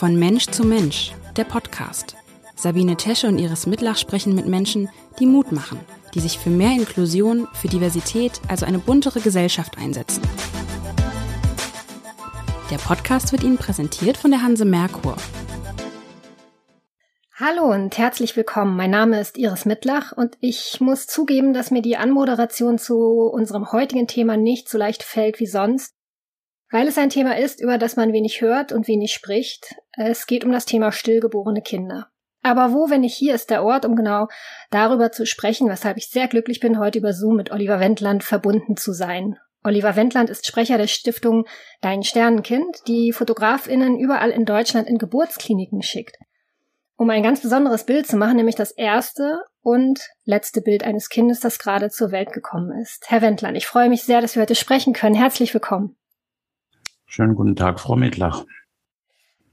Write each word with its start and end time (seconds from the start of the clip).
Von 0.00 0.18
Mensch 0.18 0.46
zu 0.46 0.64
Mensch, 0.64 1.12
der 1.36 1.44
Podcast. 1.44 2.16
Sabine 2.56 2.96
Tesche 2.96 3.28
und 3.28 3.38
Iris 3.38 3.66
Mitlach 3.66 3.98
sprechen 3.98 4.34
mit 4.34 4.46
Menschen, 4.46 4.88
die 5.18 5.26
Mut 5.26 5.52
machen, 5.52 5.78
die 6.14 6.20
sich 6.20 6.38
für 6.38 6.48
mehr 6.48 6.70
Inklusion, 6.70 7.46
für 7.52 7.68
Diversität, 7.68 8.40
also 8.48 8.64
eine 8.64 8.78
buntere 8.78 9.20
Gesellschaft 9.20 9.76
einsetzen. 9.76 10.22
Der 12.70 12.78
Podcast 12.78 13.32
wird 13.32 13.44
Ihnen 13.44 13.58
präsentiert 13.58 14.16
von 14.16 14.30
der 14.30 14.42
Hanse 14.42 14.64
Merkur. 14.64 15.16
Hallo 17.34 17.70
und 17.70 17.98
herzlich 17.98 18.34
willkommen. 18.38 18.78
Mein 18.78 18.92
Name 18.92 19.20
ist 19.20 19.36
Iris 19.36 19.66
Mittlach 19.66 20.12
und 20.16 20.38
ich 20.40 20.80
muss 20.80 21.08
zugeben, 21.08 21.52
dass 21.52 21.70
mir 21.70 21.82
die 21.82 21.98
Anmoderation 21.98 22.78
zu 22.78 22.96
unserem 23.30 23.70
heutigen 23.70 24.06
Thema 24.06 24.38
nicht 24.38 24.70
so 24.70 24.78
leicht 24.78 25.02
fällt 25.02 25.40
wie 25.40 25.46
sonst, 25.46 25.92
weil 26.70 26.88
es 26.88 26.98
ein 26.98 27.10
Thema 27.10 27.36
ist, 27.36 27.60
über 27.60 27.78
das 27.78 27.96
man 27.96 28.12
wenig 28.12 28.40
hört 28.40 28.72
und 28.72 28.88
wenig 28.88 29.12
spricht. 29.12 29.74
Es 29.92 30.26
geht 30.26 30.44
um 30.44 30.52
das 30.52 30.64
Thema 30.64 30.92
stillgeborene 30.92 31.62
Kinder. 31.62 32.08
Aber 32.42 32.72
wo, 32.72 32.88
wenn 32.88 33.02
nicht 33.02 33.14
hier, 33.14 33.34
ist 33.34 33.50
der 33.50 33.62
Ort, 33.62 33.84
um 33.84 33.96
genau 33.96 34.28
darüber 34.70 35.12
zu 35.12 35.26
sprechen, 35.26 35.68
weshalb 35.68 35.98
ich 35.98 36.08
sehr 36.08 36.26
glücklich 36.26 36.60
bin, 36.60 36.78
heute 36.78 36.98
über 36.98 37.12
Zoom 37.12 37.36
mit 37.36 37.50
Oliver 37.50 37.80
Wendland 37.80 38.24
verbunden 38.24 38.76
zu 38.76 38.92
sein. 38.92 39.36
Oliver 39.62 39.94
Wendland 39.94 40.30
ist 40.30 40.46
Sprecher 40.46 40.78
der 40.78 40.86
Stiftung 40.86 41.44
Dein 41.82 42.02
Sternenkind, 42.02 42.78
die 42.86 43.12
Fotografinnen 43.12 43.98
überall 43.98 44.30
in 44.30 44.46
Deutschland 44.46 44.88
in 44.88 44.96
Geburtskliniken 44.96 45.82
schickt 45.82 46.16
um 47.00 47.08
ein 47.08 47.22
ganz 47.22 47.40
besonderes 47.40 47.84
Bild 47.84 48.06
zu 48.06 48.18
machen, 48.18 48.36
nämlich 48.36 48.56
das 48.56 48.72
erste 48.72 49.40
und 49.62 50.10
letzte 50.26 50.60
Bild 50.60 50.84
eines 50.84 51.08
Kindes, 51.08 51.40
das 51.40 51.58
gerade 51.58 51.88
zur 51.88 52.12
Welt 52.12 52.30
gekommen 52.30 52.78
ist. 52.78 53.06
Herr 53.08 53.22
Wendland, 53.22 53.56
ich 53.56 53.66
freue 53.66 53.88
mich 53.88 54.02
sehr, 54.02 54.20
dass 54.20 54.34
wir 54.34 54.42
heute 54.42 54.54
sprechen 54.54 54.92
können. 54.92 55.14
Herzlich 55.14 55.54
willkommen. 55.54 55.96
Schönen 57.12 57.34
guten 57.34 57.56
Tag, 57.56 57.80
Frau 57.80 57.96
Mittlach. 57.96 58.44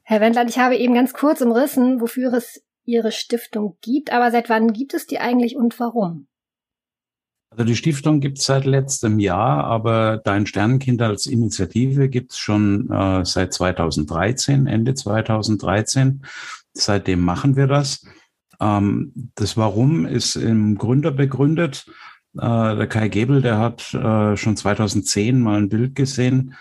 Herr 0.04 0.22
Wendland, 0.22 0.48
ich 0.48 0.60
habe 0.60 0.78
eben 0.78 0.94
ganz 0.94 1.14
kurz 1.14 1.42
umrissen, 1.42 2.00
wofür 2.00 2.32
es 2.34 2.64
Ihre 2.86 3.12
Stiftung 3.12 3.78
gibt, 3.82 4.14
aber 4.14 4.30
seit 4.30 4.48
wann 4.48 4.74
gibt 4.74 4.94
es 4.94 5.08
die 5.08 5.18
eigentlich 5.18 5.56
und 5.56 5.80
warum? 5.80 6.28
Also 7.50 7.64
die 7.64 7.76
Stiftung 7.76 8.20
gibt 8.20 8.38
es 8.38 8.46
seit 8.46 8.66
letztem 8.66 9.18
Jahr, 9.18 9.64
aber 9.64 10.22
Dein 10.24 10.46
Sternenkind 10.46 11.02
als 11.02 11.26
Initiative 11.26 12.10
gibt 12.10 12.34
es 12.34 12.38
schon 12.38 12.92
äh, 12.92 13.26
seit 13.26 13.54
2013, 13.54 14.68
Ende 14.68 14.94
2013. 14.94 16.24
Seitdem 16.74 17.22
machen 17.22 17.56
wir 17.56 17.66
das. 17.66 18.06
Ähm, 18.60 19.32
das 19.34 19.58
Warum 19.58 20.06
ist 20.06 20.36
im 20.36 20.78
Gründer 20.78 21.10
begründet. 21.10 21.88
Äh, 22.36 22.76
der 22.76 22.88
Kai 22.88 23.08
Gebel, 23.08 23.42
der 23.42 23.58
hat 23.58 23.96
äh, 23.96 24.38
schon 24.38 24.56
2010 24.56 25.42
mal 25.42 25.58
ein 25.58 25.70
Bild 25.70 25.96
gesehen 25.96 26.54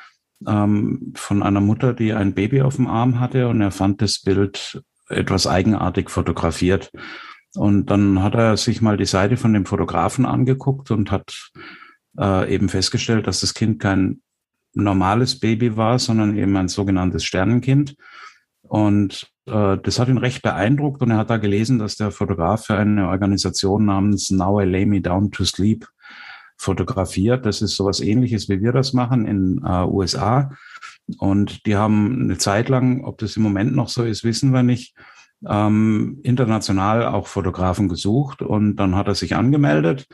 ähm, 0.47 1.13
von 1.15 1.43
einer 1.43 1.61
Mutter, 1.61 1.95
die 1.95 2.13
ein 2.13 2.35
Baby 2.35 2.63
auf 2.63 2.77
dem 2.77 2.87
Arm 2.87 3.21
hatte 3.21 3.49
und 3.49 3.61
er 3.61 3.71
fand 3.71 4.03
das 4.03 4.21
Bild 4.21 4.83
etwas 5.09 5.47
eigenartig 5.47 6.11
fotografiert. 6.11 6.91
Und 7.55 7.87
dann 7.87 8.23
hat 8.23 8.35
er 8.35 8.57
sich 8.57 8.83
mal 8.83 8.97
die 8.97 9.07
Seite 9.07 9.37
von 9.37 9.53
dem 9.53 9.67
Fotografen 9.67 10.27
angeguckt 10.27 10.91
und 10.91 11.11
hat 11.11 11.51
äh, 12.19 12.53
eben 12.53 12.69
festgestellt, 12.69 13.27
dass 13.27 13.41
das 13.41 13.55
Kind 13.55 13.81
kein 13.81 14.21
normales 14.75 15.41
Baby 15.41 15.77
war, 15.77 15.99
sondern 15.99 16.37
eben 16.37 16.57
ein 16.57 16.69
sogenanntes 16.69 17.25
Sternenkind. 17.25 17.97
Und 18.61 19.31
äh, 19.47 19.79
das 19.79 19.99
hat 19.99 20.09
ihn 20.09 20.19
recht 20.19 20.43
beeindruckt 20.43 21.01
und 21.03 21.11
er 21.13 21.19
hat 21.19 21.31
da 21.31 21.39
gelesen, 21.39 21.79
dass 21.79 21.97
der 21.97 22.11
Fotograf 22.11 22.67
für 22.67 22.77
eine 22.77 23.09
Organisation 23.09 23.87
namens 23.87 24.31
Now 24.31 24.61
I 24.61 24.65
Lay 24.65 24.87
Me 24.87 25.01
Down 25.01 25.31
to 25.31 25.45
Sleep 25.45 25.87
fotografiert. 26.57 27.47
Das 27.47 27.63
ist 27.63 27.77
sowas 27.77 28.01
ähnliches, 28.01 28.49
wie 28.49 28.61
wir 28.61 28.73
das 28.73 28.93
machen 28.93 29.27
in 29.27 29.63
äh, 29.65 29.85
USA. 29.85 30.51
Und 31.19 31.67
die 31.67 31.77
haben 31.77 32.23
eine 32.23 32.39
Zeit 32.39 32.69
lang, 32.69 33.05
ob 33.05 33.19
das 33.19 33.37
im 33.37 33.43
Moment 33.43 33.75
noch 33.75 33.89
so 33.89 34.03
ist, 34.03 34.25
wissen 34.25 34.53
wir 34.53 34.63
nicht, 34.63 34.95
ähm, 35.47 36.21
international 36.23 37.07
auch 37.07 37.27
Fotografen 37.27 37.89
gesucht 37.89 38.43
und 38.43 38.77
dann 38.77 38.97
hat 38.97 39.07
er 39.07 39.15
sich 39.15 39.37
angemeldet 39.37 40.07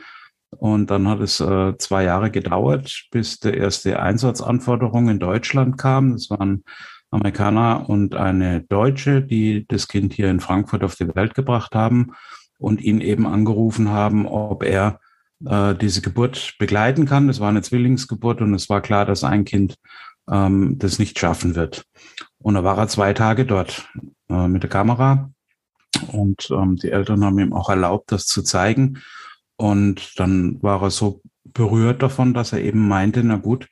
und 0.57 0.91
dann 0.91 1.07
hat 1.07 1.19
es 1.21 1.39
äh, 1.39 1.77
zwei 1.77 2.03
Jahre 2.03 2.29
gedauert, 2.29 3.07
bis 3.11 3.39
der 3.39 3.55
erste 3.57 3.99
Einsatzanforderung 3.99 5.09
in 5.09 5.19
Deutschland 5.19 5.77
kam. 5.77 6.11
Das 6.11 6.29
waren 6.29 6.63
Amerikaner 7.09 7.89
und 7.89 8.15
eine 8.15 8.61
Deutsche, 8.61 9.21
die 9.21 9.65
das 9.67 9.87
Kind 9.87 10.13
hier 10.13 10.29
in 10.29 10.39
Frankfurt 10.39 10.83
auf 10.83 10.95
die 10.95 11.15
Welt 11.15 11.35
gebracht 11.35 11.75
haben 11.75 12.11
und 12.57 12.81
ihn 12.81 13.01
eben 13.01 13.25
angerufen 13.25 13.89
haben, 13.89 14.25
ob 14.25 14.63
er 14.63 14.99
äh, 15.45 15.75
diese 15.75 16.01
Geburt 16.01 16.55
begleiten 16.59 17.05
kann. 17.05 17.27
Das 17.27 17.39
war 17.39 17.49
eine 17.49 17.61
Zwillingsgeburt 17.61 18.41
und 18.41 18.53
es 18.53 18.69
war 18.69 18.81
klar, 18.81 19.05
dass 19.05 19.23
ein 19.23 19.45
Kind 19.45 19.75
ähm, 20.29 20.77
das 20.77 20.99
nicht 20.99 21.19
schaffen 21.19 21.55
wird. 21.55 21.83
Und 22.39 22.55
da 22.55 22.63
war 22.63 22.77
er 22.77 22.87
zwei 22.87 23.13
Tage 23.13 23.45
dort 23.45 23.87
äh, 24.29 24.47
mit 24.47 24.63
der 24.63 24.69
Kamera 24.69 25.31
und 26.07 26.49
ähm, 26.51 26.75
die 26.77 26.91
Eltern 26.91 27.23
haben 27.23 27.39
ihm 27.39 27.53
auch 27.53 27.69
erlaubt, 27.69 28.11
das 28.11 28.25
zu 28.25 28.43
zeigen. 28.43 29.01
Und 29.55 30.19
dann 30.19 30.61
war 30.61 30.81
er 30.81 30.91
so 30.91 31.21
berührt 31.43 32.01
davon, 32.01 32.33
dass 32.33 32.53
er 32.53 32.61
eben 32.61 32.87
meinte, 32.87 33.23
na 33.23 33.37
gut, 33.37 33.69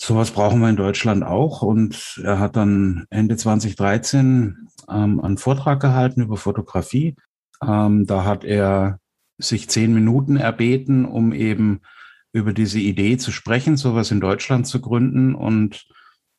Sowas 0.00 0.30
brauchen 0.30 0.60
wir 0.60 0.68
in 0.68 0.76
Deutschland 0.76 1.24
auch. 1.24 1.60
Und 1.60 2.20
er 2.22 2.38
hat 2.38 2.54
dann 2.54 3.06
Ende 3.10 3.36
2013 3.36 4.68
ähm, 4.88 5.20
einen 5.20 5.38
Vortrag 5.38 5.80
gehalten 5.80 6.22
über 6.22 6.36
Fotografie. 6.36 7.16
Ähm, 7.60 8.06
da 8.06 8.24
hat 8.24 8.44
er 8.44 9.00
sich 9.38 9.68
zehn 9.70 9.94
Minuten 9.94 10.36
erbeten, 10.36 11.04
um 11.04 11.32
eben 11.32 11.80
über 12.32 12.52
diese 12.52 12.78
Idee 12.78 13.16
zu 13.16 13.32
sprechen, 13.32 13.76
sowas 13.76 14.10
in 14.10 14.20
Deutschland 14.20 14.66
zu 14.66 14.80
gründen. 14.80 15.34
Und 15.34 15.86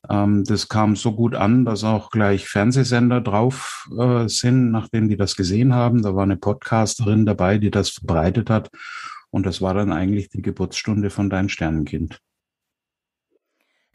ähm, 0.08 0.44
das 0.44 0.68
kam 0.68 0.96
so 0.96 1.12
gut 1.12 1.34
an, 1.34 1.64
dass 1.64 1.84
auch 1.84 2.10
gleich 2.10 2.48
Fernsehsender 2.48 3.20
drauf 3.20 3.88
äh, 3.98 4.28
sind, 4.28 4.70
nachdem 4.70 5.08
die 5.08 5.16
das 5.16 5.34
gesehen 5.34 5.74
haben. 5.74 6.02
Da 6.02 6.14
war 6.14 6.22
eine 6.22 6.36
Podcasterin 6.36 7.26
dabei, 7.26 7.58
die 7.58 7.70
das 7.70 7.90
verbreitet 7.90 8.50
hat. 8.50 8.70
Und 9.30 9.46
das 9.46 9.60
war 9.60 9.74
dann 9.74 9.92
eigentlich 9.92 10.28
die 10.28 10.42
Geburtsstunde 10.42 11.10
von 11.10 11.30
Dein 11.30 11.48
Sternenkind. 11.48 12.20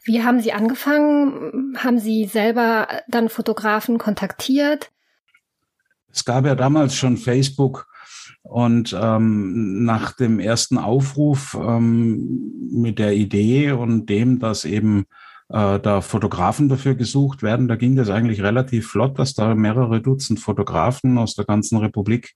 Wie 0.04 0.22
haben 0.22 0.40
Sie 0.40 0.52
angefangen? 0.52 1.76
Haben 1.76 1.98
Sie 1.98 2.26
selber 2.26 2.88
dann 3.08 3.28
Fotografen 3.28 3.98
kontaktiert? 3.98 4.92
Es 6.12 6.24
gab 6.24 6.46
ja 6.46 6.54
damals 6.54 6.94
schon 6.94 7.16
Facebook 7.16 7.88
und 8.48 8.96
ähm, 8.98 9.84
nach 9.84 10.12
dem 10.12 10.38
ersten 10.38 10.78
Aufruf 10.78 11.58
ähm, 11.60 12.52
mit 12.70 12.98
der 12.98 13.14
Idee 13.14 13.72
und 13.72 14.06
dem, 14.06 14.38
dass 14.38 14.64
eben 14.64 15.06
äh, 15.48 15.80
da 15.80 16.00
Fotografen 16.00 16.68
dafür 16.68 16.94
gesucht 16.94 17.42
werden, 17.42 17.66
da 17.66 17.76
ging 17.76 17.96
das 17.96 18.08
eigentlich 18.08 18.42
relativ 18.42 18.88
flott, 18.88 19.18
dass 19.18 19.34
da 19.34 19.54
mehrere 19.54 20.00
Dutzend 20.00 20.38
Fotografen 20.38 21.18
aus 21.18 21.34
der 21.34 21.44
ganzen 21.44 21.78
Republik 21.78 22.34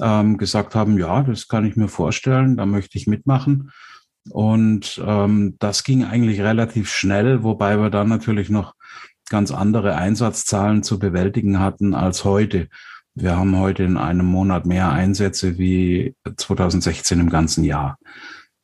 ähm, 0.00 0.36
gesagt 0.36 0.74
haben, 0.74 0.98
ja, 0.98 1.22
das 1.22 1.48
kann 1.48 1.64
ich 1.64 1.76
mir 1.76 1.88
vorstellen, 1.88 2.56
da 2.56 2.66
möchte 2.66 2.98
ich 2.98 3.06
mitmachen. 3.06 3.70
Und 4.30 5.00
ähm, 5.06 5.54
das 5.60 5.84
ging 5.84 6.04
eigentlich 6.04 6.40
relativ 6.40 6.90
schnell, 6.90 7.44
wobei 7.44 7.78
wir 7.78 7.90
dann 7.90 8.08
natürlich 8.08 8.50
noch 8.50 8.74
ganz 9.28 9.52
andere 9.52 9.94
Einsatzzahlen 9.94 10.82
zu 10.82 10.98
bewältigen 10.98 11.60
hatten 11.60 11.94
als 11.94 12.24
heute. 12.24 12.68
Wir 13.18 13.34
haben 13.34 13.58
heute 13.58 13.82
in 13.82 13.96
einem 13.96 14.26
Monat 14.26 14.66
mehr 14.66 14.92
Einsätze 14.92 15.56
wie 15.56 16.14
2016 16.36 17.18
im 17.18 17.30
ganzen 17.30 17.64
Jahr. 17.64 17.98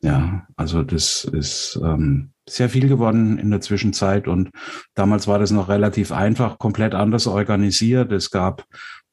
Ja, 0.02 0.46
also 0.56 0.82
das 0.82 1.24
ist 1.24 1.80
ähm, 1.82 2.32
sehr 2.46 2.68
viel 2.68 2.86
geworden 2.86 3.38
in 3.38 3.50
der 3.50 3.62
Zwischenzeit 3.62 4.28
und 4.28 4.50
damals 4.94 5.26
war 5.26 5.38
das 5.38 5.52
noch 5.52 5.70
relativ 5.70 6.12
einfach, 6.12 6.58
komplett 6.58 6.94
anders 6.94 7.26
organisiert. 7.26 8.12
Es 8.12 8.30
gab 8.30 8.66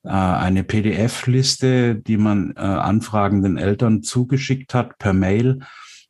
äh, 0.03 0.09
eine 0.09 0.65
PDF-Liste, 0.65 1.95
die 1.95 2.17
man 2.17 2.51
äh, 2.57 2.59
anfragenden 2.59 3.55
Eltern 3.55 4.03
zugeschickt 4.03 4.73
hat 4.73 4.97
per 4.97 5.13
Mail 5.13 5.59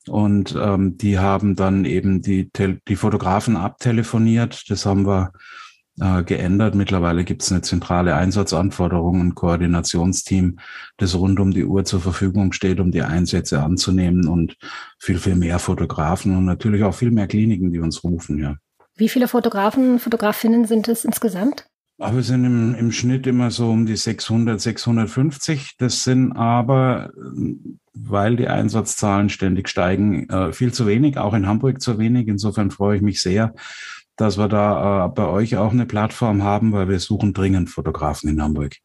und 0.07 0.57
ähm, 0.59 0.97
die 0.97 1.19
haben 1.19 1.55
dann 1.55 1.85
eben 1.85 2.23
die, 2.23 2.49
die 2.51 2.95
Fotografen 2.95 3.57
abtelefoniert. 3.57 4.71
Das 4.71 4.87
haben 4.87 5.05
wir 5.05 5.33
äh, 6.01 6.23
geändert. 6.23 6.75
Mittlerweile 6.75 7.23
gibt 7.23 7.43
es 7.43 7.51
eine 7.51 7.61
zentrale 7.61 8.15
Einsatzanforderung, 8.15 9.21
ein 9.21 9.35
Koordinationsteam, 9.35 10.59
das 10.97 11.15
rund 11.15 11.39
um 11.39 11.51
die 11.51 11.65
Uhr 11.65 11.85
zur 11.85 12.01
Verfügung 12.01 12.51
steht, 12.51 12.79
um 12.79 12.91
die 12.91 13.01
Einsätze 13.01 13.61
anzunehmen 13.61 14.27
und 14.27 14.57
viel, 14.97 15.17
viel 15.17 15.35
mehr 15.35 15.59
Fotografen 15.59 16.35
und 16.35 16.45
natürlich 16.45 16.83
auch 16.83 16.95
viel 16.95 17.11
mehr 17.11 17.27
Kliniken, 17.27 17.71
die 17.71 17.79
uns 17.79 18.03
rufen, 18.03 18.39
ja. 18.39 18.55
Wie 18.95 19.09
viele 19.09 19.29
Fotografen, 19.29 19.99
Fotografinnen 19.99 20.65
sind 20.65 20.87
es 20.89 21.05
insgesamt? 21.05 21.65
Aber 21.99 22.15
wir 22.15 22.23
sind 22.23 22.45
im, 22.45 22.75
im 22.75 22.91
Schnitt 22.93 23.27
immer 23.27 23.51
so 23.51 23.69
um 23.69 23.85
die 23.85 23.97
600, 23.97 24.59
650. 24.59 25.75
Das 25.77 26.05
sind 26.05 26.31
aber, 26.31 27.11
weil 27.93 28.37
die 28.37 28.47
Einsatzzahlen 28.47 29.29
ständig 29.29 29.67
steigen, 29.67 30.29
äh, 30.29 30.53
viel 30.53 30.73
zu 30.73 30.87
wenig, 30.87 31.17
auch 31.17 31.33
in 31.33 31.45
Hamburg 31.45 31.81
zu 31.81 31.99
wenig. 31.99 32.29
Insofern 32.29 32.71
freue 32.71 32.95
ich 32.95 33.01
mich 33.01 33.21
sehr, 33.21 33.53
dass 34.19 34.37
wir 34.37 34.49
da 34.49 35.05
äh, 35.05 35.09
bei 35.09 35.25
euch 35.25 35.55
auch 35.55 35.71
eine 35.71 35.85
Plattform 35.85 36.43
haben, 36.43 36.73
weil 36.73 36.89
wir 36.89 36.99
suchen 36.99 37.33
dringend 37.33 37.69
Fotografen 37.69 38.29
in 38.29 38.41
Hamburg. 38.41 38.75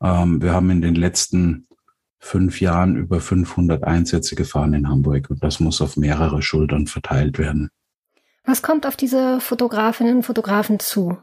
Ähm, 0.00 0.40
wir 0.40 0.52
haben 0.52 0.70
in 0.70 0.80
den 0.80 0.94
letzten 0.94 1.66
fünf 2.20 2.60
Jahren 2.60 2.96
über 2.96 3.20
500 3.20 3.82
Einsätze 3.82 4.36
gefahren 4.36 4.72
in 4.72 4.88
Hamburg 4.88 5.30
und 5.30 5.42
das 5.42 5.58
muss 5.58 5.80
auf 5.80 5.96
mehrere 5.96 6.42
Schultern 6.42 6.86
verteilt 6.86 7.38
werden. 7.38 7.70
Was 8.44 8.62
kommt 8.62 8.86
auf 8.86 8.96
diese 8.96 9.40
Fotografinnen 9.40 10.18
und 10.18 10.22
Fotografen 10.22 10.78
zu? 10.78 11.18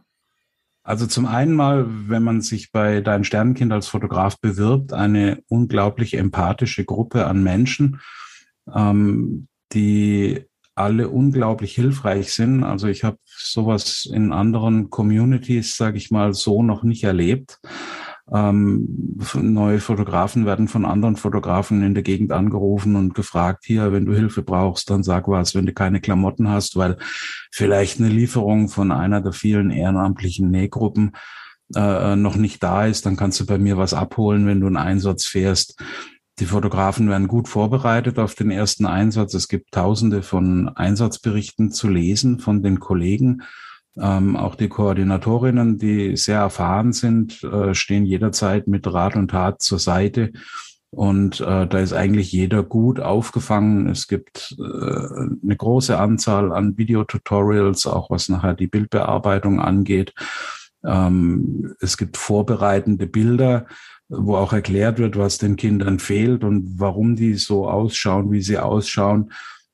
Also 0.83 1.07
zum 1.07 1.25
einen 1.25 1.53
mal, 1.53 1.85
wenn 2.09 2.23
man 2.23 2.41
sich 2.41 2.73
bei 2.73 2.99
Dein 2.99 3.23
Sternenkind 3.23 3.71
als 3.71 3.87
Fotograf 3.87 4.37
bewirbt, 4.41 4.91
eine 4.91 5.41
unglaublich 5.47 6.15
empathische 6.17 6.83
Gruppe 6.83 7.25
an 7.25 7.41
Menschen, 7.41 8.01
ähm, 8.73 9.47
die 9.71 10.45
alle 10.75 11.09
unglaublich 11.09 11.75
hilfreich 11.75 12.33
sind. 12.33 12.63
Also 12.63 12.87
ich 12.87 13.03
habe 13.03 13.17
sowas 13.25 14.09
in 14.11 14.31
anderen 14.31 14.89
Communities, 14.89 15.77
sage 15.77 15.97
ich 15.97 16.11
mal, 16.11 16.33
so 16.33 16.63
noch 16.63 16.83
nicht 16.83 17.03
erlebt. 17.03 17.59
Ähm, 18.31 19.17
neue 19.35 19.79
Fotografen 19.79 20.45
werden 20.45 20.67
von 20.67 20.85
anderen 20.85 21.17
Fotografen 21.17 21.83
in 21.83 21.93
der 21.93 22.03
Gegend 22.03 22.31
angerufen 22.31 22.95
und 22.95 23.13
gefragt, 23.15 23.65
hier, 23.65 23.91
wenn 23.91 24.05
du 24.05 24.13
Hilfe 24.13 24.43
brauchst, 24.43 24.89
dann 24.89 25.03
sag 25.03 25.27
was, 25.27 25.55
wenn 25.55 25.65
du 25.65 25.73
keine 25.73 25.99
Klamotten 25.99 26.49
hast, 26.49 26.77
weil 26.77 26.97
vielleicht 27.51 27.99
eine 27.99 28.09
Lieferung 28.09 28.69
von 28.69 28.91
einer 28.91 29.21
der 29.21 29.33
vielen 29.33 29.71
ehrenamtlichen 29.71 30.49
Nähgruppen 30.49 31.11
äh, 31.75 32.15
noch 32.15 32.35
nicht 32.35 32.63
da 32.63 32.85
ist, 32.85 33.05
dann 33.05 33.17
kannst 33.17 33.39
du 33.39 33.45
bei 33.45 33.57
mir 33.57 33.77
was 33.77 33.93
abholen, 33.93 34.45
wenn 34.45 34.61
du 34.61 34.67
einen 34.67 34.77
Einsatz 34.77 35.25
fährst. 35.25 35.81
Die 36.39 36.45
Fotografen 36.45 37.09
werden 37.09 37.27
gut 37.27 37.47
vorbereitet 37.47 38.17
auf 38.17 38.33
den 38.33 38.49
ersten 38.49 38.85
Einsatz. 38.85 39.35
Es 39.35 39.47
gibt 39.47 39.71
tausende 39.71 40.23
von 40.23 40.67
Einsatzberichten 40.69 41.71
zu 41.71 41.87
lesen 41.87 42.39
von 42.39 42.63
den 42.63 42.79
Kollegen. 42.79 43.43
Ähm, 43.95 44.35
auch 44.35 44.55
die 44.55 44.69
Koordinatorinnen, 44.69 45.77
die 45.77 46.17
sehr 46.17 46.39
erfahren 46.39 46.93
sind, 46.93 47.43
äh, 47.43 47.75
stehen 47.75 48.05
jederzeit 48.05 48.67
mit 48.67 48.91
Rat 48.91 49.15
und 49.15 49.29
Tat 49.29 49.61
zur 49.61 49.77
Seite. 49.77 50.31
Und 50.89 51.39
äh, 51.41 51.67
da 51.67 51.79
ist 51.79 51.93
eigentlich 51.93 52.31
jeder 52.31 52.63
gut 52.63 52.99
aufgefangen. 52.99 53.89
Es 53.89 54.07
gibt 54.07 54.55
äh, 54.59 54.63
eine 54.63 55.55
große 55.55 55.99
Anzahl 55.99 56.51
an 56.51 56.77
Videotutorials, 56.77 57.85
auch 57.85 58.09
was 58.09 58.29
nachher 58.29 58.55
die 58.55 58.67
Bildbearbeitung 58.67 59.59
angeht. 59.59 60.13
Ähm, 60.83 61.75
es 61.79 61.97
gibt 61.97 62.17
vorbereitende 62.17 63.07
Bilder, 63.07 63.65
wo 64.09 64.35
auch 64.35 64.53
erklärt 64.53 64.99
wird, 64.99 65.17
was 65.17 65.37
den 65.37 65.55
Kindern 65.55 65.99
fehlt 65.99 66.43
und 66.43 66.79
warum 66.79 67.15
die 67.15 67.35
so 67.35 67.69
ausschauen, 67.69 68.31
wie 68.31 68.41
sie 68.41 68.57
ausschauen 68.57 69.31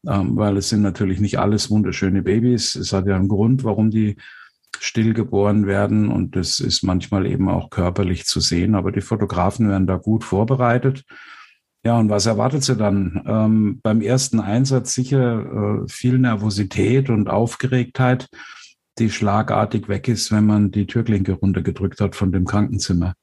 ähm, 0.08 0.38
weil 0.38 0.58
es 0.58 0.70
sind 0.70 0.82
natürlich 0.82 1.20
nicht 1.20 1.40
alles 1.40 1.70
wunderschöne 1.70 2.22
Babys. 2.22 2.76
Es 2.76 2.94
hat 2.94 3.08
ja 3.08 3.16
einen 3.16 3.28
Grund, 3.28 3.64
warum 3.64 3.92
die 3.92 4.16
stillgeboren 4.80 5.68
werden 5.68 6.10
und 6.10 6.36
das 6.36 6.60
ist 6.60 6.84
manchmal 6.84 7.26
eben 7.26 7.50
auch 7.50 7.70
körperlich 7.70 8.26
zu 8.26 8.40
sehen, 8.40 8.76
aber 8.76 8.92
die 8.92 9.02
Fotografen 9.02 9.68
werden 9.68 9.88
da 9.88 9.98
gut 9.98 10.24
vorbereitet. 10.24 11.04
Ja, 11.84 11.98
und 11.98 12.10
was 12.10 12.26
erwartet 12.26 12.64
sie 12.64 12.76
dann? 12.76 13.24
Ähm, 13.26 13.80
beim 13.82 14.02
ersten 14.02 14.40
Einsatz 14.40 14.94
sicher 14.94 15.84
äh, 15.84 15.88
viel 15.90 16.20
Nervosität 16.20 17.10
und 17.10 17.30
Aufgeregtheit, 17.30 18.30
die 19.00 19.10
schlagartig 19.10 19.88
weg 19.88 20.08
ist, 20.08 20.32
wenn 20.32 20.46
man 20.46 20.72
die 20.72 20.88
Türklinke 20.88 21.34
runtergedrückt 21.34 22.00
hat 22.00 22.16
von 22.16 22.32
dem 22.32 22.46
Krankenzimmer. 22.46 23.16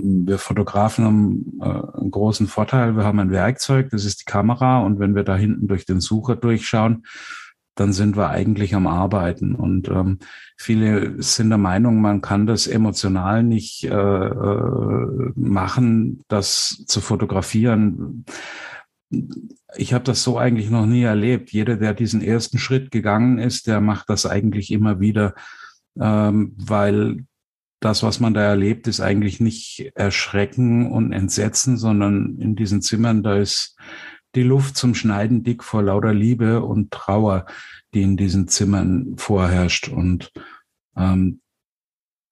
Wir 0.00 0.38
Fotografen 0.38 1.04
haben 1.04 1.58
äh, 1.60 1.98
einen 2.00 2.10
großen 2.10 2.46
Vorteil. 2.46 2.96
Wir 2.96 3.04
haben 3.04 3.18
ein 3.18 3.30
Werkzeug, 3.30 3.90
das 3.90 4.04
ist 4.04 4.20
die 4.20 4.24
Kamera. 4.24 4.80
Und 4.80 4.98
wenn 4.98 5.14
wir 5.14 5.24
da 5.24 5.36
hinten 5.36 5.66
durch 5.66 5.84
den 5.84 6.00
Sucher 6.00 6.36
durchschauen, 6.36 7.04
dann 7.74 7.92
sind 7.92 8.16
wir 8.16 8.30
eigentlich 8.30 8.74
am 8.74 8.86
Arbeiten. 8.86 9.54
Und 9.54 9.88
ähm, 9.88 10.18
viele 10.56 11.20
sind 11.22 11.48
der 11.48 11.58
Meinung, 11.58 12.00
man 12.00 12.20
kann 12.20 12.46
das 12.46 12.66
emotional 12.66 13.42
nicht 13.42 13.84
äh, 13.84 13.88
äh 13.90 15.32
machen, 15.34 16.22
das 16.28 16.84
zu 16.86 17.00
fotografieren. 17.00 18.24
Ich 19.76 19.92
habe 19.92 20.04
das 20.04 20.22
so 20.22 20.38
eigentlich 20.38 20.70
noch 20.70 20.86
nie 20.86 21.02
erlebt. 21.02 21.50
Jeder, 21.50 21.76
der 21.76 21.94
diesen 21.94 22.22
ersten 22.22 22.58
Schritt 22.58 22.90
gegangen 22.90 23.38
ist, 23.38 23.66
der 23.66 23.80
macht 23.80 24.08
das 24.08 24.24
eigentlich 24.24 24.70
immer 24.70 25.00
wieder, 25.00 25.34
ähm, 26.00 26.54
weil 26.56 27.26
das, 27.84 28.02
was 28.02 28.20
man 28.20 28.34
da 28.34 28.40
erlebt, 28.40 28.86
ist 28.86 29.00
eigentlich 29.00 29.40
nicht 29.40 29.92
Erschrecken 29.94 30.90
und 30.90 31.12
Entsetzen, 31.12 31.76
sondern 31.76 32.38
in 32.38 32.56
diesen 32.56 32.80
Zimmern, 32.82 33.22
da 33.22 33.36
ist 33.36 33.76
die 34.34 34.42
Luft 34.42 34.76
zum 34.76 34.94
Schneiden 34.94 35.44
dick 35.44 35.62
vor 35.62 35.82
lauter 35.82 36.14
Liebe 36.14 36.62
und 36.62 36.90
Trauer, 36.90 37.46
die 37.92 38.02
in 38.02 38.16
diesen 38.16 38.48
Zimmern 38.48 39.14
vorherrscht. 39.16 39.88
Und 39.88 40.32
ähm, 40.96 41.40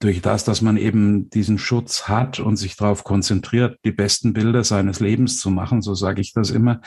durch 0.00 0.20
das, 0.20 0.44
dass 0.44 0.62
man 0.62 0.76
eben 0.76 1.30
diesen 1.30 1.58
Schutz 1.58 2.08
hat 2.08 2.40
und 2.40 2.56
sich 2.56 2.76
darauf 2.76 3.04
konzentriert, 3.04 3.78
die 3.84 3.92
besten 3.92 4.32
Bilder 4.32 4.64
seines 4.64 5.00
Lebens 5.00 5.38
zu 5.38 5.50
machen, 5.50 5.82
so 5.82 5.94
sage 5.94 6.20
ich 6.20 6.32
das 6.32 6.50
immer, 6.50 6.80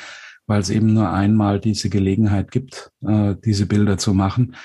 weil 0.47 0.59
es 0.59 0.69
eben 0.69 0.93
nur 0.93 1.11
einmal 1.11 1.59
diese 1.59 1.89
Gelegenheit 1.89 2.51
gibt, 2.51 2.91
äh, 3.07 3.35
diese 3.45 3.65
Bilder 3.67 3.97
zu 3.97 4.13
machen, 4.13 4.55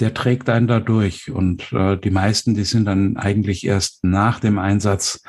der 0.00 0.14
trägt 0.14 0.48
einen 0.48 0.66
da 0.66 0.80
durch. 0.80 1.30
Und 1.30 1.72
äh, 1.72 1.96
die 1.96 2.10
meisten, 2.10 2.54
die 2.54 2.64
sind 2.64 2.86
dann 2.86 3.16
eigentlich 3.16 3.64
erst 3.64 4.04
nach 4.04 4.40
dem 4.40 4.58
Einsatz 4.58 5.22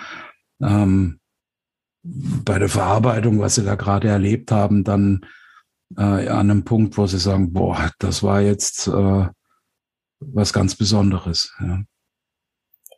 ähm, 0.61 1.19
bei 2.03 2.59
der 2.59 2.69
Verarbeitung, 2.69 3.39
was 3.39 3.55
sie 3.55 3.63
da 3.63 3.75
gerade 3.75 4.07
erlebt 4.07 4.51
haben, 4.51 4.83
dann 4.83 5.25
äh, 5.95 6.01
an 6.01 6.51
einem 6.51 6.63
Punkt, 6.63 6.97
wo 6.97 7.07
sie 7.07 7.19
sagen, 7.19 7.53
boah, 7.53 7.91
das 7.99 8.23
war 8.23 8.41
jetzt 8.41 8.87
äh, 8.87 9.27
was 10.19 10.53
ganz 10.53 10.75
Besonderes. 10.75 11.55
Ja. 11.59 11.81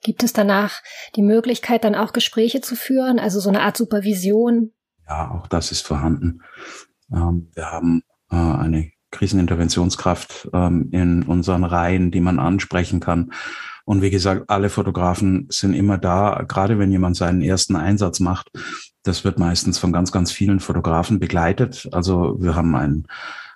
Gibt 0.01 0.23
es 0.23 0.33
danach 0.33 0.81
die 1.15 1.21
Möglichkeit, 1.21 1.83
dann 1.83 1.95
auch 1.95 2.13
Gespräche 2.13 2.61
zu 2.61 2.75
führen, 2.75 3.19
also 3.19 3.39
so 3.39 3.49
eine 3.49 3.61
Art 3.61 3.77
Supervision? 3.77 4.73
Ja, 5.07 5.31
auch 5.31 5.47
das 5.47 5.71
ist 5.71 5.85
vorhanden. 5.85 6.41
Ähm, 7.11 7.51
wir 7.53 7.65
haben 7.65 8.03
äh, 8.31 8.35
eine 8.35 8.91
Kriseninterventionskraft 9.11 10.49
ähm, 10.53 10.89
in 10.91 11.23
unseren 11.23 11.63
Reihen, 11.63 12.11
die 12.11 12.21
man 12.21 12.39
ansprechen 12.39 12.99
kann. 12.99 13.31
Und 13.85 14.03
wie 14.03 14.11
gesagt, 14.11 14.49
alle 14.49 14.69
Fotografen 14.69 15.47
sind 15.49 15.73
immer 15.73 15.97
da, 15.97 16.43
gerade 16.47 16.77
wenn 16.77 16.91
jemand 16.91 17.17
seinen 17.17 17.41
ersten 17.41 17.75
Einsatz 17.75 18.19
macht. 18.19 18.51
Das 19.03 19.23
wird 19.23 19.39
meistens 19.39 19.79
von 19.79 19.91
ganz, 19.91 20.11
ganz 20.11 20.31
vielen 20.31 20.59
Fotografen 20.59 21.19
begleitet. 21.19 21.89
Also 21.91 22.37
wir 22.39 22.55
haben 22.55 22.75
ein, 22.75 23.07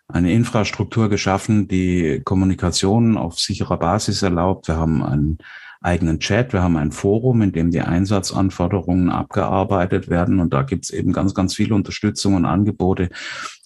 eine 0.08 0.34
Infrastruktur 0.34 1.10
geschaffen, 1.10 1.68
die 1.68 2.22
Kommunikation 2.26 3.16
auf 3.16 3.40
sicherer 3.40 3.78
Basis 3.78 4.24
erlaubt. 4.24 4.68
Wir 4.68 4.78
haben 4.78 5.04
ein 5.04 5.38
eigenen 5.84 6.20
Chat, 6.20 6.54
wir 6.54 6.64
haben 6.64 6.78
ein 6.78 6.92
Forum, 6.92 7.42
in 7.42 7.52
dem 7.52 7.70
die 7.70 7.82
Einsatzanforderungen 7.82 9.10
abgearbeitet 9.10 10.10
werden 10.10 10.40
und 10.40 10.54
da 10.54 10.64
gibt's 10.64 10.90
eben 10.90 11.12
ganz, 11.12 11.34
ganz 11.34 11.54
viel 11.56 11.74
Unterstützung 11.74 12.36
und 12.36 12.46
Angebote. 12.46 13.10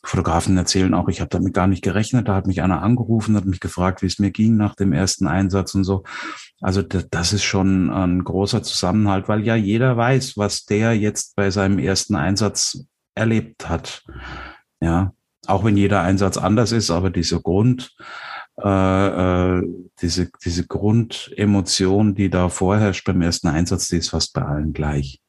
Fotografen 0.03 0.57
erzählen 0.57 0.93
auch, 0.93 1.09
ich 1.09 1.21
habe 1.21 1.29
damit 1.29 1.53
gar 1.53 1.67
nicht 1.67 1.83
gerechnet, 1.83 2.27
da 2.27 2.35
hat 2.35 2.47
mich 2.47 2.61
einer 2.61 2.81
angerufen, 2.81 3.35
hat 3.35 3.45
mich 3.45 3.59
gefragt, 3.59 4.01
wie 4.01 4.07
es 4.07 4.19
mir 4.19 4.31
ging 4.31 4.57
nach 4.57 4.75
dem 4.75 4.93
ersten 4.93 5.27
Einsatz 5.27 5.75
und 5.75 5.83
so. 5.83 6.03
Also 6.59 6.81
das 6.81 7.33
ist 7.33 7.43
schon 7.43 7.89
ein 7.91 8.23
großer 8.23 8.63
Zusammenhalt, 8.63 9.27
weil 9.29 9.43
ja 9.43 9.55
jeder 9.55 9.95
weiß, 9.95 10.37
was 10.37 10.65
der 10.65 10.97
jetzt 10.97 11.35
bei 11.35 11.51
seinem 11.51 11.77
ersten 11.77 12.15
Einsatz 12.15 12.85
erlebt 13.15 13.69
hat. 13.69 14.03
Ja, 14.79 15.13
auch 15.45 15.63
wenn 15.63 15.77
jeder 15.77 16.01
Einsatz 16.01 16.37
anders 16.37 16.71
ist, 16.71 16.89
aber 16.89 17.09
dieser 17.09 17.41
Grund, 17.41 17.95
äh, 18.63 19.57
äh, 19.57 19.63
diese, 20.01 20.31
diese 20.43 20.65
Grundemotion, 20.65 22.15
die 22.15 22.29
da 22.29 22.49
vorherrscht 22.49 23.05
beim 23.05 23.21
ersten 23.21 23.47
Einsatz, 23.47 23.87
die 23.87 23.97
ist 23.97 24.09
fast 24.09 24.33
bei 24.33 24.41
allen 24.41 24.73
gleich. 24.73 25.21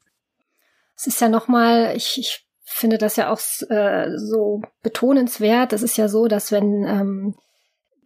Es 0.96 1.06
ist 1.06 1.20
ja 1.20 1.28
nochmal, 1.28 1.94
ich, 1.96 2.18
ich 2.18 2.46
finde 2.64 2.98
das 2.98 3.16
ja 3.16 3.30
auch 3.30 3.40
äh, 3.68 4.16
so 4.16 4.62
betonenswert. 4.82 5.72
Es 5.72 5.82
ist 5.82 5.96
ja 5.96 6.08
so, 6.08 6.26
dass 6.26 6.52
wenn 6.52 6.84
ähm, 6.84 7.34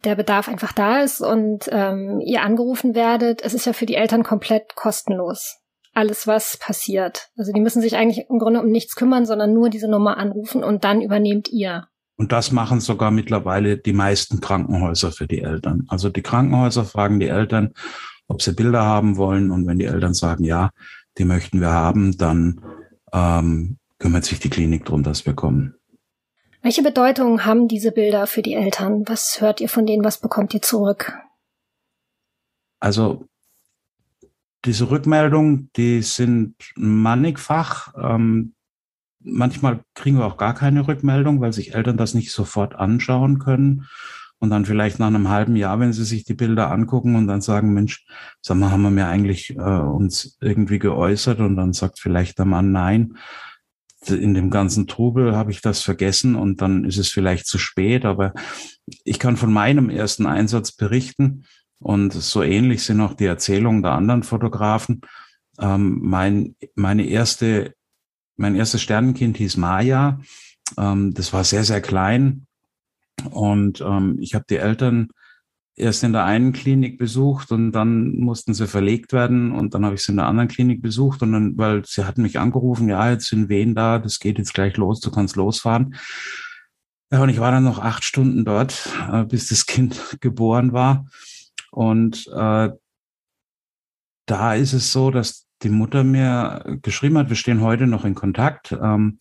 der 0.03 0.15
Bedarf 0.15 0.47
einfach 0.47 0.73
da 0.73 1.01
ist 1.01 1.21
und 1.21 1.69
ähm, 1.71 2.19
ihr 2.19 2.41
angerufen 2.41 2.93
werdet, 2.93 3.41
es 3.41 3.53
ist 3.53 3.65
ja 3.65 3.73
für 3.73 3.85
die 3.85 3.95
Eltern 3.95 4.23
komplett 4.23 4.75
kostenlos. 4.75 5.57
Alles, 5.93 6.27
was 6.27 6.57
passiert. 6.57 7.29
Also 7.37 7.51
die 7.53 7.61
müssen 7.61 7.81
sich 7.81 7.95
eigentlich 7.95 8.25
im 8.29 8.39
Grunde 8.39 8.59
um 8.59 8.69
nichts 8.69 8.95
kümmern, 8.95 9.25
sondern 9.25 9.53
nur 9.53 9.69
diese 9.69 9.87
Nummer 9.87 10.17
anrufen 10.17 10.63
und 10.63 10.83
dann 10.83 11.01
übernehmt 11.01 11.49
ihr. 11.49 11.87
Und 12.23 12.31
das 12.31 12.53
machen 12.53 12.79
sogar 12.79 13.11
mittlerweile 13.11 13.77
die 13.77 13.91
meisten 13.91 14.39
Krankenhäuser 14.39 15.11
für 15.11 15.27
die 15.27 15.41
Eltern. 15.41 15.83
Also 15.89 16.07
die 16.07 16.21
Krankenhäuser 16.21 16.85
fragen 16.85 17.19
die 17.19 17.27
Eltern, 17.27 17.73
ob 18.29 18.41
sie 18.41 18.53
Bilder 18.53 18.83
haben 18.83 19.17
wollen. 19.17 19.51
Und 19.51 19.67
wenn 19.67 19.77
die 19.77 19.87
Eltern 19.87 20.13
sagen, 20.13 20.45
ja, 20.45 20.69
die 21.17 21.25
möchten 21.25 21.59
wir 21.59 21.71
haben, 21.71 22.17
dann 22.17 22.61
ähm, 23.11 23.75
kümmert 23.99 24.23
sich 24.23 24.39
die 24.39 24.49
Klinik 24.49 24.85
darum, 24.85 25.03
dass 25.03 25.25
wir 25.25 25.33
kommen. 25.33 25.75
Welche 26.61 26.81
Bedeutung 26.81 27.43
haben 27.43 27.67
diese 27.67 27.91
Bilder 27.91 28.25
für 28.25 28.41
die 28.41 28.53
Eltern? 28.53 29.03
Was 29.05 29.41
hört 29.41 29.59
ihr 29.59 29.67
von 29.67 29.85
denen? 29.85 30.05
Was 30.05 30.21
bekommt 30.21 30.53
ihr 30.53 30.61
zurück? 30.61 31.11
Also 32.79 33.27
diese 34.63 34.89
Rückmeldungen, 34.89 35.71
die 35.75 36.01
sind 36.01 36.55
mannigfach. 36.77 37.93
Ähm, 38.01 38.52
manchmal 39.23 39.81
kriegen 39.93 40.17
wir 40.17 40.25
auch 40.25 40.37
gar 40.37 40.53
keine 40.53 40.87
Rückmeldung, 40.87 41.41
weil 41.41 41.53
sich 41.53 41.73
Eltern 41.73 41.97
das 41.97 42.13
nicht 42.13 42.31
sofort 42.31 42.75
anschauen 42.75 43.39
können. 43.39 43.87
Und 44.39 44.49
dann 44.49 44.65
vielleicht 44.65 44.99
nach 44.99 45.07
einem 45.07 45.29
halben 45.29 45.55
Jahr, 45.55 45.79
wenn 45.79 45.93
sie 45.93 46.03
sich 46.03 46.25
die 46.25 46.33
Bilder 46.33 46.69
angucken 46.69 47.15
und 47.15 47.27
dann 47.27 47.39
sagen, 47.39 47.73
Mensch, 47.73 48.05
sag 48.41 48.57
mal, 48.57 48.71
haben 48.71 48.81
wir 48.81 48.91
mir 48.91 49.07
eigentlich 49.07 49.51
äh, 49.51 49.61
uns 49.61 50.37
irgendwie 50.41 50.79
geäußert? 50.79 51.39
Und 51.39 51.55
dann 51.55 51.71
sagt 51.71 51.99
vielleicht 51.99 52.39
der 52.39 52.45
Mann 52.45 52.73
nein. 52.73 53.17
In 54.05 54.33
dem 54.33 54.49
ganzen 54.49 54.85
Trubel 54.85 55.33
habe 55.33 55.51
ich 55.51 55.61
das 55.61 55.81
vergessen 55.81 56.35
und 56.35 56.61
dann 56.61 56.83
ist 56.83 56.97
es 56.97 57.07
vielleicht 57.07 57.47
zu 57.47 57.57
spät. 57.57 58.03
Aber 58.03 58.33
ich 59.05 59.17
kann 59.17 59.37
von 59.37 59.53
meinem 59.53 59.89
ersten 59.89 60.25
Einsatz 60.25 60.73
berichten. 60.73 61.45
Und 61.79 62.11
so 62.11 62.43
ähnlich 62.43 62.83
sind 62.83 62.99
auch 62.99 63.13
die 63.13 63.25
Erzählungen 63.25 63.81
der 63.81 63.93
anderen 63.93 64.23
Fotografen. 64.23 65.01
Ähm, 65.57 65.99
mein, 66.01 66.55
meine 66.75 67.05
erste, 67.05 67.75
mein 68.35 68.55
erstes 68.55 68.81
Sternenkind 68.81 69.37
hieß 69.37 69.57
Maya. 69.57 70.19
Ähm, 70.77 71.13
das 71.13 71.33
war 71.33 71.43
sehr, 71.43 71.63
sehr 71.63 71.81
klein. 71.81 72.47
Und 73.31 73.81
ähm, 73.81 74.17
ich 74.19 74.35
habe 74.35 74.45
die 74.49 74.57
Eltern 74.57 75.09
erst 75.75 76.03
in 76.03 76.13
der 76.13 76.23
einen 76.25 76.53
Klinik 76.53 76.97
besucht 76.99 77.51
und 77.51 77.71
dann 77.71 78.15
mussten 78.17 78.53
sie 78.53 78.67
verlegt 78.67 79.11
werden 79.11 79.51
und 79.51 79.73
dann 79.73 79.85
habe 79.85 79.95
ich 79.95 80.03
sie 80.03 80.11
in 80.11 80.17
der 80.17 80.27
anderen 80.27 80.47
Klinik 80.47 80.81
besucht 80.81 81.23
und 81.23 81.31
dann, 81.31 81.57
weil 81.57 81.83
sie 81.85 82.05
hatten 82.05 82.21
mich 82.21 82.37
angerufen, 82.37 82.89
ja, 82.89 83.09
jetzt 83.09 83.27
sind 83.27 83.49
Wehen 83.49 83.73
da, 83.73 83.97
das 83.97 84.19
geht 84.19 84.37
jetzt 84.37 84.53
gleich 84.53 84.77
los, 84.77 84.99
du 84.99 85.09
kannst 85.09 85.35
losfahren. 85.35 85.95
Ja, 87.11 87.21
und 87.21 87.29
ich 87.29 87.39
war 87.39 87.51
dann 87.51 87.63
noch 87.63 87.79
acht 87.79 88.03
Stunden 88.03 88.45
dort, 88.45 88.89
äh, 89.11 89.23
bis 89.23 89.47
das 89.47 89.65
Kind 89.67 90.17
geboren 90.19 90.73
war. 90.73 91.07
Und 91.71 92.27
äh, 92.27 92.69
da 94.25 94.53
ist 94.53 94.73
es 94.73 94.91
so, 94.91 95.11
dass 95.11 95.42
die 95.63 95.69
Mutter 95.69 96.03
mir 96.03 96.79
geschrieben 96.81 97.17
hat, 97.17 97.29
wir 97.29 97.35
stehen 97.35 97.61
heute 97.61 97.87
noch 97.87 98.05
in 98.05 98.15
Kontakt. 98.15 98.71
Ähm, 98.71 99.17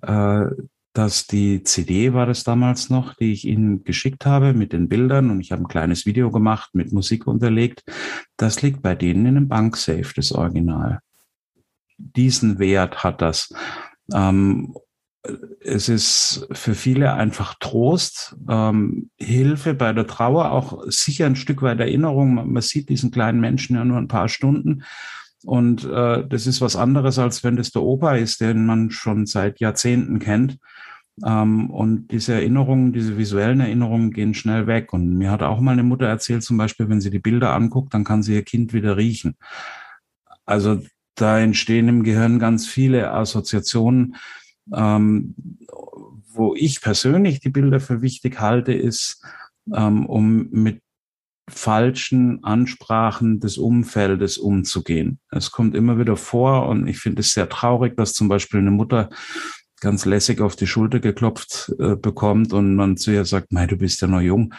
äh, 0.00 0.46
dass 0.92 1.26
die 1.26 1.62
CD 1.62 2.12
war 2.12 2.26
das 2.26 2.44
damals 2.44 2.90
noch, 2.90 3.14
die 3.14 3.32
ich 3.32 3.46
Ihnen 3.46 3.82
geschickt 3.82 4.26
habe 4.26 4.52
mit 4.52 4.72
den 4.72 4.88
Bildern 4.88 5.30
und 5.30 5.40
ich 5.40 5.50
habe 5.50 5.62
ein 5.62 5.68
kleines 5.68 6.04
Video 6.04 6.30
gemacht 6.30 6.74
mit 6.74 6.92
Musik 6.92 7.26
unterlegt. 7.26 7.82
Das 8.36 8.60
liegt 8.60 8.82
bei 8.82 8.94
denen 8.94 9.26
in 9.26 9.36
einem 9.36 9.48
Banksafe, 9.48 10.12
das 10.14 10.32
Original. 10.32 11.00
Diesen 11.96 12.58
Wert 12.58 13.04
hat 13.04 13.22
das. 13.22 13.54
Ähm, 14.12 14.74
es 15.60 15.88
ist 15.88 16.48
für 16.52 16.74
viele 16.74 17.14
einfach 17.14 17.54
Trost, 17.60 18.36
ähm, 18.48 19.10
Hilfe 19.16 19.72
bei 19.72 19.92
der 19.92 20.06
Trauer, 20.06 20.50
auch 20.50 20.82
sicher 20.88 21.26
ein 21.26 21.36
Stück 21.36 21.62
weit 21.62 21.80
Erinnerung. 21.80 22.34
Man, 22.34 22.52
man 22.52 22.62
sieht 22.62 22.88
diesen 22.88 23.12
kleinen 23.12 23.40
Menschen 23.40 23.76
ja 23.76 23.84
nur 23.84 23.98
ein 23.98 24.08
paar 24.08 24.28
Stunden. 24.28 24.82
Und 25.44 25.84
äh, 25.84 26.26
das 26.26 26.46
ist 26.46 26.60
was 26.60 26.76
anderes, 26.76 27.18
als 27.18 27.42
wenn 27.42 27.56
das 27.56 27.70
der 27.72 27.82
Opa 27.82 28.14
ist, 28.16 28.40
den 28.40 28.66
man 28.66 28.90
schon 28.90 29.26
seit 29.26 29.60
Jahrzehnten 29.60 30.18
kennt. 30.18 30.58
Ähm, 31.24 31.70
und 31.70 32.08
diese 32.08 32.34
Erinnerungen, 32.34 32.92
diese 32.92 33.18
visuellen 33.18 33.60
Erinnerungen 33.60 34.12
gehen 34.12 34.34
schnell 34.34 34.66
weg. 34.66 34.92
Und 34.92 35.16
mir 35.16 35.30
hat 35.30 35.42
auch 35.42 35.60
mal 35.60 35.72
eine 35.72 35.82
Mutter 35.82 36.06
erzählt, 36.06 36.42
zum 36.42 36.56
Beispiel, 36.56 36.88
wenn 36.88 37.00
sie 37.00 37.10
die 37.10 37.18
Bilder 37.18 37.54
anguckt, 37.54 37.92
dann 37.94 38.04
kann 38.04 38.22
sie 38.22 38.34
ihr 38.34 38.44
Kind 38.44 38.72
wieder 38.72 38.96
riechen. 38.96 39.36
Also 40.46 40.80
da 41.14 41.38
entstehen 41.38 41.88
im 41.88 42.02
Gehirn 42.02 42.38
ganz 42.38 42.66
viele 42.66 43.12
Assoziationen. 43.12 44.16
Ähm, 44.72 45.34
wo 46.34 46.54
ich 46.54 46.80
persönlich 46.80 47.40
die 47.40 47.50
Bilder 47.50 47.80
für 47.80 48.02
wichtig 48.02 48.40
halte, 48.40 48.72
ist, 48.72 49.24
ähm, 49.74 50.06
um 50.06 50.48
mit 50.50 50.81
falschen 51.54 52.42
Ansprachen 52.44 53.40
des 53.40 53.58
Umfeldes 53.58 54.38
umzugehen. 54.38 55.18
Es 55.30 55.50
kommt 55.50 55.74
immer 55.74 55.98
wieder 55.98 56.16
vor 56.16 56.68
und 56.68 56.86
ich 56.86 56.98
finde 56.98 57.20
es 57.20 57.32
sehr 57.32 57.48
traurig, 57.48 57.96
dass 57.96 58.12
zum 58.12 58.28
Beispiel 58.28 58.60
eine 58.60 58.70
Mutter 58.70 59.10
ganz 59.80 60.04
lässig 60.04 60.40
auf 60.40 60.56
die 60.56 60.66
Schulter 60.66 61.00
geklopft 61.00 61.72
äh, 61.78 61.96
bekommt 61.96 62.52
und 62.52 62.76
man 62.76 62.96
zu 62.96 63.10
ihr 63.10 63.24
sagt, 63.24 63.48
du 63.50 63.76
bist 63.76 64.00
ja 64.00 64.08
noch 64.08 64.20
jung, 64.20 64.54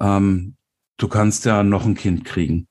ähm, 0.00 0.56
du 0.98 1.08
kannst 1.08 1.44
ja 1.46 1.62
noch 1.62 1.84
ein 1.84 1.94
Kind 1.94 2.24
kriegen. 2.24 2.68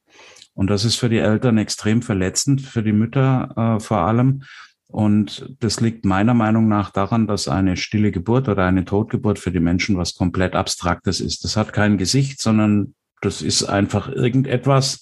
Und 0.53 0.69
das 0.69 0.85
ist 0.85 0.95
für 0.95 1.09
die 1.09 1.17
Eltern 1.17 1.57
extrem 1.57 2.01
verletzend, 2.01 2.61
für 2.61 2.81
die 2.81 2.93
Mütter 2.93 3.77
äh, 3.77 3.79
vor 3.79 3.97
allem. 3.97 4.43
Und 4.87 5.53
das 5.59 5.81
liegt 5.81 6.05
meiner 6.05 6.33
Meinung 6.33 6.67
nach 6.67 6.91
daran, 6.91 7.27
dass 7.27 7.47
eine 7.47 7.75
stille 7.75 8.11
Geburt 8.11 8.47
oder 8.47 8.65
eine 8.65 8.85
Totgeburt 8.85 9.39
für 9.39 9.51
die 9.51 9.59
Menschen 9.59 9.97
was 9.97 10.15
komplett 10.15 10.55
Abstraktes 10.55 11.19
ist. 11.19 11.43
Das 11.43 11.57
hat 11.57 11.73
kein 11.73 11.97
Gesicht, 11.97 12.41
sondern 12.41 12.93
das 13.25 13.41
ist 13.41 13.63
einfach 13.63 14.09
irgendetwas. 14.09 15.01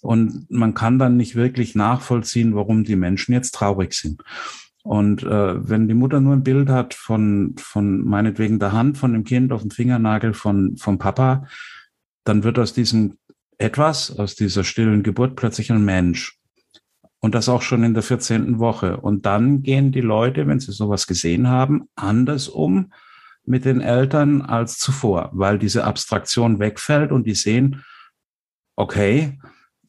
Und 0.00 0.50
man 0.50 0.74
kann 0.74 0.98
dann 0.98 1.16
nicht 1.16 1.36
wirklich 1.36 1.74
nachvollziehen, 1.74 2.54
warum 2.54 2.84
die 2.84 2.96
Menschen 2.96 3.34
jetzt 3.34 3.54
traurig 3.54 3.92
sind. 3.92 4.22
Und 4.82 5.22
äh, 5.22 5.68
wenn 5.68 5.88
die 5.88 5.94
Mutter 5.94 6.20
nur 6.20 6.32
ein 6.32 6.42
Bild 6.42 6.70
hat 6.70 6.94
von, 6.94 7.54
von 7.58 8.02
meinetwegen 8.02 8.58
der 8.58 8.72
Hand 8.72 8.96
von 8.96 9.12
dem 9.12 9.24
Kind 9.24 9.52
auf 9.52 9.60
dem 9.60 9.70
Fingernagel 9.70 10.32
von, 10.32 10.76
vom 10.78 10.98
Papa, 10.98 11.46
dann 12.24 12.44
wird 12.44 12.58
aus 12.58 12.72
diesem 12.72 13.18
etwas, 13.58 14.18
aus 14.18 14.36
dieser 14.36 14.64
stillen 14.64 15.02
Geburt 15.02 15.36
plötzlich 15.36 15.70
ein 15.70 15.84
Mensch. 15.84 16.38
Und 17.20 17.34
das 17.34 17.50
auch 17.50 17.60
schon 17.60 17.84
in 17.84 17.92
der 17.92 18.02
14. 18.02 18.58
Woche. 18.58 18.96
Und 18.96 19.26
dann 19.26 19.62
gehen 19.62 19.92
die 19.92 20.00
Leute, 20.00 20.46
wenn 20.46 20.60
sie 20.60 20.72
sowas 20.72 21.06
gesehen 21.06 21.48
haben, 21.48 21.88
anders 21.94 22.48
um 22.48 22.92
mit 23.44 23.64
den 23.64 23.80
Eltern 23.80 24.42
als 24.42 24.78
zuvor, 24.78 25.30
weil 25.32 25.58
diese 25.58 25.84
Abstraktion 25.84 26.58
wegfällt 26.58 27.12
und 27.12 27.26
die 27.26 27.34
sehen, 27.34 27.84
okay, 28.76 29.38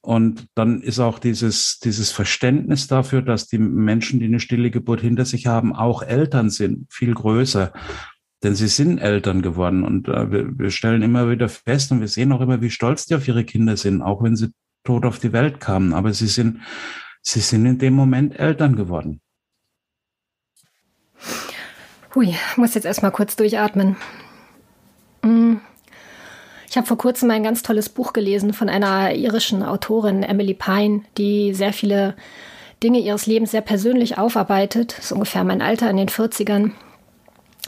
und 0.02 0.48
dann 0.56 0.82
ist 0.82 1.00
auch 1.00 1.20
dieses, 1.20 1.80
dieses 1.80 2.12
Verständnis 2.12 2.88
dafür, 2.88 3.22
dass 3.22 3.48
die 3.48 3.60
Menschen, 3.60 4.20
die 4.20 4.26
eine 4.26 4.40
stille 4.40 4.72
Geburt 4.72 5.02
hinter 5.02 5.26
sich 5.26 5.46
haben, 5.46 5.76
auch 5.76 6.02
Eltern 6.02 6.50
sind, 6.50 6.92
viel 6.92 7.14
größer. 7.14 7.72
Denn 8.44 8.56
sie 8.56 8.68
sind 8.68 8.98
Eltern 8.98 9.44
geworden. 9.44 9.84
Und 9.84 10.08
äh, 10.08 10.32
wir, 10.32 10.58
wir 10.58 10.72
stellen 10.72 11.04
immer 11.04 11.30
wieder 11.30 11.48
fest 11.48 11.92
und 11.92 12.00
wir 12.00 12.08
sehen 12.08 12.32
auch 12.32 12.42
immer, 12.42 12.62
wie 12.62 12.72
stolz 12.72 13.06
die 13.06 13.14
auf 13.14 13.28
ihre 13.28 13.44
Kinder 13.44 13.78
sind, 13.78 14.02
auch 14.02 14.24
wenn 14.24 14.36
sie 14.36 14.52
tot 14.84 15.06
auf 15.06 15.20
die 15.20 15.34
Welt 15.34 15.60
kamen. 15.60 15.94
Aber 15.94 16.12
sie 16.14 16.26
sind, 16.26 16.62
sie 17.22 17.42
sind 17.42 17.68
in 17.68 17.78
dem 17.78 17.94
Moment 17.94 18.40
Eltern 18.40 18.76
geworden. 18.76 19.22
Hui, 22.14 22.36
muss 22.58 22.74
jetzt 22.74 22.86
erstmal 22.86 23.12
kurz 23.12 23.36
durchatmen. 23.36 23.96
Hm. 25.24 25.62
Ich 26.70 26.78
habe 26.78 26.88
vor 26.88 26.98
kurzem 26.98 27.32
ein 27.32 27.44
ganz 27.44 27.64
tolles 27.64 27.90
Buch 27.90 28.14
gelesen 28.14 28.54
von 28.54 28.70
einer 28.70 29.14
irischen 29.14 29.64
Autorin, 29.64 30.24
Emily 30.24 30.54
Pine, 30.54 31.04
die 31.18 31.54
sehr 31.54 31.74
viele 31.74 32.16
Dinge 32.84 33.00
ihres 33.00 33.28
Lebens 33.28 33.52
sehr 33.52 33.62
persönlich 33.62 34.18
aufarbeitet. 34.18 34.98
Das 34.98 35.06
ist 35.06 35.12
ungefähr 35.12 35.44
mein 35.44 35.62
Alter 35.62 35.90
in 35.90 35.98
den 35.98 36.10
40ern. 36.10 36.72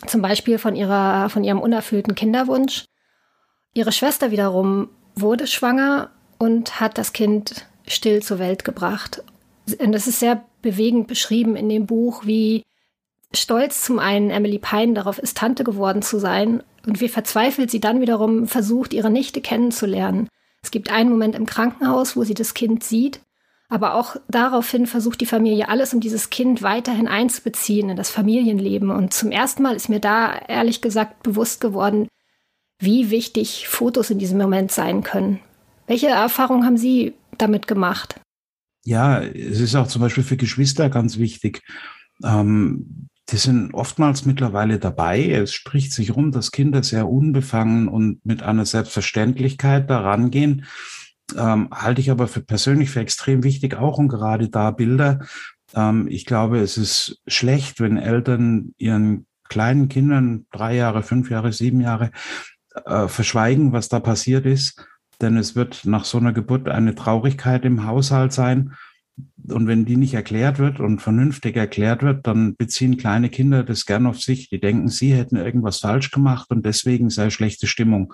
Zum 0.07 0.21
Beispiel 0.21 0.57
von, 0.57 0.75
ihrer, 0.75 1.29
von 1.29 1.43
ihrem 1.43 1.61
unerfüllten 1.61 2.15
Kinderwunsch. 2.15 2.85
Ihre 3.73 3.91
Schwester 3.91 4.31
wiederum 4.31 4.89
wurde 5.15 5.47
schwanger 5.47 6.09
und 6.37 6.81
hat 6.81 6.97
das 6.97 7.13
Kind 7.13 7.67
still 7.87 8.21
zur 8.21 8.39
Welt 8.39 8.65
gebracht. 8.65 9.23
Und 9.79 9.91
das 9.93 10.07
ist 10.07 10.19
sehr 10.19 10.43
bewegend 10.61 11.07
beschrieben 11.07 11.55
in 11.55 11.69
dem 11.69 11.85
Buch, 11.85 12.25
wie 12.25 12.63
stolz 13.35 13.83
zum 13.83 13.99
einen 13.99 14.29
Emily 14.29 14.59
Pine 14.59 14.93
darauf 14.93 15.17
ist, 15.19 15.37
Tante 15.37 15.63
geworden 15.63 16.01
zu 16.01 16.19
sein 16.19 16.63
und 16.85 17.01
wie 17.01 17.09
verzweifelt 17.09 17.71
sie 17.71 17.79
dann 17.79 18.01
wiederum 18.01 18.47
versucht, 18.47 18.93
ihre 18.93 19.09
Nichte 19.09 19.41
kennenzulernen. 19.41 20.27
Es 20.61 20.71
gibt 20.71 20.91
einen 20.91 21.09
Moment 21.09 21.35
im 21.35 21.45
Krankenhaus, 21.45 22.15
wo 22.15 22.23
sie 22.23 22.33
das 22.33 22.53
Kind 22.53 22.83
sieht, 22.83 23.21
aber 23.69 23.95
auch 23.95 24.15
daraufhin 24.27 24.85
versucht 24.85 25.21
die 25.21 25.25
Familie 25.25 25.67
alles, 25.67 25.93
um 25.93 25.99
dieses 25.99 26.29
Kind 26.29 26.61
weiterhin 26.61 27.07
einzubeziehen 27.07 27.89
in 27.89 27.97
das 27.97 28.09
Familienleben. 28.09 28.91
Und 28.91 29.13
zum 29.13 29.31
ersten 29.31 29.63
Mal 29.63 29.75
ist 29.75 29.89
mir 29.89 29.99
da 29.99 30.37
ehrlich 30.47 30.81
gesagt 30.81 31.23
bewusst 31.23 31.59
geworden, 31.59 32.07
wie 32.79 33.09
wichtig 33.09 33.67
Fotos 33.67 34.09
in 34.09 34.19
diesem 34.19 34.37
Moment 34.37 34.71
sein 34.71 35.03
können. 35.03 35.39
Welche 35.87 36.07
Erfahrungen 36.07 36.65
haben 36.65 36.77
Sie 36.77 37.13
damit 37.37 37.67
gemacht? 37.67 38.19
Ja, 38.85 39.21
es 39.21 39.59
ist 39.59 39.75
auch 39.75 39.87
zum 39.87 40.01
Beispiel 40.01 40.23
für 40.23 40.37
Geschwister 40.37 40.89
ganz 40.89 41.17
wichtig. 41.17 41.61
Ähm, 42.23 43.07
die 43.29 43.37
sind 43.37 43.73
oftmals 43.73 44.25
mittlerweile 44.25 44.79
dabei. 44.79 45.29
Es 45.29 45.53
spricht 45.53 45.93
sich 45.93 46.15
rum, 46.15 46.31
dass 46.31 46.51
Kinder 46.51 46.83
sehr 46.83 47.07
unbefangen 47.07 47.87
und 47.87 48.25
mit 48.25 48.43
einer 48.43 48.65
Selbstverständlichkeit 48.65 49.89
daran 49.89 50.29
gehen. 50.29 50.65
Ähm, 51.37 51.69
halte 51.71 52.01
ich 52.01 52.11
aber 52.11 52.27
für 52.27 52.41
persönlich 52.41 52.89
für 52.89 52.99
extrem 52.99 53.43
wichtig, 53.43 53.75
auch 53.75 53.97
und 53.97 54.09
gerade 54.09 54.49
da 54.49 54.71
Bilder. 54.71 55.25
Ähm, 55.73 56.07
ich 56.09 56.25
glaube, 56.25 56.59
es 56.59 56.77
ist 56.77 57.21
schlecht, 57.25 57.79
wenn 57.79 57.97
Eltern 57.97 58.73
ihren 58.77 59.25
kleinen 59.47 59.87
Kindern 59.87 60.45
drei 60.51 60.75
Jahre, 60.75 61.01
fünf 61.01 61.29
Jahre, 61.29 61.53
sieben 61.53 61.79
Jahre 61.79 62.11
äh, 62.85 63.07
verschweigen, 63.07 63.71
was 63.71 63.87
da 63.87 63.99
passiert 63.99 64.45
ist. 64.45 64.85
Denn 65.21 65.37
es 65.37 65.55
wird 65.55 65.85
nach 65.85 66.05
so 66.05 66.17
einer 66.17 66.33
Geburt 66.33 66.67
eine 66.67 66.95
Traurigkeit 66.95 67.63
im 67.63 67.85
Haushalt 67.85 68.33
sein. 68.33 68.73
Und 69.49 69.67
wenn 69.67 69.85
die 69.85 69.97
nicht 69.97 70.13
erklärt 70.13 70.57
wird 70.57 70.79
und 70.79 71.01
vernünftig 71.01 71.55
erklärt 71.55 72.01
wird, 72.01 72.25
dann 72.25 72.55
beziehen 72.55 72.97
kleine 72.97 73.29
Kinder 73.29 73.63
das 73.63 73.85
gern 73.85 74.05
auf 74.05 74.19
sich. 74.19 74.49
Die 74.49 74.59
denken, 74.59 74.87
sie 74.87 75.13
hätten 75.13 75.35
irgendwas 75.35 75.79
falsch 75.79 76.11
gemacht 76.11 76.49
und 76.49 76.65
deswegen 76.65 77.09
sei 77.09 77.29
schlechte 77.29 77.67
Stimmung, 77.67 78.13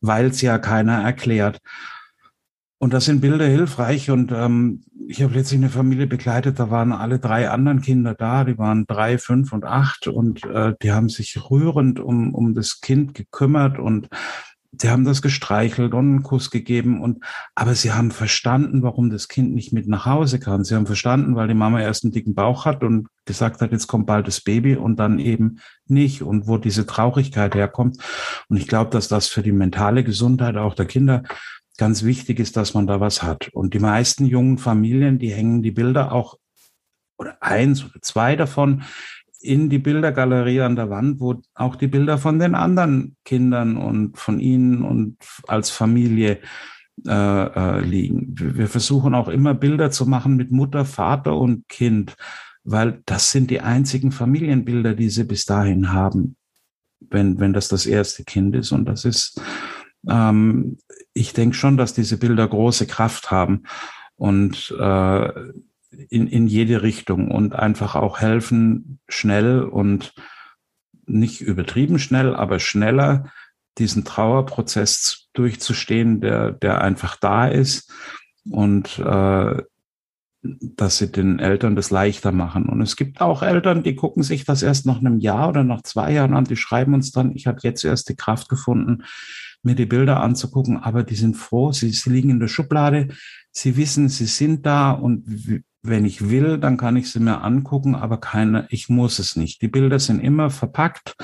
weil 0.00 0.26
es 0.26 0.40
ja 0.40 0.58
keiner 0.58 1.02
erklärt. 1.02 1.58
Und 2.78 2.92
das 2.92 3.06
sind 3.06 3.20
Bilder 3.20 3.46
hilfreich. 3.46 4.10
Und 4.10 4.30
ähm, 4.32 4.84
ich 5.08 5.22
habe 5.22 5.34
letztlich 5.34 5.60
eine 5.60 5.70
Familie 5.70 6.06
begleitet, 6.06 6.58
da 6.58 6.70
waren 6.70 6.92
alle 6.92 7.18
drei 7.18 7.50
anderen 7.50 7.80
Kinder 7.80 8.14
da, 8.14 8.44
die 8.44 8.58
waren 8.58 8.86
drei, 8.86 9.18
fünf 9.18 9.52
und 9.52 9.64
acht 9.64 10.06
und 10.06 10.44
äh, 10.44 10.74
die 10.82 10.92
haben 10.92 11.08
sich 11.08 11.50
rührend 11.50 11.98
um, 11.98 12.34
um 12.34 12.54
das 12.54 12.80
Kind 12.80 13.14
gekümmert 13.14 13.78
und 13.78 14.08
Sie 14.80 14.90
haben 14.90 15.04
das 15.04 15.22
gestreichelt 15.22 15.92
und 15.92 16.08
einen 16.08 16.22
Kuss 16.22 16.50
gegeben 16.50 17.00
und, 17.00 17.24
aber 17.54 17.74
sie 17.74 17.92
haben 17.92 18.10
verstanden, 18.10 18.82
warum 18.82 19.10
das 19.10 19.28
Kind 19.28 19.54
nicht 19.54 19.72
mit 19.72 19.88
nach 19.88 20.06
Hause 20.06 20.38
kann. 20.38 20.64
Sie 20.64 20.74
haben 20.74 20.86
verstanden, 20.86 21.34
weil 21.34 21.48
die 21.48 21.54
Mama 21.54 21.80
erst 21.80 22.04
einen 22.04 22.12
dicken 22.12 22.34
Bauch 22.34 22.64
hat 22.64 22.84
und 22.84 23.08
gesagt 23.24 23.60
hat, 23.60 23.72
jetzt 23.72 23.88
kommt 23.88 24.06
bald 24.06 24.26
das 24.26 24.40
Baby 24.40 24.76
und 24.76 24.96
dann 24.96 25.18
eben 25.18 25.58
nicht 25.86 26.22
und 26.22 26.46
wo 26.46 26.58
diese 26.58 26.86
Traurigkeit 26.86 27.54
herkommt. 27.54 27.98
Und 28.48 28.56
ich 28.56 28.68
glaube, 28.68 28.90
dass 28.90 29.08
das 29.08 29.28
für 29.28 29.42
die 29.42 29.52
mentale 29.52 30.04
Gesundheit 30.04 30.56
auch 30.56 30.74
der 30.74 30.86
Kinder 30.86 31.24
ganz 31.76 32.02
wichtig 32.02 32.38
ist, 32.40 32.56
dass 32.56 32.74
man 32.74 32.86
da 32.86 33.00
was 33.00 33.22
hat. 33.22 33.48
Und 33.52 33.74
die 33.74 33.78
meisten 33.78 34.26
jungen 34.26 34.58
Familien, 34.58 35.18
die 35.18 35.32
hängen 35.32 35.62
die 35.62 35.70
Bilder 35.70 36.12
auch 36.12 36.38
oder 37.18 37.42
eins 37.42 37.84
oder 37.84 38.00
zwei 38.00 38.36
davon 38.36 38.82
in 39.40 39.70
die 39.70 39.78
Bildergalerie 39.78 40.60
an 40.62 40.76
der 40.76 40.90
Wand, 40.90 41.20
wo 41.20 41.40
auch 41.54 41.76
die 41.76 41.86
Bilder 41.86 42.18
von 42.18 42.38
den 42.38 42.54
anderen 42.54 43.16
Kindern 43.24 43.76
und 43.76 44.18
von 44.18 44.40
ihnen 44.40 44.82
und 44.82 45.16
als 45.46 45.70
Familie 45.70 46.40
äh, 47.06 47.10
äh, 47.12 47.80
liegen. 47.80 48.34
Wir 48.34 48.66
versuchen 48.66 49.14
auch 49.14 49.28
immer 49.28 49.54
Bilder 49.54 49.90
zu 49.90 50.06
machen 50.06 50.36
mit 50.36 50.50
Mutter, 50.50 50.84
Vater 50.84 51.36
und 51.36 51.68
Kind, 51.68 52.16
weil 52.64 53.02
das 53.06 53.30
sind 53.30 53.50
die 53.50 53.60
einzigen 53.60 54.10
Familienbilder, 54.10 54.94
die 54.94 55.08
sie 55.08 55.24
bis 55.24 55.44
dahin 55.44 55.92
haben, 55.92 56.36
wenn, 57.00 57.38
wenn 57.38 57.52
das 57.52 57.68
das 57.68 57.86
erste 57.86 58.24
Kind 58.24 58.56
ist. 58.56 58.72
Und 58.72 58.86
das 58.86 59.04
ist, 59.04 59.40
ähm, 60.08 60.78
ich 61.14 61.32
denke 61.32 61.54
schon, 61.54 61.76
dass 61.76 61.94
diese 61.94 62.18
Bilder 62.18 62.48
große 62.48 62.86
Kraft 62.86 63.30
haben 63.30 63.62
und 64.16 64.74
äh, 64.78 65.30
in, 65.90 66.26
in 66.26 66.46
jede 66.46 66.82
Richtung 66.82 67.30
und 67.30 67.54
einfach 67.54 67.94
auch 67.94 68.20
helfen, 68.20 69.00
schnell 69.08 69.62
und 69.62 70.14
nicht 71.06 71.40
übertrieben 71.40 71.98
schnell, 71.98 72.34
aber 72.34 72.58
schneller 72.58 73.30
diesen 73.78 74.04
Trauerprozess 74.04 75.28
durchzustehen, 75.32 76.20
der, 76.20 76.52
der 76.52 76.82
einfach 76.82 77.16
da 77.16 77.46
ist 77.46 77.92
und 78.50 78.98
äh, 78.98 79.62
dass 80.42 80.98
sie 80.98 81.10
den 81.10 81.38
Eltern 81.38 81.76
das 81.76 81.90
leichter 81.90 82.32
machen. 82.32 82.68
Und 82.68 82.80
es 82.80 82.96
gibt 82.96 83.20
auch 83.20 83.42
Eltern, 83.42 83.82
die 83.82 83.96
gucken 83.96 84.22
sich 84.22 84.44
das 84.44 84.62
erst 84.62 84.86
nach 84.86 84.98
einem 84.98 85.18
Jahr 85.18 85.48
oder 85.48 85.64
nach 85.64 85.82
zwei 85.82 86.12
Jahren 86.12 86.34
an, 86.34 86.44
die 86.44 86.56
schreiben 86.56 86.94
uns 86.94 87.10
dann, 87.10 87.34
ich 87.34 87.46
habe 87.46 87.58
jetzt 87.62 87.84
erst 87.84 88.08
die 88.08 88.16
Kraft 88.16 88.48
gefunden, 88.48 89.04
mir 89.62 89.74
die 89.74 89.86
Bilder 89.86 90.20
anzugucken, 90.20 90.78
aber 90.78 91.02
die 91.02 91.16
sind 91.16 91.36
froh, 91.36 91.72
sie, 91.72 91.90
sie 91.90 92.10
liegen 92.10 92.30
in 92.30 92.40
der 92.40 92.48
Schublade, 92.48 93.08
sie 93.50 93.76
wissen, 93.76 94.08
sie 94.08 94.26
sind 94.26 94.64
da 94.64 94.92
und 94.92 95.24
wenn 95.82 96.04
ich 96.04 96.30
will, 96.30 96.58
dann 96.58 96.76
kann 96.76 96.96
ich 96.96 97.10
sie 97.10 97.20
mir 97.20 97.42
angucken, 97.42 97.94
aber 97.94 98.18
keine, 98.18 98.66
ich 98.70 98.88
muss 98.88 99.18
es 99.18 99.36
nicht. 99.36 99.62
Die 99.62 99.68
Bilder 99.68 99.98
sind 99.98 100.20
immer 100.20 100.50
verpackt. 100.50 101.14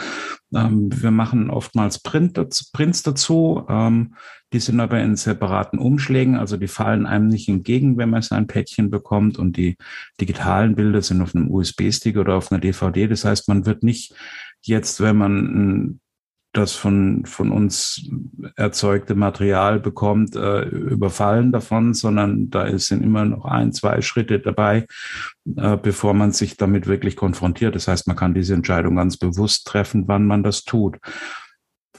Ähm, 0.54 0.88
wir 0.92 1.10
machen 1.10 1.50
oftmals 1.50 2.00
Print, 2.00 2.40
Prints 2.72 3.02
dazu. 3.02 3.64
Ähm, 3.68 4.14
die 4.52 4.60
sind 4.60 4.78
aber 4.78 5.00
in 5.00 5.16
separaten 5.16 5.80
Umschlägen, 5.80 6.36
also 6.36 6.56
die 6.56 6.68
fallen 6.68 7.06
einem 7.06 7.26
nicht 7.26 7.48
entgegen, 7.48 7.98
wenn 7.98 8.10
man 8.10 8.22
sein 8.22 8.46
Päckchen 8.46 8.88
bekommt. 8.88 9.36
Und 9.36 9.56
die 9.56 9.76
digitalen 10.20 10.76
Bilder 10.76 11.02
sind 11.02 11.20
auf 11.22 11.34
einem 11.34 11.50
USB-Stick 11.50 12.16
oder 12.16 12.36
auf 12.36 12.52
einer 12.52 12.60
DVD. 12.60 13.08
Das 13.08 13.24
heißt, 13.24 13.48
man 13.48 13.66
wird 13.66 13.82
nicht 13.82 14.14
jetzt, 14.62 15.00
wenn 15.00 15.16
man 15.16 15.32
ein 15.32 16.00
das 16.56 16.72
von, 16.74 17.26
von 17.26 17.50
uns 17.50 18.08
erzeugte 18.56 19.14
Material 19.14 19.80
bekommt, 19.80 20.36
äh, 20.36 20.62
überfallen 20.62 21.52
davon, 21.52 21.94
sondern 21.94 22.48
da 22.48 22.78
sind 22.78 23.02
immer 23.02 23.24
noch 23.24 23.44
ein, 23.44 23.72
zwei 23.72 24.00
Schritte 24.00 24.38
dabei, 24.38 24.86
äh, 25.56 25.76
bevor 25.76 26.14
man 26.14 26.32
sich 26.32 26.56
damit 26.56 26.86
wirklich 26.86 27.16
konfrontiert. 27.16 27.74
Das 27.74 27.88
heißt, 27.88 28.06
man 28.06 28.16
kann 28.16 28.34
diese 28.34 28.54
Entscheidung 28.54 28.96
ganz 28.96 29.16
bewusst 29.16 29.66
treffen, 29.66 30.06
wann 30.06 30.26
man 30.26 30.42
das 30.42 30.62
tut. 30.62 30.98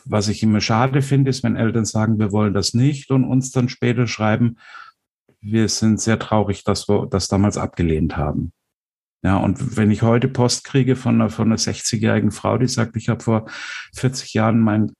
Was 0.05 0.29
ich 0.29 0.41
immer 0.41 0.62
schade 0.62 1.01
finde, 1.01 1.31
ist, 1.31 1.43
wenn 1.43 1.55
Eltern 1.55 1.85
sagen, 1.85 2.17
wir 2.17 2.31
wollen 2.31 2.53
das 2.53 2.74
nicht 2.74 3.12
und 3.12 3.25
uns 3.25 3.51
dann 3.51 3.69
später 3.69 4.07
schreiben, 4.07 4.57
wir 5.41 5.67
sind 5.67 6.00
sehr 6.00 6.17
traurig, 6.17 6.63
dass 6.63 6.88
wir 6.88 7.07
das 7.07 7.27
damals 7.27 7.57
abgelehnt 7.57 8.15
haben. 8.15 8.51
Ja, 9.25 9.38
und 9.38 9.75
wenn 9.75 9.89
ich 9.89 10.03
heute 10.03 10.27
Post 10.27 10.65
kriege 10.65 10.96
von 10.96 11.15
einer, 11.15 11.32
von 11.32 11.48
einer 11.48 11.58
60-jährigen 11.58 12.29
Frau, 12.29 12.60
die 12.60 12.67
sagt, 12.67 12.96
ich 12.96 13.10
habe 13.10 13.24
vor 13.24 13.50
40 13.96 14.36
Jahren 14.36 14.60
mein 14.60 14.94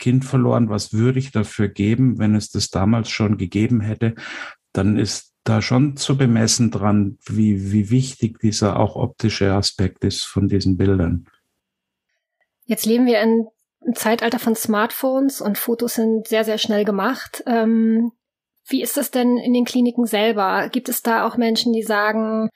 Kind 0.00 0.24
verloren, 0.24 0.68
was 0.68 0.92
würde 0.92 1.20
ich 1.20 1.30
dafür 1.30 1.68
geben, 1.68 2.18
wenn 2.18 2.34
es 2.34 2.50
das 2.50 2.70
damals 2.70 3.08
schon 3.08 3.38
gegeben 3.38 3.80
hätte, 3.80 4.16
dann 4.72 4.98
ist 4.98 5.34
da 5.44 5.62
schon 5.62 5.96
zu 5.96 6.18
bemessen 6.18 6.72
dran, 6.72 7.18
wie, 7.24 7.70
wie 7.70 7.90
wichtig 7.90 8.40
dieser 8.40 8.80
auch 8.80 8.96
optische 8.96 9.52
Aspekt 9.52 10.02
ist 10.02 10.24
von 10.24 10.48
diesen 10.48 10.76
Bildern. 10.76 11.28
Jetzt 12.64 12.84
leben 12.84 13.06
wir 13.06 13.20
in 13.20 13.46
einem 13.84 13.94
Zeitalter 13.94 14.40
von 14.40 14.56
Smartphones 14.56 15.40
und 15.40 15.56
Fotos 15.56 15.94
sind 15.94 16.26
sehr, 16.26 16.42
sehr 16.42 16.58
schnell 16.58 16.84
gemacht. 16.84 17.44
Ähm, 17.46 18.10
wie 18.66 18.82
ist 18.82 18.96
das 18.96 19.12
denn 19.12 19.36
in 19.36 19.52
den 19.52 19.64
Kliniken 19.64 20.06
selber? 20.06 20.68
Gibt 20.68 20.88
es 20.88 21.02
da 21.02 21.24
auch 21.24 21.36
Menschen, 21.36 21.72
die 21.72 21.84
sagen, 21.84 22.50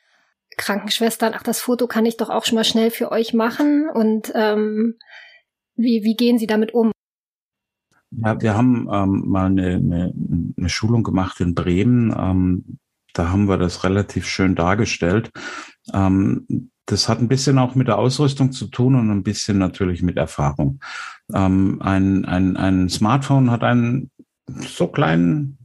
Krankenschwestern, 0.56 1.32
ach, 1.34 1.42
das 1.42 1.60
Foto 1.60 1.86
kann 1.86 2.06
ich 2.06 2.16
doch 2.16 2.30
auch 2.30 2.44
schon 2.44 2.56
mal 2.56 2.64
schnell 2.64 2.90
für 2.90 3.12
euch 3.12 3.34
machen 3.34 3.88
und 3.92 4.32
ähm, 4.34 4.96
wie, 5.76 6.02
wie 6.04 6.16
gehen 6.16 6.38
Sie 6.38 6.46
damit 6.46 6.72
um? 6.72 6.92
Ja, 8.10 8.40
wir 8.40 8.54
haben 8.54 8.88
ähm, 8.90 9.24
mal 9.26 9.46
eine, 9.46 9.74
eine, 9.74 10.14
eine 10.56 10.68
Schulung 10.68 11.02
gemacht 11.02 11.40
in 11.40 11.54
Bremen. 11.54 12.14
Ähm, 12.16 12.78
da 13.12 13.30
haben 13.30 13.48
wir 13.48 13.58
das 13.58 13.84
relativ 13.84 14.26
schön 14.26 14.54
dargestellt. 14.54 15.30
Ähm, 15.92 16.70
das 16.86 17.08
hat 17.08 17.20
ein 17.20 17.28
bisschen 17.28 17.58
auch 17.58 17.74
mit 17.74 17.88
der 17.88 17.98
Ausrüstung 17.98 18.52
zu 18.52 18.68
tun 18.68 18.94
und 18.94 19.10
ein 19.10 19.24
bisschen 19.24 19.58
natürlich 19.58 20.02
mit 20.02 20.16
Erfahrung. 20.16 20.80
Ähm, 21.34 21.82
ein, 21.82 22.24
ein, 22.24 22.56
ein 22.56 22.88
Smartphone 22.88 23.50
hat 23.50 23.64
einen 23.64 24.10
so 24.48 24.86
kleinen 24.86 25.58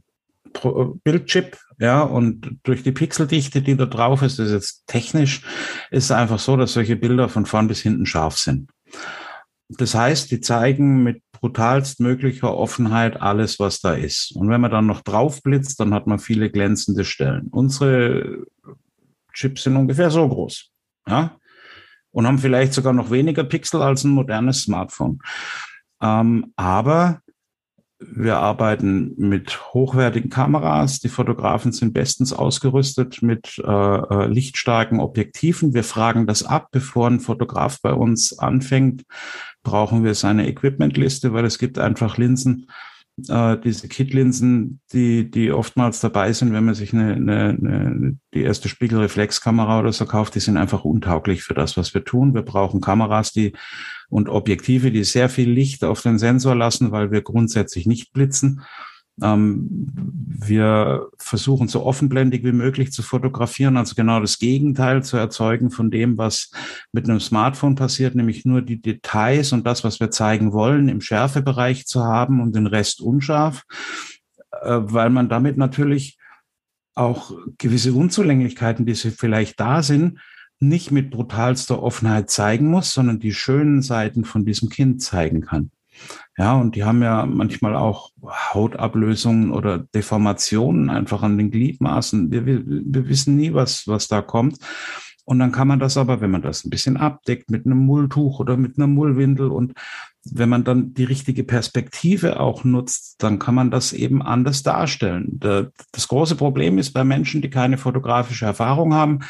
Bildchip, 1.04 1.56
ja, 1.78 2.02
und 2.02 2.58
durch 2.62 2.82
die 2.82 2.92
Pixeldichte, 2.92 3.62
die 3.62 3.76
da 3.76 3.86
drauf 3.86 4.22
ist, 4.22 4.38
das 4.38 4.48
ist 4.48 4.52
jetzt 4.52 4.86
technisch, 4.86 5.42
ist 5.90 6.12
einfach 6.12 6.38
so, 6.38 6.56
dass 6.56 6.74
solche 6.74 6.96
Bilder 6.96 7.28
von 7.28 7.46
vorn 7.46 7.68
bis 7.68 7.80
hinten 7.80 8.06
scharf 8.06 8.38
sind. 8.38 8.70
Das 9.68 9.94
heißt, 9.94 10.30
die 10.30 10.40
zeigen 10.40 11.02
mit 11.02 11.22
brutalst 11.32 11.98
möglicher 11.98 12.54
Offenheit 12.54 13.20
alles, 13.20 13.58
was 13.58 13.80
da 13.80 13.94
ist. 13.94 14.36
Und 14.36 14.48
wenn 14.48 14.60
man 14.60 14.70
dann 14.70 14.86
noch 14.86 15.00
drauf 15.00 15.42
blitzt, 15.42 15.80
dann 15.80 15.94
hat 15.94 16.06
man 16.06 16.18
viele 16.18 16.50
glänzende 16.50 17.04
Stellen. 17.04 17.48
Unsere 17.50 18.44
Chips 19.32 19.64
sind 19.64 19.76
ungefähr 19.76 20.10
so 20.10 20.28
groß, 20.28 20.70
ja, 21.08 21.36
und 22.10 22.26
haben 22.26 22.38
vielleicht 22.38 22.74
sogar 22.74 22.92
noch 22.92 23.10
weniger 23.10 23.44
Pixel 23.44 23.82
als 23.82 24.04
ein 24.04 24.10
modernes 24.10 24.62
Smartphone. 24.62 25.20
Ähm, 26.02 26.52
aber 26.56 27.21
wir 28.10 28.38
arbeiten 28.38 29.14
mit 29.16 29.72
hochwertigen 29.72 30.30
Kameras. 30.30 31.00
Die 31.00 31.08
Fotografen 31.08 31.72
sind 31.72 31.92
bestens 31.92 32.32
ausgerüstet 32.32 33.22
mit 33.22 33.58
äh, 33.64 33.70
äh, 33.70 34.26
lichtstarken 34.26 35.00
Objektiven. 35.00 35.74
Wir 35.74 35.84
fragen 35.84 36.26
das 36.26 36.42
ab, 36.42 36.68
bevor 36.70 37.08
ein 37.08 37.20
Fotograf 37.20 37.80
bei 37.82 37.92
uns 37.92 38.38
anfängt. 38.38 39.02
Brauchen 39.62 40.04
wir 40.04 40.14
seine 40.14 40.48
Equipmentliste, 40.48 41.32
weil 41.32 41.44
es 41.44 41.58
gibt 41.58 41.78
einfach 41.78 42.18
Linsen, 42.18 42.66
äh, 43.28 43.58
diese 43.58 43.88
Kit-Linsen, 43.88 44.80
die, 44.92 45.30
die 45.30 45.52
oftmals 45.52 46.00
dabei 46.00 46.32
sind, 46.32 46.52
wenn 46.52 46.64
man 46.64 46.74
sich 46.74 46.92
eine, 46.92 47.14
eine, 47.14 47.48
eine, 47.50 48.18
die 48.34 48.42
erste 48.42 48.68
Spiegelreflexkamera 48.68 49.80
oder 49.80 49.92
so 49.92 50.06
kauft, 50.06 50.34
die 50.34 50.40
sind 50.40 50.56
einfach 50.56 50.84
untauglich 50.84 51.42
für 51.42 51.54
das, 51.54 51.76
was 51.76 51.94
wir 51.94 52.04
tun. 52.04 52.34
Wir 52.34 52.42
brauchen 52.42 52.80
Kameras, 52.80 53.32
die 53.32 53.52
und 54.12 54.28
Objektive, 54.28 54.92
die 54.92 55.04
sehr 55.04 55.30
viel 55.30 55.50
Licht 55.50 55.82
auf 55.84 56.02
den 56.02 56.18
Sensor 56.18 56.54
lassen, 56.54 56.92
weil 56.92 57.10
wir 57.10 57.22
grundsätzlich 57.22 57.86
nicht 57.86 58.12
blitzen. 58.12 58.60
Ähm, 59.22 59.90
wir 59.94 61.08
versuchen 61.16 61.66
so 61.66 61.86
offenblendig 61.86 62.44
wie 62.44 62.52
möglich 62.52 62.92
zu 62.92 63.02
fotografieren, 63.02 63.78
also 63.78 63.94
genau 63.94 64.20
das 64.20 64.38
Gegenteil 64.38 65.02
zu 65.02 65.16
erzeugen 65.16 65.70
von 65.70 65.90
dem, 65.90 66.18
was 66.18 66.50
mit 66.92 67.08
einem 67.08 67.20
Smartphone 67.20 67.74
passiert, 67.74 68.14
nämlich 68.14 68.44
nur 68.44 68.60
die 68.60 68.82
Details 68.82 69.52
und 69.52 69.66
das, 69.66 69.82
was 69.82 69.98
wir 69.98 70.10
zeigen 70.10 70.52
wollen, 70.52 70.90
im 70.90 71.00
Schärfebereich 71.00 71.86
zu 71.86 72.04
haben 72.04 72.42
und 72.42 72.54
den 72.54 72.66
Rest 72.66 73.00
unscharf, 73.00 73.62
äh, 74.62 74.78
weil 74.82 75.08
man 75.08 75.30
damit 75.30 75.56
natürlich 75.56 76.18
auch 76.94 77.32
gewisse 77.56 77.94
Unzulänglichkeiten, 77.94 78.84
die 78.84 78.94
vielleicht 78.94 79.58
da 79.58 79.82
sind, 79.82 80.18
nicht 80.62 80.92
mit 80.92 81.10
brutalster 81.10 81.82
Offenheit 81.82 82.30
zeigen 82.30 82.68
muss, 82.68 82.92
sondern 82.92 83.18
die 83.18 83.34
schönen 83.34 83.82
Seiten 83.82 84.24
von 84.24 84.44
diesem 84.44 84.68
Kind 84.68 85.02
zeigen 85.02 85.42
kann. 85.42 85.70
Ja, 86.38 86.54
und 86.54 86.76
die 86.76 86.84
haben 86.84 87.02
ja 87.02 87.26
manchmal 87.26 87.76
auch 87.76 88.10
Hautablösungen 88.24 89.50
oder 89.50 89.78
Deformationen 89.78 90.88
einfach 90.88 91.22
an 91.22 91.36
den 91.36 91.50
Gliedmaßen. 91.50 92.30
Wir, 92.30 92.46
wir, 92.46 92.62
wir 92.64 93.08
wissen 93.08 93.36
nie, 93.36 93.52
was, 93.52 93.86
was 93.86 94.08
da 94.08 94.22
kommt. 94.22 94.58
Und 95.24 95.38
dann 95.38 95.52
kann 95.52 95.68
man 95.68 95.78
das 95.78 95.96
aber, 95.96 96.20
wenn 96.20 96.30
man 96.30 96.42
das 96.42 96.64
ein 96.64 96.70
bisschen 96.70 96.96
abdeckt 96.96 97.50
mit 97.50 97.66
einem 97.66 97.78
Mulltuch 97.78 98.40
oder 98.40 98.56
mit 98.56 98.78
einer 98.78 98.86
Mullwindel 98.86 99.48
und 99.48 99.74
wenn 100.24 100.48
man 100.48 100.64
dann 100.64 100.94
die 100.94 101.04
richtige 101.04 101.44
Perspektive 101.44 102.40
auch 102.40 102.64
nutzt, 102.64 103.16
dann 103.22 103.38
kann 103.38 103.54
man 103.54 103.70
das 103.70 103.92
eben 103.92 104.22
anders 104.22 104.62
darstellen. 104.62 105.40
Das 105.40 106.08
große 106.08 106.36
Problem 106.36 106.78
ist 106.78 106.92
bei 106.92 107.04
Menschen, 107.04 107.42
die 107.42 107.50
keine 107.50 107.78
fotografische 107.78 108.44
Erfahrung 108.44 108.94
haben, 108.94 109.20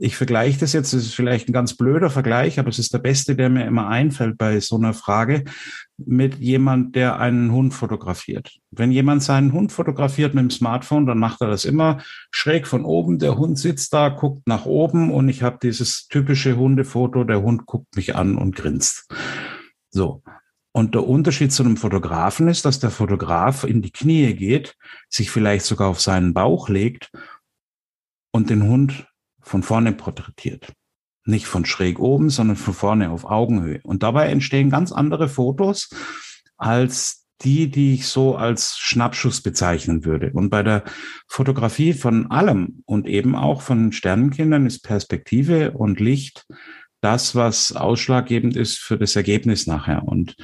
ich 0.00 0.16
vergleiche 0.16 0.60
das 0.60 0.72
jetzt, 0.72 0.94
das 0.94 1.02
ist 1.02 1.14
vielleicht 1.14 1.48
ein 1.48 1.52
ganz 1.52 1.74
blöder 1.74 2.08
Vergleich, 2.08 2.60
aber 2.60 2.68
es 2.68 2.78
ist 2.78 2.94
der 2.94 3.00
beste, 3.00 3.34
der 3.34 3.48
mir 3.48 3.66
immer 3.66 3.88
einfällt 3.88 4.38
bei 4.38 4.60
so 4.60 4.76
einer 4.76 4.94
Frage, 4.94 5.44
mit 5.96 6.36
jemand, 6.36 6.94
der 6.94 7.18
einen 7.18 7.50
Hund 7.50 7.74
fotografiert. 7.74 8.58
Wenn 8.70 8.92
jemand 8.92 9.24
seinen 9.24 9.52
Hund 9.52 9.72
fotografiert 9.72 10.34
mit 10.34 10.42
dem 10.42 10.50
Smartphone, 10.50 11.06
dann 11.06 11.18
macht 11.18 11.40
er 11.40 11.48
das 11.48 11.64
immer 11.64 11.98
schräg 12.30 12.68
von 12.68 12.84
oben. 12.84 13.18
Der 13.18 13.36
Hund 13.36 13.58
sitzt 13.58 13.92
da, 13.92 14.08
guckt 14.08 14.46
nach 14.46 14.66
oben 14.66 15.12
und 15.12 15.28
ich 15.28 15.42
habe 15.42 15.58
dieses 15.60 16.06
typische 16.06 16.56
Hundefoto, 16.56 17.24
der 17.24 17.42
Hund 17.42 17.66
guckt 17.66 17.96
mich 17.96 18.14
an 18.14 18.38
und 18.38 18.54
grinst. 18.54 19.08
So. 19.98 20.22
Und 20.70 20.94
der 20.94 21.08
Unterschied 21.08 21.52
zu 21.52 21.64
einem 21.64 21.76
Fotografen 21.76 22.46
ist, 22.46 22.64
dass 22.64 22.78
der 22.78 22.92
Fotograf 22.92 23.64
in 23.64 23.82
die 23.82 23.90
Knie 23.90 24.32
geht, 24.32 24.76
sich 25.08 25.28
vielleicht 25.32 25.64
sogar 25.64 25.88
auf 25.88 26.00
seinen 26.00 26.34
Bauch 26.34 26.68
legt 26.68 27.10
und 28.30 28.48
den 28.48 28.62
Hund 28.62 29.08
von 29.40 29.64
vorne 29.64 29.92
porträtiert. 29.92 30.72
Nicht 31.24 31.46
von 31.46 31.64
schräg 31.64 31.98
oben, 31.98 32.30
sondern 32.30 32.56
von 32.56 32.74
vorne 32.74 33.10
auf 33.10 33.24
Augenhöhe. 33.24 33.80
Und 33.82 34.04
dabei 34.04 34.28
entstehen 34.28 34.70
ganz 34.70 34.92
andere 34.92 35.28
Fotos 35.28 35.90
als 36.56 37.26
die, 37.42 37.68
die 37.68 37.94
ich 37.94 38.06
so 38.06 38.36
als 38.36 38.78
Schnappschuss 38.78 39.40
bezeichnen 39.40 40.04
würde. 40.04 40.30
Und 40.32 40.48
bei 40.48 40.62
der 40.62 40.84
Fotografie 41.26 41.92
von 41.92 42.30
allem 42.30 42.84
und 42.84 43.08
eben 43.08 43.34
auch 43.34 43.62
von 43.62 43.90
Sternenkindern 43.90 44.64
ist 44.64 44.84
Perspektive 44.84 45.72
und 45.72 45.98
Licht 45.98 46.46
das, 47.00 47.34
was 47.34 47.72
ausschlaggebend 47.72 48.56
ist 48.56 48.78
für 48.78 48.98
das 48.98 49.16
Ergebnis 49.16 49.66
nachher. 49.66 50.04
Und 50.04 50.36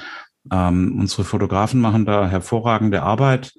ähm, 0.51 0.99
unsere 0.99 1.25
Fotografen 1.25 1.81
machen 1.81 2.05
da 2.05 2.29
hervorragende 2.29 3.03
Arbeit. 3.03 3.53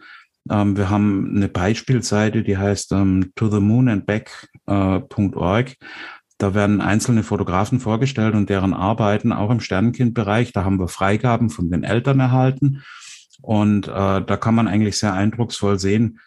Ähm, 0.49 0.77
wir 0.77 0.89
haben 0.89 1.36
eine 1.36 1.49
Beispielseite, 1.49 2.43
die 2.43 2.58
heißt 2.58 2.91
ähm, 2.91 3.31
to 3.36 3.49
the 3.49 3.60
moon 3.60 3.89
and 3.89 4.05
back.org. 4.05 5.69
Äh, 5.69 5.75
da 6.38 6.53
werden 6.53 6.81
einzelne 6.81 7.23
Fotografen 7.23 7.79
vorgestellt 7.79 8.36
und 8.36 8.49
deren 8.49 8.73
Arbeiten 8.73 9.31
auch 9.31 9.49
im 9.49 9.62
Sternenkindbereich. 9.62 10.51
Da 10.51 10.65
haben 10.65 10.79
wir 10.79 10.89
Freigaben 10.89 11.49
von 11.49 11.71
den 11.71 11.84
Eltern 11.84 12.19
erhalten. 12.19 12.84
Und 13.41 13.88
äh, 13.88 13.91
da 13.91 14.38
kann 14.38 14.55
man 14.55 14.67
eigentlich 14.67 14.97
sehr 14.97 15.13
eindrucksvoll 15.13 15.79
sehen. 15.79 16.19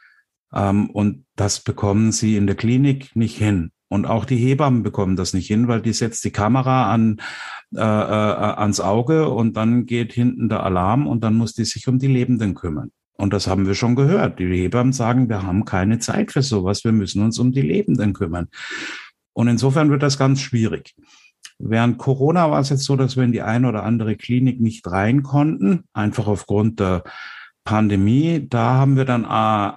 Ähm, 0.52 0.88
und 0.90 1.26
das 1.36 1.60
bekommen 1.60 2.12
sie 2.12 2.36
in 2.36 2.46
der 2.46 2.56
Klinik 2.56 3.14
nicht 3.14 3.36
hin. 3.36 3.70
Und 3.88 4.06
auch 4.06 4.24
die 4.24 4.36
Hebammen 4.36 4.82
bekommen 4.82 5.16
das 5.16 5.32
nicht 5.32 5.46
hin, 5.46 5.66
weil 5.66 5.80
die 5.80 5.92
setzt 5.92 6.24
die 6.24 6.30
Kamera 6.30 6.92
an, 6.92 7.20
äh, 7.74 7.80
äh, 7.80 7.82
ans 7.82 8.80
Auge 8.80 9.28
und 9.30 9.56
dann 9.56 9.86
geht 9.86 10.12
hinten 10.12 10.48
der 10.48 10.62
Alarm 10.62 11.06
und 11.06 11.24
dann 11.24 11.36
muss 11.36 11.54
die 11.54 11.64
sich 11.64 11.88
um 11.88 11.98
die 11.98 12.06
Lebenden 12.06 12.54
kümmern. 12.54 12.90
Und 13.14 13.32
das 13.32 13.46
haben 13.46 13.66
wir 13.66 13.74
schon 13.74 13.96
gehört. 13.96 14.38
Die 14.38 14.46
Hebammen 14.46 14.92
sagen, 14.92 15.28
wir 15.28 15.42
haben 15.42 15.64
keine 15.64 15.98
Zeit 15.98 16.32
für 16.32 16.42
sowas, 16.42 16.84
wir 16.84 16.92
müssen 16.92 17.22
uns 17.22 17.38
um 17.38 17.52
die 17.52 17.62
Lebenden 17.62 18.12
kümmern. 18.12 18.48
Und 19.32 19.48
insofern 19.48 19.90
wird 19.90 20.02
das 20.02 20.18
ganz 20.18 20.40
schwierig. 20.40 20.94
Während 21.58 21.98
Corona 21.98 22.50
war 22.50 22.60
es 22.60 22.68
jetzt 22.68 22.84
so, 22.84 22.94
dass 22.94 23.16
wir 23.16 23.24
in 23.24 23.32
die 23.32 23.42
eine 23.42 23.68
oder 23.68 23.82
andere 23.82 24.16
Klinik 24.16 24.60
nicht 24.60 24.86
rein 24.86 25.22
konnten, 25.22 25.84
einfach 25.92 26.28
aufgrund 26.28 26.78
der 26.78 27.02
Pandemie. 27.68 28.46
Da 28.48 28.76
haben 28.76 28.96
wir 28.96 29.04
dann 29.04 29.24
äh, 29.24 29.76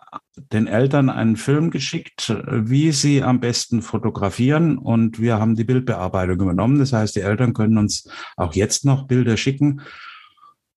den 0.54 0.66
Eltern 0.66 1.10
einen 1.10 1.36
Film 1.36 1.72
geschickt, 1.72 2.34
wie 2.48 2.94
sie 2.94 3.22
am 3.22 3.42
besten 3.42 3.82
fotografieren 3.82 4.78
und 4.78 5.20
wir 5.20 5.40
haben 5.40 5.56
die 5.56 5.66
Bildbearbeitung 5.66 6.40
übernommen. 6.40 6.80
Das 6.80 6.94
heißt, 6.94 7.18
die 7.18 7.20
Eltern 7.20 7.54
können 7.54 7.78
uns 7.78 8.10
auch 8.38 8.54
jetzt 8.54 8.86
noch 8.86 9.08
Bilder 9.08 9.36
schicken 9.36 9.82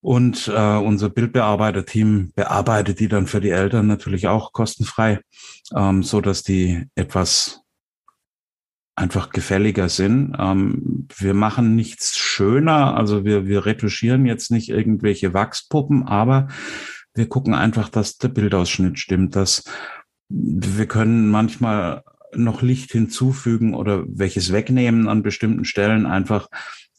und 0.00 0.48
äh, 0.48 0.77
unser 0.77 1.09
Bildbearbeiterteam 1.09 2.33
bearbeitet 2.35 2.98
die 2.98 3.07
dann 3.07 3.29
für 3.29 3.40
die 3.40 3.50
Eltern 3.50 3.87
natürlich 3.87 4.27
auch 4.27 4.53
kostenfrei, 4.53 5.20
ähm, 5.72 6.03
so 6.03 6.20
dass 6.20 6.42
die 6.42 6.83
etwas 6.96 7.61
einfach 8.96 9.31
gefälliger 9.31 9.88
sind. 9.88 10.35
Ähm, 10.37 11.07
wir 11.16 11.35
machen 11.35 11.77
nichts 11.77 12.18
schöner, 12.18 12.96
also 12.96 13.24
wir, 13.24 13.46
wir 13.46 13.66
retuschieren 13.66 14.27
jetzt 14.27 14.50
nicht 14.50 14.68
irgendwelche 14.68 15.33
Wachspuppen, 15.33 16.03
aber 16.09 16.48
wir 17.14 17.29
gucken 17.29 17.55
einfach, 17.55 17.88
dass 17.88 18.18
der 18.18 18.29
Bildausschnitt 18.29 18.98
stimmt, 18.98 19.37
dass 19.37 19.64
wir 20.29 20.87
können 20.87 21.29
manchmal 21.29 22.03
noch 22.35 22.62
Licht 22.62 22.90
hinzufügen 22.90 23.74
oder 23.74 24.05
welches 24.09 24.53
wegnehmen 24.53 25.09
an 25.09 25.22
bestimmten 25.22 25.64
Stellen 25.64 26.07
einfach, 26.07 26.48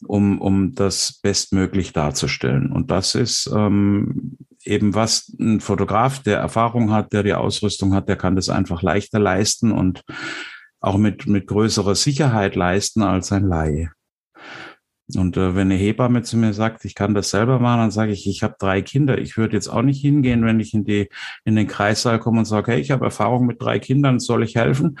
um, 0.06 0.40
um 0.40 0.74
das 0.74 1.20
bestmöglich 1.22 1.92
darzustellen. 1.92 2.72
Und 2.72 2.90
das 2.90 3.14
ist 3.14 3.50
ähm, 3.54 4.38
eben 4.64 4.94
was 4.94 5.34
ein 5.38 5.60
Fotograf, 5.60 6.20
der 6.20 6.38
Erfahrung 6.38 6.90
hat, 6.90 7.12
der 7.12 7.22
die 7.22 7.34
Ausrüstung 7.34 7.94
hat, 7.94 8.08
der 8.08 8.16
kann 8.16 8.36
das 8.36 8.48
einfach 8.48 8.82
leichter 8.82 9.18
leisten 9.18 9.72
und 9.72 10.02
auch 10.80 10.98
mit, 10.98 11.26
mit 11.26 11.46
größerer 11.46 11.94
Sicherheit 11.94 12.54
leisten 12.54 13.02
als 13.02 13.32
ein 13.32 13.44
Laie. 13.44 13.90
Und 15.14 15.36
äh, 15.36 15.54
wenn 15.54 15.70
eine 15.70 15.76
Hebamme 15.76 16.22
zu 16.22 16.36
mir 16.36 16.52
sagt, 16.52 16.84
ich 16.84 16.94
kann 16.94 17.14
das 17.14 17.30
selber 17.30 17.60
machen, 17.60 17.80
dann 17.80 17.90
sage 17.90 18.12
ich, 18.12 18.26
ich 18.26 18.42
habe 18.42 18.56
drei 18.58 18.82
Kinder. 18.82 19.18
Ich 19.18 19.36
würde 19.36 19.54
jetzt 19.54 19.68
auch 19.68 19.82
nicht 19.82 20.00
hingehen, 20.00 20.44
wenn 20.44 20.58
ich 20.58 20.74
in 20.74 20.84
die 20.84 21.08
in 21.44 21.54
den 21.54 21.68
Kreissaal 21.68 22.18
komme 22.18 22.40
und 22.40 22.44
sage, 22.44 22.72
hey, 22.72 22.80
ich 22.80 22.90
habe 22.90 23.04
Erfahrung 23.04 23.46
mit 23.46 23.62
drei 23.62 23.78
Kindern, 23.78 24.18
soll 24.18 24.42
ich 24.42 24.56
helfen? 24.56 24.98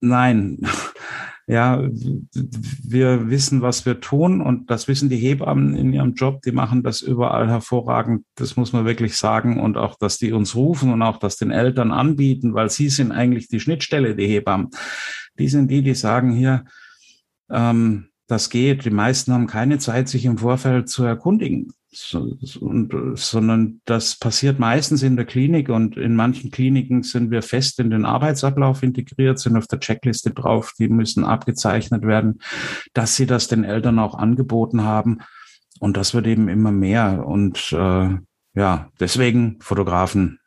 Nein. 0.00 0.60
Ja, 1.50 1.82
wir 1.82 3.30
wissen, 3.30 3.62
was 3.62 3.86
wir 3.86 4.00
tun 4.00 4.42
und 4.42 4.70
das 4.70 4.86
wissen 4.86 5.08
die 5.08 5.16
Hebammen 5.16 5.74
in 5.74 5.94
ihrem 5.94 6.12
Job. 6.12 6.42
Die 6.42 6.52
machen 6.52 6.82
das 6.82 7.00
überall 7.00 7.48
hervorragend. 7.48 8.26
Das 8.34 8.56
muss 8.56 8.74
man 8.74 8.84
wirklich 8.84 9.16
sagen. 9.16 9.58
Und 9.58 9.78
auch, 9.78 9.96
dass 9.96 10.18
die 10.18 10.32
uns 10.32 10.54
rufen 10.54 10.92
und 10.92 11.00
auch, 11.00 11.16
dass 11.16 11.38
den 11.38 11.50
Eltern 11.50 11.90
anbieten, 11.90 12.52
weil 12.52 12.68
sie 12.68 12.90
sind 12.90 13.12
eigentlich 13.12 13.48
die 13.48 13.60
Schnittstelle, 13.60 14.14
die 14.14 14.26
Hebammen. 14.26 14.68
Die 15.38 15.48
sind 15.48 15.70
die, 15.70 15.80
die 15.80 15.94
sagen 15.94 16.32
hier, 16.32 16.66
ähm, 17.50 18.10
das 18.28 18.50
geht. 18.50 18.84
Die 18.84 18.90
meisten 18.90 19.32
haben 19.32 19.46
keine 19.46 19.78
Zeit, 19.78 20.08
sich 20.08 20.24
im 20.24 20.38
Vorfeld 20.38 20.88
zu 20.88 21.02
erkundigen. 21.02 21.72
So, 21.90 22.36
und, 22.60 22.92
sondern 23.14 23.80
das 23.86 24.16
passiert 24.16 24.58
meistens 24.58 25.02
in 25.02 25.16
der 25.16 25.24
Klinik 25.24 25.70
und 25.70 25.96
in 25.96 26.14
manchen 26.14 26.50
Kliniken 26.50 27.02
sind 27.02 27.30
wir 27.30 27.42
fest 27.42 27.80
in 27.80 27.88
den 27.88 28.04
Arbeitsablauf 28.04 28.82
integriert, 28.82 29.38
sind 29.38 29.56
auf 29.56 29.66
der 29.66 29.80
Checkliste 29.80 30.30
drauf, 30.30 30.74
die 30.78 30.88
müssen 30.88 31.24
abgezeichnet 31.24 32.06
werden, 32.06 32.40
dass 32.92 33.16
sie 33.16 33.24
das 33.24 33.48
den 33.48 33.64
Eltern 33.64 33.98
auch 33.98 34.14
angeboten 34.14 34.84
haben. 34.84 35.20
Und 35.80 35.96
das 35.96 36.12
wird 36.12 36.26
eben 36.26 36.48
immer 36.48 36.72
mehr. 36.72 37.26
Und 37.26 37.72
äh, 37.72 38.10
ja, 38.54 38.90
deswegen 39.00 39.58
Fotografen 39.60 40.40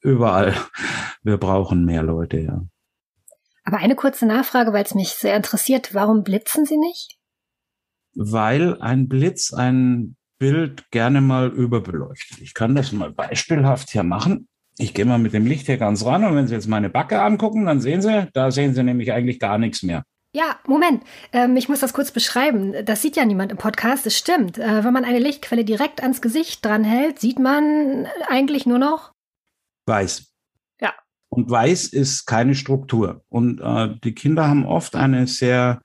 überall. 0.00 0.54
Wir 1.22 1.36
brauchen 1.36 1.84
mehr 1.84 2.02
Leute, 2.02 2.38
ja. 2.38 2.62
Aber 3.64 3.78
eine 3.78 3.96
kurze 3.96 4.26
Nachfrage, 4.26 4.72
weil 4.72 4.84
es 4.84 4.94
mich 4.94 5.10
sehr 5.10 5.36
interessiert. 5.36 5.92
Warum 5.92 6.22
blitzen 6.22 6.64
Sie 6.64 6.78
nicht? 6.78 7.15
Weil 8.16 8.80
ein 8.80 9.08
Blitz 9.08 9.52
ein 9.52 10.16
Bild 10.38 10.90
gerne 10.90 11.20
mal 11.20 11.48
überbeleuchtet. 11.48 12.40
Ich 12.40 12.54
kann 12.54 12.74
das 12.74 12.92
mal 12.92 13.12
beispielhaft 13.12 13.90
hier 13.90 14.02
machen. 14.02 14.48
Ich 14.78 14.92
gehe 14.92 15.06
mal 15.06 15.18
mit 15.18 15.32
dem 15.32 15.46
Licht 15.46 15.66
hier 15.66 15.78
ganz 15.78 16.04
ran 16.04 16.24
und 16.24 16.36
wenn 16.36 16.46
Sie 16.46 16.54
jetzt 16.54 16.68
meine 16.68 16.90
Backe 16.90 17.22
angucken, 17.22 17.64
dann 17.64 17.80
sehen 17.80 18.02
Sie, 18.02 18.28
da 18.34 18.50
sehen 18.50 18.74
Sie 18.74 18.82
nämlich 18.82 19.12
eigentlich 19.12 19.38
gar 19.38 19.56
nichts 19.56 19.82
mehr. 19.82 20.02
Ja, 20.34 20.58
Moment. 20.66 21.02
Ähm, 21.32 21.56
ich 21.56 21.70
muss 21.70 21.80
das 21.80 21.94
kurz 21.94 22.10
beschreiben. 22.10 22.74
Das 22.84 23.00
sieht 23.00 23.16
ja 23.16 23.24
niemand 23.24 23.52
im 23.52 23.56
Podcast. 23.56 24.04
Es 24.04 24.18
stimmt. 24.18 24.58
Äh, 24.58 24.84
wenn 24.84 24.92
man 24.92 25.06
eine 25.06 25.18
Lichtquelle 25.18 25.64
direkt 25.64 26.02
ans 26.02 26.20
Gesicht 26.20 26.62
dranhält, 26.62 27.18
sieht 27.18 27.38
man 27.38 28.06
eigentlich 28.28 28.66
nur 28.66 28.78
noch 28.78 29.12
weiß. 29.86 30.30
Ja. 30.78 30.92
Und 31.30 31.48
weiß 31.48 31.86
ist 31.86 32.26
keine 32.26 32.54
Struktur. 32.54 33.22
Und 33.30 33.62
äh, 33.62 33.94
die 34.04 34.14
Kinder 34.14 34.46
haben 34.46 34.66
oft 34.66 34.94
eine 34.94 35.26
sehr 35.26 35.80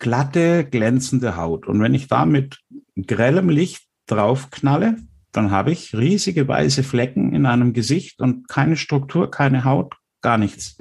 glatte, 0.00 0.64
glänzende 0.64 1.36
Haut. 1.36 1.68
Und 1.68 1.80
wenn 1.80 1.94
ich 1.94 2.08
da 2.08 2.26
mit 2.26 2.58
grellem 3.06 3.48
Licht 3.48 3.84
draufknalle, 4.06 4.96
dann 5.30 5.52
habe 5.52 5.70
ich 5.70 5.94
riesige 5.94 6.48
weiße 6.48 6.82
Flecken 6.82 7.32
in 7.32 7.46
einem 7.46 7.72
Gesicht 7.72 8.20
und 8.20 8.48
keine 8.48 8.76
Struktur, 8.76 9.30
keine 9.30 9.64
Haut, 9.64 9.94
gar 10.22 10.38
nichts. 10.38 10.76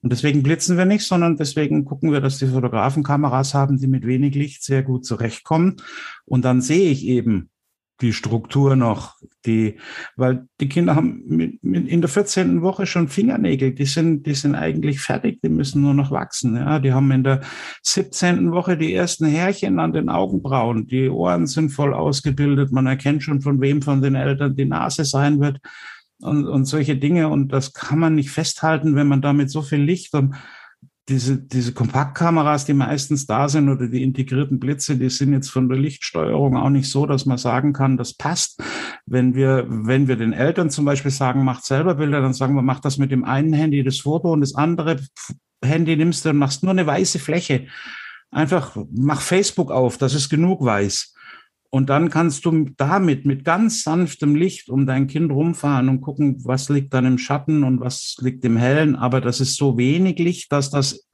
Und 0.00 0.12
deswegen 0.12 0.42
blitzen 0.42 0.76
wir 0.76 0.84
nicht, 0.84 1.04
sondern 1.04 1.36
deswegen 1.36 1.84
gucken 1.84 2.12
wir, 2.12 2.20
dass 2.20 2.38
die 2.38 2.46
Fotografen 2.46 3.02
Kameras 3.02 3.54
haben, 3.54 3.78
die 3.78 3.86
mit 3.86 4.06
wenig 4.06 4.34
Licht 4.34 4.62
sehr 4.62 4.82
gut 4.82 5.04
zurechtkommen. 5.04 5.76
Und 6.26 6.44
dann 6.44 6.60
sehe 6.60 6.90
ich 6.90 7.06
eben 7.06 7.50
die 8.00 8.12
Struktur 8.12 8.76
noch, 8.76 9.16
die, 9.46 9.76
weil 10.16 10.46
die 10.60 10.68
Kinder 10.68 10.94
haben 10.94 11.22
mit, 11.26 11.62
mit 11.62 11.88
in 11.88 12.00
der 12.00 12.08
14. 12.08 12.62
Woche 12.62 12.86
schon 12.86 13.08
Fingernägel, 13.08 13.72
die 13.72 13.84
sind, 13.84 14.26
die 14.26 14.34
sind 14.34 14.54
eigentlich 14.54 15.00
fertig, 15.00 15.40
die 15.42 15.48
müssen 15.48 15.82
nur 15.82 15.94
noch 15.94 16.10
wachsen. 16.10 16.56
Ja, 16.56 16.78
die 16.78 16.92
haben 16.92 17.10
in 17.10 17.24
der 17.24 17.40
17. 17.82 18.52
Woche 18.52 18.76
die 18.76 18.94
ersten 18.94 19.26
Härchen 19.26 19.78
an 19.78 19.92
den 19.92 20.08
Augenbrauen, 20.08 20.86
die 20.86 21.08
Ohren 21.08 21.46
sind 21.46 21.70
voll 21.70 21.94
ausgebildet, 21.94 22.72
man 22.72 22.86
erkennt 22.86 23.22
schon, 23.22 23.40
von 23.40 23.60
wem 23.60 23.82
von 23.82 24.02
den 24.02 24.14
Eltern 24.14 24.56
die 24.56 24.66
Nase 24.66 25.04
sein 25.04 25.40
wird 25.40 25.60
und, 26.20 26.46
und 26.46 26.64
solche 26.64 26.96
Dinge. 26.96 27.28
Und 27.28 27.52
das 27.52 27.72
kann 27.72 27.98
man 27.98 28.14
nicht 28.14 28.30
festhalten, 28.30 28.96
wenn 28.96 29.08
man 29.08 29.22
damit 29.22 29.50
so 29.50 29.62
viel 29.62 29.82
Licht 29.82 30.14
und 30.14 30.34
diese, 31.08 31.36
diese 31.38 31.74
Kompaktkameras, 31.74 32.64
die 32.64 32.72
meistens 32.72 33.26
da 33.26 33.48
sind 33.48 33.68
oder 33.68 33.88
die 33.88 34.02
integrierten 34.02 34.58
Blitze, 34.58 34.96
die 34.96 35.10
sind 35.10 35.32
jetzt 35.32 35.50
von 35.50 35.68
der 35.68 35.78
Lichtsteuerung 35.78 36.56
auch 36.56 36.70
nicht 36.70 36.90
so, 36.90 37.04
dass 37.04 37.26
man 37.26 37.36
sagen 37.36 37.72
kann, 37.74 37.96
das 37.96 38.14
passt. 38.14 38.62
Wenn 39.04 39.34
wir, 39.34 39.66
wenn 39.68 40.08
wir 40.08 40.16
den 40.16 40.32
Eltern 40.32 40.70
zum 40.70 40.86
Beispiel 40.86 41.10
sagen, 41.10 41.44
macht 41.44 41.64
selber 41.64 41.96
Bilder, 41.96 42.22
dann 42.22 42.32
sagen 42.32 42.54
wir, 42.54 42.62
mach 42.62 42.80
das 42.80 42.96
mit 42.96 43.10
dem 43.10 43.24
einen 43.24 43.52
Handy 43.52 43.84
das 43.84 44.00
Foto 44.00 44.32
und 44.32 44.40
das 44.40 44.54
andere 44.54 44.98
Handy 45.62 45.96
nimmst 45.96 46.24
du 46.24 46.30
und 46.30 46.38
machst 46.38 46.62
nur 46.62 46.72
eine 46.72 46.86
weiße 46.86 47.18
Fläche. 47.18 47.66
Einfach 48.30 48.76
mach 48.90 49.20
Facebook 49.20 49.70
auf, 49.70 49.98
das 49.98 50.14
ist 50.14 50.30
genug 50.30 50.64
weiß. 50.64 51.13
Und 51.74 51.90
dann 51.90 52.08
kannst 52.08 52.44
du 52.44 52.66
damit 52.76 53.26
mit 53.26 53.44
ganz 53.44 53.82
sanftem 53.82 54.36
Licht 54.36 54.68
um 54.68 54.86
dein 54.86 55.08
Kind 55.08 55.32
rumfahren 55.32 55.88
und 55.88 56.02
gucken, 56.02 56.36
was 56.44 56.68
liegt 56.68 56.94
dann 56.94 57.04
im 57.04 57.18
Schatten 57.18 57.64
und 57.64 57.80
was 57.80 58.14
liegt 58.20 58.44
im 58.44 58.56
Hellen. 58.56 58.94
Aber 58.94 59.20
das 59.20 59.40
ist 59.40 59.56
so 59.56 59.76
wenig 59.76 60.20
Licht, 60.20 60.52
dass 60.52 60.70
das 60.70 61.08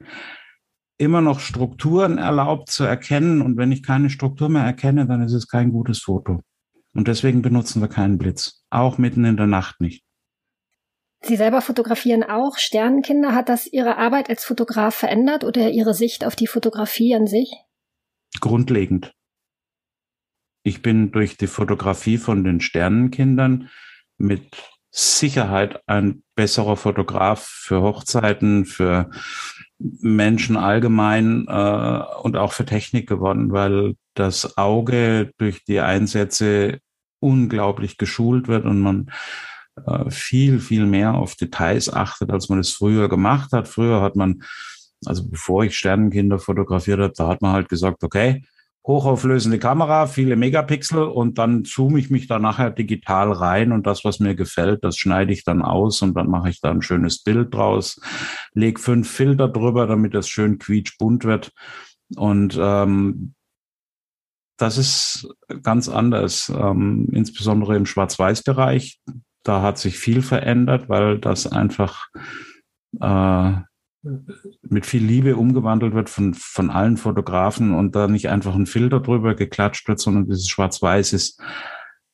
immer 0.99 1.19
noch 1.19 1.39
Strukturen 1.39 2.19
erlaubt 2.19 2.69
zu 2.69 2.83
erkennen. 2.83 3.41
Und 3.41 3.57
wenn 3.57 3.71
ich 3.71 3.81
keine 3.81 4.11
Struktur 4.11 4.49
mehr 4.49 4.61
erkenne, 4.61 5.07
dann 5.07 5.23
ist 5.23 5.33
es 5.33 5.47
kein 5.47 5.71
gutes 5.71 5.97
Foto. 5.97 6.41
Und 6.93 7.07
deswegen 7.07 7.41
benutzen 7.41 7.81
wir 7.81 7.89
keinen 7.89 8.19
Blitz. 8.19 8.61
Auch 8.69 8.99
mitten 8.99 9.25
in 9.25 9.37
der 9.37 9.47
Nacht 9.47 9.81
nicht. 9.81 10.03
Sie 11.23 11.37
selber 11.37 11.61
fotografieren 11.61 12.21
auch 12.21 12.59
Sternenkinder. 12.59 13.33
Hat 13.33 13.49
das 13.49 13.65
Ihre 13.65 13.97
Arbeit 13.97 14.29
als 14.29 14.43
Fotograf 14.43 14.93
verändert 14.93 15.43
oder 15.43 15.71
Ihre 15.71 15.95
Sicht 15.95 16.23
auf 16.23 16.35
die 16.35 16.45
Fotografie 16.45 17.15
an 17.15 17.25
sich? 17.25 17.51
Grundlegend. 18.39 19.15
Ich 20.63 20.81
bin 20.81 21.11
durch 21.11 21.37
die 21.37 21.47
Fotografie 21.47 22.17
von 22.17 22.43
den 22.43 22.61
Sternenkindern 22.61 23.69
mit 24.17 24.55
Sicherheit 24.91 25.81
ein 25.87 26.23
besserer 26.35 26.75
Fotograf 26.75 27.43
für 27.43 27.81
Hochzeiten, 27.81 28.65
für 28.65 29.09
Menschen 29.79 30.57
allgemein 30.57 31.47
äh, 31.47 32.01
und 32.21 32.35
auch 32.35 32.51
für 32.51 32.65
Technik 32.65 33.07
geworden, 33.07 33.51
weil 33.51 33.95
das 34.13 34.57
Auge 34.57 35.31
durch 35.37 35.63
die 35.63 35.79
Einsätze 35.79 36.79
unglaublich 37.19 37.97
geschult 37.97 38.47
wird 38.47 38.65
und 38.65 38.81
man 38.81 39.11
äh, 39.85 40.09
viel, 40.09 40.59
viel 40.59 40.85
mehr 40.85 41.15
auf 41.15 41.35
Details 41.35 41.91
achtet, 41.91 42.29
als 42.29 42.49
man 42.49 42.59
es 42.59 42.71
früher 42.71 43.07
gemacht 43.09 43.53
hat. 43.53 43.67
Früher 43.67 44.01
hat 44.01 44.15
man, 44.15 44.43
also 45.05 45.27
bevor 45.27 45.63
ich 45.63 45.77
Sternenkinder 45.77 46.37
fotografiert 46.37 46.99
habe, 46.99 47.13
da 47.15 47.27
hat 47.27 47.41
man 47.41 47.53
halt 47.53 47.69
gesagt, 47.69 48.03
okay, 48.03 48.43
hochauflösende 48.85 49.59
Kamera, 49.59 50.07
viele 50.07 50.35
Megapixel 50.35 51.03
und 51.03 51.37
dann 51.37 51.65
zoome 51.65 51.99
ich 51.99 52.09
mich 52.09 52.27
da 52.27 52.39
nachher 52.39 52.71
digital 52.71 53.31
rein 53.31 53.71
und 53.71 53.85
das, 53.85 54.03
was 54.03 54.19
mir 54.19 54.35
gefällt, 54.35 54.83
das 54.83 54.97
schneide 54.97 55.33
ich 55.33 55.43
dann 55.43 55.61
aus 55.61 56.01
und 56.01 56.15
dann 56.15 56.29
mache 56.29 56.49
ich 56.49 56.61
da 56.61 56.71
ein 56.71 56.81
schönes 56.81 57.21
Bild 57.21 57.53
draus, 57.53 58.01
leg 58.53 58.79
fünf 58.79 59.09
Filter 59.09 59.47
drüber, 59.47 59.85
damit 59.85 60.13
das 60.15 60.29
schön 60.29 60.57
quietschbunt 60.57 61.25
wird 61.25 61.51
und 62.15 62.57
ähm, 62.59 63.35
das 64.57 64.77
ist 64.77 65.27
ganz 65.63 65.89
anders, 65.89 66.51
ähm, 66.55 67.07
insbesondere 67.11 67.75
im 67.75 67.87
Schwarz-Weiß-Bereich. 67.87 69.01
Da 69.43 69.63
hat 69.63 69.79
sich 69.79 69.97
viel 69.97 70.21
verändert, 70.21 70.87
weil 70.87 71.17
das 71.17 71.47
einfach 71.47 72.09
äh, 72.99 73.53
mit 74.03 74.85
viel 74.85 75.03
Liebe 75.03 75.35
umgewandelt 75.35 75.93
wird 75.93 76.09
von, 76.09 76.33
von 76.33 76.69
allen 76.69 76.97
Fotografen 76.97 77.73
und 77.73 77.95
da 77.95 78.07
nicht 78.07 78.29
einfach 78.29 78.55
ein 78.55 78.65
Filter 78.65 78.99
drüber 78.99 79.35
geklatscht 79.35 79.87
wird, 79.87 79.99
sondern 79.99 80.25
dieses 80.25 80.47
Schwarz-Weiß 80.47 81.13
ist 81.13 81.39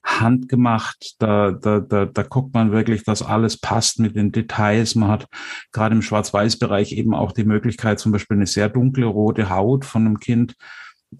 handgemacht. 0.03 1.15
Da, 1.19 1.51
da, 1.51 1.79
da, 1.79 2.05
da 2.05 2.23
guckt 2.23 2.53
man 2.53 2.71
wirklich, 2.71 3.03
dass 3.03 3.21
alles 3.21 3.59
passt 3.59 3.99
mit 3.99 4.15
den 4.15 4.31
Details. 4.31 4.95
Man 4.95 5.09
hat 5.09 5.27
gerade 5.71 5.95
im 5.95 6.01
Schwarz-Weiß-Bereich 6.01 6.93
eben 6.93 7.13
auch 7.13 7.31
die 7.31 7.45
Möglichkeit, 7.45 7.99
zum 7.99 8.11
Beispiel 8.11 8.37
eine 8.37 8.47
sehr 8.47 8.69
dunkle 8.69 9.05
rote 9.05 9.49
Haut 9.49 9.85
von 9.85 10.05
einem 10.05 10.19
Kind 10.19 10.55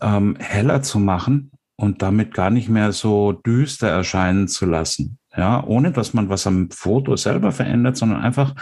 ähm, 0.02 0.36
heller 0.40 0.82
zu 0.82 1.00
machen 1.00 1.52
und 1.76 2.02
damit 2.02 2.34
gar 2.34 2.50
nicht 2.50 2.70
mehr 2.70 2.92
so 2.92 3.34
düster 3.34 3.88
erscheinen 3.88 4.48
zu 4.48 4.66
lassen. 4.66 5.20
Ja, 5.38 5.64
ohne 5.64 5.92
dass 5.92 6.16
man 6.16 6.30
was 6.30 6.48
am 6.48 6.72
Foto 6.72 7.16
selber 7.16 7.52
verändert, 7.52 7.96
sondern 7.96 8.22
einfach, 8.22 8.56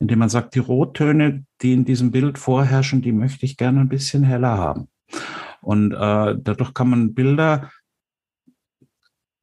indem 0.00 0.18
man 0.18 0.28
sagt, 0.28 0.56
die 0.56 0.60
Rottöne, 0.60 1.46
die 1.62 1.72
in 1.72 1.84
diesem 1.84 2.10
Bild 2.10 2.36
vorherrschen, 2.36 3.00
die 3.00 3.12
möchte 3.12 3.46
ich 3.46 3.56
gerne 3.56 3.80
ein 3.80 3.88
bisschen 3.88 4.24
heller 4.24 4.58
haben. 4.58 4.88
Und 5.60 5.92
äh, 5.92 6.34
dadurch 6.36 6.74
kann 6.74 6.90
man 6.90 7.14
Bilder, 7.14 7.70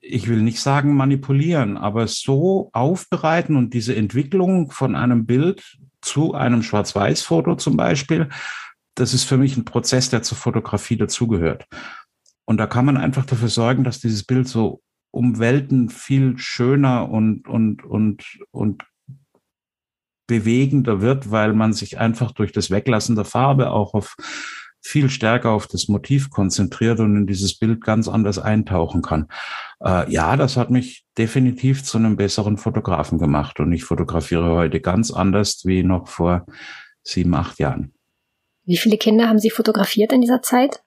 ich 0.01 0.27
will 0.27 0.41
nicht 0.41 0.59
sagen 0.59 0.95
manipulieren, 0.95 1.77
aber 1.77 2.07
so 2.07 2.69
aufbereiten 2.73 3.55
und 3.55 3.73
diese 3.73 3.95
Entwicklung 3.95 4.69
von 4.69 4.95
einem 4.95 5.25
Bild 5.25 5.77
zu 6.01 6.33
einem 6.33 6.63
Schwarz-Weiß-Foto 6.63 7.55
zum 7.55 7.77
Beispiel, 7.77 8.27
das 8.95 9.13
ist 9.13 9.23
für 9.23 9.37
mich 9.37 9.55
ein 9.55 9.63
Prozess, 9.63 10.09
der 10.09 10.21
zur 10.21 10.37
Fotografie 10.37 10.97
dazugehört. 10.97 11.65
Und 12.43 12.57
da 12.57 12.67
kann 12.67 12.83
man 12.83 12.97
einfach 12.97 13.25
dafür 13.25 13.47
sorgen, 13.47 13.85
dass 13.85 14.01
dieses 14.01 14.25
Bild 14.25 14.49
so 14.49 14.81
um 15.13 15.37
Welten 15.37 15.89
viel 15.89 16.39
schöner 16.39 17.09
und, 17.09 17.47
und, 17.47 17.85
und, 17.85 18.23
und 18.49 18.83
bewegender 20.27 21.01
wird, 21.01 21.29
weil 21.29 21.53
man 21.53 21.71
sich 21.71 21.99
einfach 21.99 22.31
durch 22.31 22.51
das 22.51 22.71
Weglassen 22.71 23.15
der 23.15 23.25
Farbe 23.25 23.71
auch 23.71 23.93
auf 23.93 24.15
viel 24.81 25.09
stärker 25.09 25.51
auf 25.51 25.67
das 25.67 25.87
Motiv 25.87 26.31
konzentriert 26.31 26.99
und 26.99 27.15
in 27.15 27.27
dieses 27.27 27.57
Bild 27.57 27.83
ganz 27.83 28.07
anders 28.07 28.39
eintauchen 28.39 29.03
kann. 29.03 29.29
Äh, 29.81 30.11
ja, 30.11 30.35
das 30.35 30.57
hat 30.57 30.71
mich 30.71 31.05
definitiv 31.15 31.83
zu 31.83 31.99
einem 31.99 32.17
besseren 32.17 32.57
Fotografen 32.57 33.19
gemacht 33.19 33.59
und 33.59 33.71
ich 33.71 33.83
fotografiere 33.83 34.49
heute 34.55 34.81
ganz 34.81 35.11
anders 35.11 35.63
wie 35.63 35.83
noch 35.83 36.07
vor 36.07 36.47
sieben, 37.03 37.35
acht 37.35 37.59
Jahren. 37.59 37.93
Wie 38.65 38.77
viele 38.77 38.97
Kinder 38.97 39.29
haben 39.29 39.39
Sie 39.39 39.51
fotografiert 39.51 40.11
in 40.11 40.21
dieser 40.21 40.41
Zeit? 40.41 40.83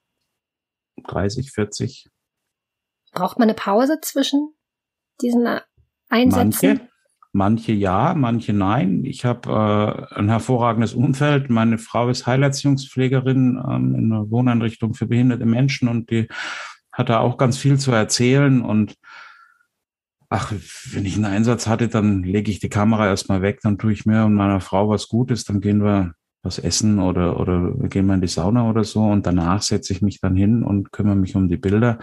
30, 1.04 1.52
40. 1.52 2.08
Braucht 3.16 3.38
man 3.38 3.48
eine 3.48 3.54
Pause 3.54 3.98
zwischen 4.02 4.52
diesen 5.22 5.48
Einsätzen? 6.10 6.68
Manche, 6.68 6.80
manche 7.32 7.72
ja, 7.72 8.12
manche 8.14 8.52
nein. 8.52 9.04
Ich 9.04 9.24
habe 9.24 10.08
äh, 10.12 10.14
ein 10.14 10.28
hervorragendes 10.28 10.92
Umfeld. 10.92 11.48
Meine 11.48 11.78
Frau 11.78 12.10
ist 12.10 12.26
Heilerziehungspflegerin 12.26 13.58
ähm, 13.66 13.94
in 13.94 14.12
einer 14.12 14.30
Wohneinrichtung 14.30 14.92
für 14.92 15.06
behinderte 15.06 15.46
Menschen 15.46 15.88
und 15.88 16.10
die 16.10 16.28
hat 16.92 17.08
da 17.08 17.20
auch 17.20 17.38
ganz 17.38 17.56
viel 17.56 17.78
zu 17.78 17.90
erzählen 17.90 18.62
und 18.62 18.96
ach, 20.28 20.52
wenn 20.90 21.06
ich 21.06 21.16
einen 21.16 21.24
Einsatz 21.24 21.66
hatte, 21.66 21.88
dann 21.88 22.22
lege 22.22 22.50
ich 22.50 22.58
die 22.58 22.68
Kamera 22.68 23.06
erstmal 23.06 23.40
weg, 23.42 23.60
dann 23.62 23.78
tue 23.78 23.92
ich 23.92 24.04
mir 24.04 24.24
und 24.24 24.34
meiner 24.34 24.60
Frau 24.60 24.88
was 24.88 25.08
Gutes, 25.08 25.44
dann 25.44 25.60
gehen 25.60 25.82
wir 25.82 26.12
was 26.42 26.58
essen 26.58 26.98
oder, 26.98 27.40
oder 27.40 27.72
gehen 27.88 28.06
wir 28.06 28.14
in 28.14 28.20
die 28.20 28.28
Sauna 28.28 28.68
oder 28.68 28.84
so 28.84 29.02
und 29.04 29.26
danach 29.26 29.62
setze 29.62 29.92
ich 29.92 30.02
mich 30.02 30.20
dann 30.20 30.36
hin 30.36 30.62
und 30.62 30.92
kümmere 30.92 31.16
mich 31.16 31.34
um 31.34 31.48
die 31.48 31.56
Bilder. 31.56 31.98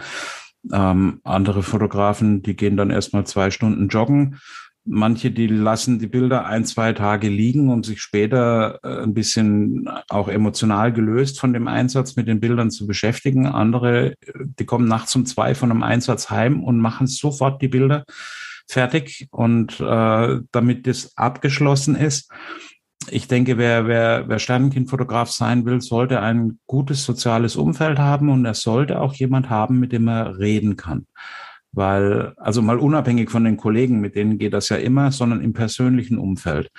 Ähm, 0.72 1.20
andere 1.24 1.62
Fotografen, 1.62 2.42
die 2.42 2.56
gehen 2.56 2.76
dann 2.76 2.90
erstmal 2.90 3.26
zwei 3.26 3.50
Stunden 3.50 3.88
joggen. 3.88 4.38
Manche, 4.86 5.30
die 5.30 5.46
lassen 5.46 5.98
die 5.98 6.06
Bilder 6.06 6.44
ein, 6.44 6.66
zwei 6.66 6.92
Tage 6.92 7.28
liegen 7.28 7.70
und 7.70 7.86
sich 7.86 8.02
später 8.02 8.80
äh, 8.82 9.02
ein 9.02 9.14
bisschen 9.14 9.88
auch 10.08 10.28
emotional 10.28 10.92
gelöst 10.92 11.40
von 11.40 11.54
dem 11.54 11.68
Einsatz 11.68 12.16
mit 12.16 12.28
den 12.28 12.40
Bildern 12.40 12.70
zu 12.70 12.86
beschäftigen. 12.86 13.46
Andere, 13.46 14.14
die 14.34 14.66
kommen 14.66 14.86
nachts 14.86 15.16
um 15.16 15.24
zwei 15.24 15.54
von 15.54 15.70
einem 15.70 15.82
Einsatz 15.82 16.28
heim 16.28 16.62
und 16.62 16.80
machen 16.80 17.06
sofort 17.06 17.62
die 17.62 17.68
Bilder 17.68 18.04
fertig 18.68 19.26
und 19.30 19.80
äh, 19.80 20.40
damit 20.52 20.86
das 20.86 21.16
abgeschlossen 21.16 21.96
ist 21.96 22.30
ich 23.10 23.28
denke, 23.28 23.58
wer, 23.58 23.86
wer, 23.86 24.28
wer 24.28 24.38
Sternenkindfotograf 24.38 25.30
sein 25.30 25.64
will, 25.64 25.80
sollte 25.80 26.20
ein 26.20 26.58
gutes 26.66 27.04
soziales 27.04 27.56
Umfeld 27.56 27.98
haben 27.98 28.28
und 28.28 28.44
er 28.44 28.54
sollte 28.54 29.00
auch 29.00 29.14
jemand 29.14 29.50
haben, 29.50 29.80
mit 29.80 29.92
dem 29.92 30.08
er 30.08 30.38
reden 30.38 30.76
kann. 30.76 31.06
Weil, 31.72 32.34
also 32.36 32.62
mal 32.62 32.78
unabhängig 32.78 33.30
von 33.30 33.44
den 33.44 33.56
Kollegen, 33.56 34.00
mit 34.00 34.14
denen 34.14 34.38
geht 34.38 34.52
das 34.52 34.68
ja 34.68 34.76
immer, 34.76 35.10
sondern 35.10 35.40
im 35.40 35.52
persönlichen 35.52 36.18
Umfeld. 36.18 36.70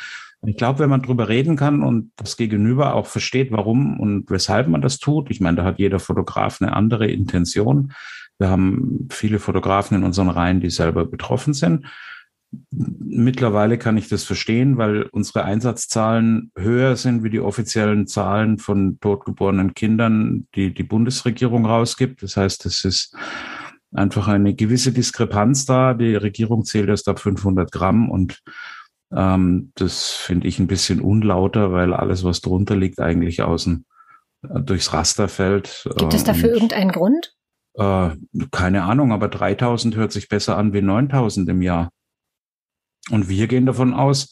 ich 0.45 0.57
glaube, 0.57 0.79
wenn 0.79 0.89
man 0.89 1.01
drüber 1.01 1.27
reden 1.27 1.55
kann 1.55 1.81
und 1.81 2.11
das 2.15 2.37
Gegenüber 2.37 2.93
auch 2.93 3.07
versteht, 3.07 3.51
warum 3.51 3.99
und 3.99 4.29
weshalb 4.29 4.67
man 4.67 4.81
das 4.81 4.99
tut, 4.99 5.31
ich 5.31 5.41
meine, 5.41 5.57
da 5.57 5.63
hat 5.63 5.79
jeder 5.79 5.99
Fotograf 5.99 6.61
eine 6.61 6.73
andere 6.73 7.07
Intention. 7.07 7.93
Wir 8.37 8.49
haben 8.49 9.07
viele 9.11 9.39
Fotografen 9.39 9.97
in 9.97 10.03
unseren 10.03 10.29
Reihen, 10.29 10.59
die 10.59 10.69
selber 10.69 11.05
betroffen 11.05 11.53
sind. 11.53 11.85
Mittlerweile 12.71 13.77
kann 13.77 13.97
ich 13.97 14.09
das 14.09 14.23
verstehen, 14.23 14.77
weil 14.77 15.03
unsere 15.11 15.43
Einsatzzahlen 15.43 16.51
höher 16.57 16.95
sind 16.95 17.23
wie 17.23 17.29
die 17.29 17.39
offiziellen 17.39 18.07
Zahlen 18.07 18.57
von 18.57 18.99
totgeborenen 18.99 19.73
Kindern, 19.73 20.47
die 20.55 20.73
die 20.73 20.83
Bundesregierung 20.83 21.65
rausgibt. 21.65 22.23
Das 22.23 22.37
heißt, 22.37 22.65
es 22.65 22.85
ist 22.85 23.15
einfach 23.93 24.27
eine 24.27 24.55
gewisse 24.55 24.91
Diskrepanz 24.91 25.65
da. 25.65 25.93
Die 25.93 26.15
Regierung 26.15 26.65
zählt 26.65 26.89
erst 26.89 27.07
ab 27.07 27.19
500 27.19 27.71
Gramm 27.71 28.09
und 28.09 28.41
ähm, 29.13 29.71
das 29.75 30.11
finde 30.11 30.47
ich 30.47 30.59
ein 30.59 30.67
bisschen 30.67 30.99
unlauter, 30.99 31.71
weil 31.71 31.93
alles, 31.93 32.23
was 32.23 32.41
drunter 32.41 32.75
liegt, 32.75 32.99
eigentlich 32.99 33.41
außen 33.41 33.85
äh, 34.43 34.61
durchs 34.61 34.93
Raster 34.93 35.27
fällt. 35.27 35.87
Gibt 35.97 36.13
es 36.13 36.23
dafür 36.23 36.49
und, 36.49 36.55
irgendeinen 36.55 36.91
Grund? 36.91 37.33
Äh, 37.75 38.11
keine 38.51 38.83
Ahnung, 38.83 39.11
aber 39.11 39.27
3000 39.27 39.95
hört 39.95 40.11
sich 40.11 40.27
besser 40.27 40.57
an 40.57 40.73
wie 40.73 40.81
9000 40.81 41.49
im 41.49 41.61
Jahr. 41.61 41.91
Und 43.11 43.29
wir 43.29 43.47
gehen 43.47 43.65
davon 43.65 43.93
aus, 43.93 44.29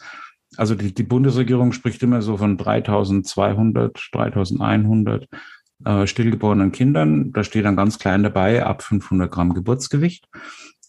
also 0.57 0.75
die, 0.75 0.93
die 0.93 1.03
Bundesregierung 1.03 1.71
spricht 1.71 2.03
immer 2.03 2.21
so 2.21 2.37
von 2.37 2.57
3200, 2.57 4.09
3100 4.11 5.27
äh, 5.85 6.07
stillgeborenen 6.07 6.71
Kindern. 6.71 7.31
Da 7.31 7.43
steht 7.43 7.65
dann 7.65 7.75
ganz 7.75 7.99
klein 7.99 8.23
dabei, 8.23 8.65
ab 8.65 8.83
500 8.83 9.31
Gramm 9.31 9.53
Geburtsgewicht. 9.53 10.27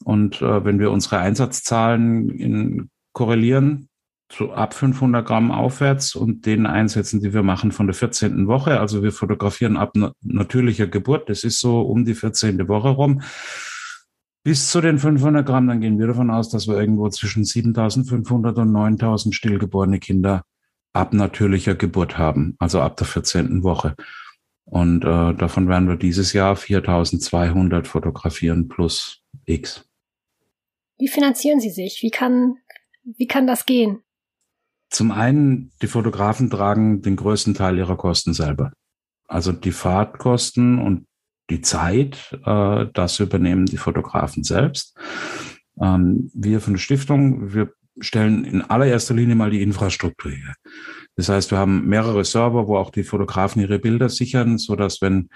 Und 0.05 0.43
äh, 0.43 0.65
wenn 0.65 0.79
wir 0.79 0.91
unsere 0.91 1.19
Einsatzzahlen 1.19 2.31
in, 2.31 2.91
korrelieren, 3.13 3.89
so 4.33 4.53
ab 4.53 4.75
500 4.75 5.27
Gramm 5.27 5.51
aufwärts 5.51 6.15
und 6.15 6.47
den 6.47 6.67
Einsätzen, 6.67 7.21
die 7.21 7.33
wir 7.33 7.43
machen 7.43 7.73
von 7.73 7.87
der 7.87 7.95
14. 7.95 8.47
Woche, 8.47 8.81
also 8.81 9.03
wir 9.03 9.13
fotografieren 9.13 9.77
ab 9.77 9.93
natürlicher 10.23 10.87
Geburt, 10.87 11.29
das 11.29 11.45
ist 11.45 11.61
so 11.61 11.83
um 11.83 12.05
die 12.05 12.15
14. 12.15 12.67
Woche 12.69 12.89
rum, 12.89 13.23
bis 14.45 14.71
zu 14.71 14.83
den 14.83 14.99
500 14.99 15.45
Gramm, 15.45 15.67
dann 15.67 15.81
gehen 15.81 15.99
wir 15.99 16.07
davon 16.07 16.31
aus, 16.31 16.51
dass 16.51 16.69
wir 16.69 16.79
irgendwo 16.79 17.09
zwischen 17.09 17.45
7500 17.45 18.59
und 18.59 18.73
9000 18.73 19.35
stillgeborene 19.35 19.99
Kinder 19.99 20.45
ab 20.93 21.15
natürlicher 21.15 21.75
Geburt 21.75 22.19
haben, 22.19 22.55
also 22.59 22.81
ab 22.81 22.97
der 22.99 23.07
14. 23.07 23.63
Woche. 23.63 23.97
Und 24.67 25.05
äh, 25.05 25.35
davon 25.35 25.67
werden 25.69 25.89
wir 25.89 25.97
dieses 25.97 26.35
Jahr 26.35 26.57
4200 26.57 27.89
fotografieren 27.89 28.69
plus 28.69 29.23
X. 29.47 29.89
Wie 30.99 31.09
finanzieren 31.09 31.59
Sie 31.59 31.71
sich? 31.71 32.03
Wie 32.03 32.11
kann, 32.11 32.59
wie 33.03 33.27
kann 33.27 33.47
das 33.47 33.67
gehen? 33.67 34.01
Zum 34.91 35.11
einen, 35.11 35.73
die 35.83 35.87
Fotografen 35.87 36.51
tragen 36.51 37.03
den 37.03 37.17
größten 37.17 37.55
Teil 37.55 37.79
ihrer 37.79 37.97
Kosten 37.97 38.35
selber. 38.35 38.73
Also 39.27 39.53
die 39.53 39.73
Fahrtkosten 39.73 40.79
und 40.79 41.07
die 41.51 41.61
Zeit, 41.61 42.39
äh, 42.45 42.87
das 42.93 43.21
übernehmen 43.21 43.67
die 43.67 43.77
Fotografen 43.77 44.45
selbst. 44.45 44.97
Ähm, 45.81 46.31
wir 46.35 46.61
von 46.61 46.75
der 46.75 46.81
Stiftung, 46.81 47.53
wir 47.55 47.73
stellen 48.01 48.45
in 48.45 48.63
allererster 48.63 49.15
Linie 49.15 49.35
mal 49.35 49.51
die 49.51 49.63
Infrastruktur 49.63 50.33
her. 50.33 50.55
Das 51.17 51.29
heißt, 51.29 51.51
wir 51.51 51.59
haben 51.59 51.87
mehrere 51.87 52.25
Server, 52.25 52.67
wo 52.67 52.77
auch 52.77 52.91
die 52.91 53.05
Fotografen 53.05 53.63
ihre 53.63 53.79
Bilder 53.79 54.09
sichern, 54.09 54.59
so 54.59 54.75
dass 54.75 55.01
wenn 55.01 55.29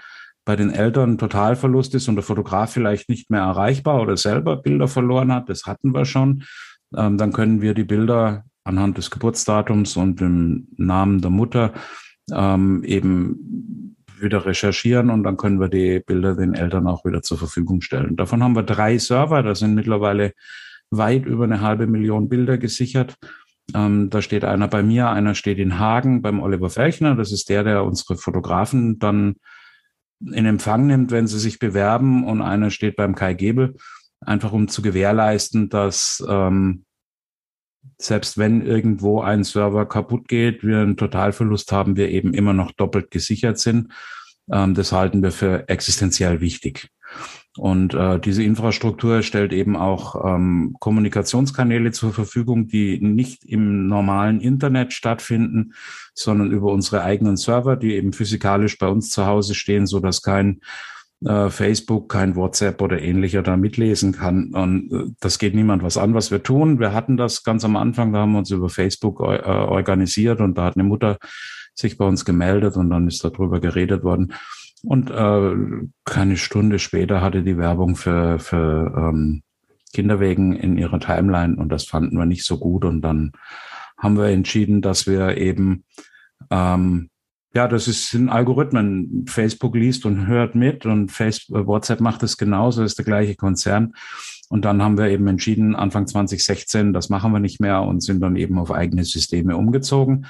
bei 0.45 0.55
den 0.55 0.71
Eltern 0.71 1.17
Totalverlust 1.17 1.93
ist 1.95 2.07
und 2.07 2.15
der 2.15 2.23
Fotograf 2.23 2.71
vielleicht 2.71 3.07
nicht 3.07 3.29
mehr 3.29 3.41
erreichbar 3.41 4.01
oder 4.01 4.17
selber 4.17 4.57
Bilder 4.57 4.87
verloren 4.87 5.31
hat, 5.31 5.49
das 5.49 5.65
hatten 5.65 5.93
wir 5.93 6.05
schon, 6.05 6.43
ähm, 6.95 7.17
dann 7.17 7.31
können 7.31 7.61
wir 7.61 7.73
die 7.73 7.83
Bilder 7.83 8.45
anhand 8.63 8.97
des 8.97 9.11
Geburtsdatums 9.11 9.95
und 9.95 10.19
dem 10.19 10.67
Namen 10.75 11.21
der 11.21 11.31
Mutter 11.31 11.73
ähm, 12.31 12.83
eben 12.83 13.95
wieder 14.21 14.45
recherchieren 14.45 15.09
und 15.09 15.23
dann 15.23 15.37
können 15.37 15.59
wir 15.59 15.69
die 15.69 15.99
Bilder 15.99 16.35
den 16.35 16.53
Eltern 16.53 16.87
auch 16.87 17.05
wieder 17.05 17.21
zur 17.21 17.37
Verfügung 17.37 17.81
stellen. 17.81 18.15
Davon 18.15 18.43
haben 18.43 18.55
wir 18.55 18.63
drei 18.63 18.97
Server, 18.97 19.43
da 19.43 19.55
sind 19.55 19.75
mittlerweile 19.75 20.33
weit 20.91 21.25
über 21.25 21.43
eine 21.43 21.61
halbe 21.61 21.87
Million 21.87 22.29
Bilder 22.29 22.57
gesichert. 22.57 23.15
Ähm, 23.75 24.09
da 24.09 24.21
steht 24.21 24.43
einer 24.43 24.67
bei 24.67 24.83
mir, 24.83 25.09
einer 25.09 25.35
steht 25.35 25.59
in 25.59 25.77
Hagen 25.79 26.21
beim 26.21 26.41
Oliver 26.41 26.69
Felchner. 26.69 27.15
Das 27.15 27.31
ist 27.31 27.49
der, 27.49 27.63
der 27.63 27.83
unsere 27.83 28.17
Fotografen 28.17 28.99
dann 28.99 29.35
in 30.19 30.45
Empfang 30.45 30.87
nimmt, 30.87 31.11
wenn 31.11 31.27
sie 31.27 31.39
sich 31.39 31.59
bewerben. 31.59 32.23
Und 32.25 32.41
einer 32.41 32.71
steht 32.71 32.95
beim 32.95 33.15
Kai 33.15 33.33
Gebel, 33.33 33.75
einfach 34.21 34.51
um 34.51 34.67
zu 34.67 34.81
gewährleisten, 34.81 35.69
dass 35.69 36.25
ähm, 36.27 36.85
selbst 37.97 38.37
wenn 38.37 38.65
irgendwo 38.65 39.21
ein 39.21 39.43
Server 39.43 39.85
kaputt 39.85 40.27
geht, 40.27 40.63
wir 40.63 40.79
einen 40.79 40.97
Totalverlust 40.97 41.71
haben, 41.71 41.97
wir 41.97 42.09
eben 42.09 42.33
immer 42.33 42.53
noch 42.53 42.71
doppelt 42.71 43.11
gesichert 43.11 43.59
sind. 43.59 43.91
Ähm, 44.51 44.73
das 44.73 44.91
halten 44.91 45.21
wir 45.21 45.31
für 45.31 45.67
existenziell 45.67 46.41
wichtig. 46.41 46.89
Und 47.57 47.93
äh, 47.93 48.19
diese 48.19 48.43
Infrastruktur 48.43 49.21
stellt 49.21 49.51
eben 49.51 49.75
auch 49.75 50.23
ähm, 50.23 50.75
Kommunikationskanäle 50.79 51.91
zur 51.91 52.13
Verfügung, 52.13 52.67
die 52.67 52.99
nicht 53.01 53.43
im 53.43 53.87
normalen 53.87 54.39
Internet 54.39 54.93
stattfinden, 54.93 55.73
sondern 56.13 56.51
über 56.51 56.71
unsere 56.71 57.03
eigenen 57.03 57.37
Server, 57.37 57.75
die 57.75 57.95
eben 57.95 58.13
physikalisch 58.13 58.77
bei 58.77 58.87
uns 58.87 59.09
zu 59.09 59.25
Hause 59.25 59.55
stehen, 59.55 59.87
so 59.87 59.99
dass 59.99 60.21
kein 60.21 60.61
äh, 61.25 61.49
Facebook, 61.49 62.09
kein 62.09 62.35
WhatsApp 62.35 62.81
oder 62.81 63.01
ähnlicher 63.01 63.43
da 63.43 63.57
mitlesen 63.57 64.13
kann. 64.13 64.53
Und 64.53 64.91
äh, 64.91 65.11
das 65.19 65.39
geht 65.39 65.55
niemand 65.55 65.83
was 65.83 65.97
an, 65.97 66.13
was 66.13 66.31
wir 66.31 66.43
tun. 66.43 66.79
Wir 66.79 66.93
hatten 66.93 67.17
das 67.17 67.43
ganz 67.43 67.65
am 67.65 67.75
Anfang, 67.75 68.13
da 68.13 68.19
haben 68.19 68.31
wir 68.33 68.39
uns 68.39 68.51
über 68.51 68.69
Facebook 68.69 69.19
äh, 69.21 69.23
organisiert 69.23 70.39
und 70.41 70.57
da 70.57 70.65
hat 70.65 70.75
eine 70.75 70.83
Mutter 70.83 71.17
sich 71.73 71.97
bei 71.97 72.05
uns 72.05 72.25
gemeldet 72.25 72.77
und 72.77 72.89
dann 72.89 73.07
ist 73.07 73.23
darüber 73.23 73.59
geredet 73.59 74.03
worden. 74.03 74.33
Und 74.83 75.11
äh, 75.11 75.51
keine 76.05 76.37
Stunde 76.37 76.79
später 76.79 77.21
hatte 77.21 77.43
die 77.43 77.57
Werbung 77.57 77.95
für, 77.95 78.39
für 78.39 78.93
ähm, 78.95 79.43
Kinderwegen 79.93 80.53
in 80.53 80.77
ihrer 80.77 80.99
Timeline 80.99 81.55
und 81.55 81.69
das 81.69 81.85
fanden 81.85 82.17
wir 82.17 82.25
nicht 82.25 82.45
so 82.45 82.57
gut. 82.57 82.85
Und 82.85 83.01
dann 83.01 83.31
haben 83.97 84.17
wir 84.17 84.27
entschieden, 84.27 84.81
dass 84.81 85.07
wir 85.07 85.37
eben, 85.37 85.83
ähm, 86.49 87.09
ja, 87.53 87.67
das 87.67 87.87
ist 87.87 88.13
ein 88.13 88.29
Algorithmen. 88.29 89.25
Facebook 89.27 89.75
liest 89.75 90.05
und 90.05 90.27
hört 90.27 90.55
mit 90.55 90.85
und 90.85 91.11
Facebook, 91.11 91.65
WhatsApp 91.65 91.99
macht 91.99 92.21
es 92.23 92.37
genauso, 92.37 92.83
ist 92.83 92.97
der 92.97 93.05
gleiche 93.05 93.35
Konzern. 93.35 93.93
Und 94.49 94.65
dann 94.65 94.81
haben 94.81 94.97
wir 94.97 95.07
eben 95.07 95.27
entschieden, 95.27 95.75
Anfang 95.75 96.07
2016, 96.07 96.93
das 96.93 97.09
machen 97.09 97.31
wir 97.31 97.39
nicht 97.39 97.59
mehr 97.59 97.81
und 97.81 98.01
sind 98.01 98.21
dann 98.21 98.35
eben 98.35 98.57
auf 98.59 98.71
eigene 98.71 99.03
Systeme 99.03 99.55
umgezogen. 99.57 100.25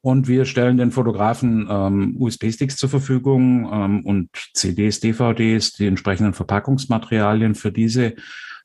Und 0.00 0.28
wir 0.28 0.44
stellen 0.44 0.76
den 0.76 0.90
Fotografen 0.90 1.66
ähm, 1.70 2.16
USB-Sticks 2.18 2.76
zur 2.76 2.90
Verfügung 2.90 3.70
ähm, 3.72 4.04
und 4.04 4.28
CDs, 4.52 5.00
DVDs, 5.00 5.72
die 5.72 5.86
entsprechenden 5.86 6.34
Verpackungsmaterialien 6.34 7.54
für 7.54 7.72
diese 7.72 8.14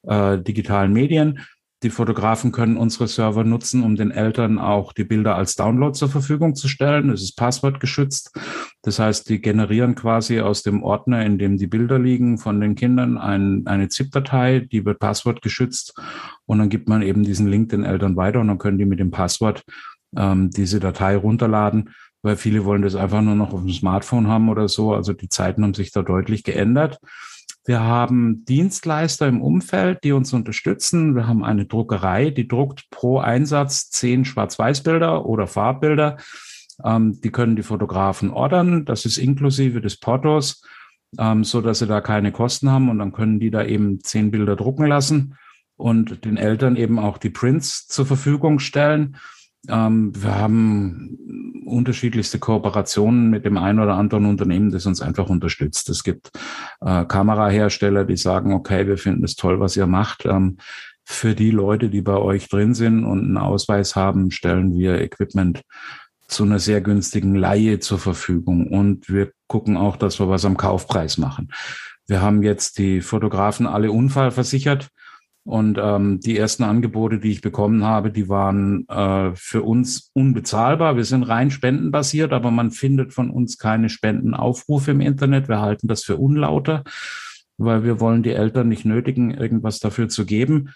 äh, 0.04 0.38
digitalen 0.38 0.92
Medien. 0.92 1.40
Die 1.82 1.90
Fotografen 1.90 2.52
können 2.52 2.76
unsere 2.76 3.08
Server 3.08 3.46
nutzen, 3.46 3.84
um 3.84 3.96
den 3.96 4.12
Eltern 4.12 4.60
auch 4.60 4.92
die 4.92 5.06
Bilder 5.06 5.36
als 5.36 5.56
Download 5.56 5.94
zur 5.94 6.10
Verfügung 6.10 6.54
zu 6.54 6.68
stellen. 6.68 7.10
Es 7.10 7.22
ist 7.22 7.38
passwortgeschützt. 7.38 8.38
Das 8.82 9.00
heißt, 9.00 9.30
die 9.30 9.40
generieren 9.40 9.96
quasi 9.96 10.42
aus 10.42 10.62
dem 10.62 10.84
Ordner, 10.84 11.26
in 11.26 11.38
dem 11.38 11.58
die 11.58 11.68
Bilder 11.68 11.98
liegen 11.98 12.38
von 12.38 12.60
den 12.60 12.76
Kindern, 12.76 13.18
ein, 13.18 13.66
eine 13.66 13.88
ZIP-Datei, 13.88 14.60
die 14.60 14.84
wird 14.84 15.00
passwortgeschützt. 15.00 15.94
Und 16.46 16.60
dann 16.60 16.68
gibt 16.68 16.90
man 16.90 17.02
eben 17.02 17.24
diesen 17.24 17.48
Link 17.48 17.70
den 17.70 17.86
Eltern 17.86 18.18
weiter 18.18 18.42
und 18.42 18.50
dann 18.50 18.58
können 18.58 18.78
die 18.78 18.86
mit 18.86 19.00
dem 19.00 19.12
Passwort 19.12 19.64
ähm, 20.18 20.50
diese 20.50 20.82
Datei 20.82 21.16
runterladen, 21.16 21.92
weil 22.24 22.36
viele 22.36 22.66
wollen 22.66 22.82
das 22.82 22.96
einfach 22.96 23.22
nur 23.22 23.36
noch 23.36 23.54
auf 23.54 23.62
dem 23.62 23.72
Smartphone 23.72 24.28
haben 24.28 24.50
oder 24.50 24.68
so. 24.68 24.94
Also 24.94 25.14
die 25.14 25.30
Zeiten 25.30 25.64
haben 25.64 25.74
sich 25.74 25.94
da 25.94 26.02
deutlich 26.02 26.44
geändert. 26.44 27.00
Wir 27.70 27.82
haben 27.82 28.46
Dienstleister 28.46 29.28
im 29.28 29.44
Umfeld, 29.44 30.04
die 30.04 30.12
uns 30.12 30.34
unterstützen. 30.34 31.14
Wir 31.14 31.28
haben 31.28 31.44
eine 31.44 31.68
Druckerei, 31.68 32.32
die 32.32 32.48
druckt 32.48 32.90
pro 32.90 33.20
Einsatz 33.20 33.92
zehn 33.92 34.26
Schwarz-Weiß-Bilder 34.26 35.28
oder 35.28 35.46
Farbbilder. 35.46 36.18
Ähm, 36.84 37.22
die 37.22 37.30
können 37.30 37.56
die 37.56 37.62
Fotografen 37.62 38.32
ordern. 38.32 38.86
Das 38.86 39.06
ist 39.06 39.20
inklusive 39.20 39.82
des 39.82 40.00
Portos, 40.00 40.64
ähm, 41.20 41.44
so 41.44 41.62
dass 41.62 41.78
sie 41.78 41.86
da 41.86 42.02
keine 42.02 42.32
Kosten 42.32 42.72
haben. 42.72 42.90
Und 42.90 42.98
dann 42.98 43.14
können 43.14 43.40
die 43.40 43.52
da 43.52 43.64
eben 43.64 44.02
zehn 44.02 44.32
Bilder 44.32 44.56
drucken 44.56 44.88
lassen 44.88 45.36
und 45.78 46.26
den 46.26 46.38
Eltern 46.38 46.76
eben 46.76 46.98
auch 46.98 47.20
die 47.20 47.30
Prints 47.30 47.86
zur 47.86 48.08
Verfügung 48.08 48.58
stellen. 48.58 49.16
Ähm, 49.68 50.12
wir 50.16 50.36
haben 50.36 51.18
unterschiedlichste 51.66 52.40
Kooperationen 52.40 53.30
mit 53.30 53.46
dem 53.46 53.58
einen 53.58 53.80
oder 53.80 53.96
anderen 53.96 54.26
Unternehmen, 54.26 54.72
das 54.72 54.86
uns 54.86 55.02
einfach 55.02 55.30
unterstützt. 55.30 55.90
Es 55.90 56.04
gibt 56.04 56.32
äh, 56.82 57.06
Kamerahersteller, 57.06 58.06
die 58.06 58.18
sagen, 58.18 58.54
okay, 58.54 58.88
wir 58.88 58.98
finden 58.98 59.24
es 59.24 59.36
toll, 59.36 59.60
was 59.60 59.78
ihr 59.78 59.88
macht. 59.88 60.26
Ähm, 60.26 60.58
für 61.06 61.34
die 61.34 61.52
Leute, 61.52 61.90
die 61.90 62.02
bei 62.02 62.18
euch 62.18 62.50
drin 62.50 62.74
sind 62.74 63.04
und 63.04 63.20
einen 63.20 63.38
Ausweis 63.38 63.96
haben, 63.96 64.32
stellen 64.32 64.74
wir 64.74 65.02
Equipment 65.02 65.62
zu 66.28 66.44
einer 66.44 66.60
sehr 66.60 66.82
günstigen 66.82 67.36
Laie 67.36 67.80
zur 67.80 67.98
Verfügung. 67.98 68.68
Und 68.68 69.10
wir 69.10 69.32
gucken 69.48 69.76
auch, 69.76 69.98
dass 69.98 70.20
wir 70.20 70.30
was 70.30 70.46
am 70.46 70.58
Kaufpreis 70.58 71.18
machen. 71.18 71.52
Wir 72.08 72.22
haben 72.22 72.44
jetzt 72.44 72.78
die 72.78 73.02
Fotografen 73.02 73.66
alle 73.66 73.92
unfallversichert. 73.92 74.90
Und 75.46 75.80
ähm, 75.82 76.20
die 76.20 76.38
ersten 76.38 76.64
Angebote, 76.64 77.18
die 77.20 77.32
ich 77.32 77.42
bekommen 77.42 77.84
habe, 77.84 78.12
die 78.12 78.30
waren 78.30 78.88
äh, 78.88 79.32
für 79.36 79.64
uns 79.64 80.12
unbezahlbar. 80.14 80.96
Wir 80.96 81.06
sind 81.06 81.24
rein 81.24 81.50
spendenbasiert, 81.50 82.34
aber 82.34 82.52
man 82.52 82.72
findet 82.72 83.14
von 83.14 83.30
uns 83.30 83.58
keine 83.58 83.90
Spendenaufrufe 83.90 84.92
im 84.92 85.02
Internet. 85.02 85.48
Wir 85.48 85.62
halten 85.62 85.88
das 85.88 86.04
für 86.04 86.18
unlauter, 86.18 86.84
weil 87.58 87.84
wir 87.84 88.00
wollen 88.00 88.22
die 88.22 88.34
Eltern 88.34 88.68
nicht 88.68 88.86
nötigen, 88.86 89.32
irgendwas 89.32 89.80
dafür 89.80 90.10
zu 90.10 90.26
geben. 90.26 90.70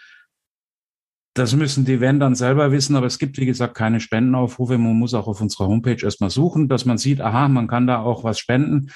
Das 1.36 1.56
müssen 1.56 1.84
die 1.84 2.00
wenn 2.00 2.20
dann 2.20 2.36
selber 2.36 2.72
wissen, 2.72 2.96
aber 2.96 3.08
es 3.08 3.18
gibt, 3.18 3.38
wie 3.38 3.48
gesagt, 3.48 3.76
keine 3.76 4.00
Spendenaufrufe. 4.00 4.78
Man 4.78 4.96
muss 4.96 5.14
auch 5.14 5.28
auf 5.28 5.42
unserer 5.42 5.68
Homepage 5.68 6.04
erstmal 6.04 6.30
suchen, 6.30 6.68
dass 6.68 6.86
man 6.86 6.98
sieht, 6.98 7.22
aha, 7.22 7.48
man 7.48 7.68
kann 7.68 7.88
da 7.88 8.02
auch 8.02 8.24
was 8.24 8.40
spenden. 8.40 8.92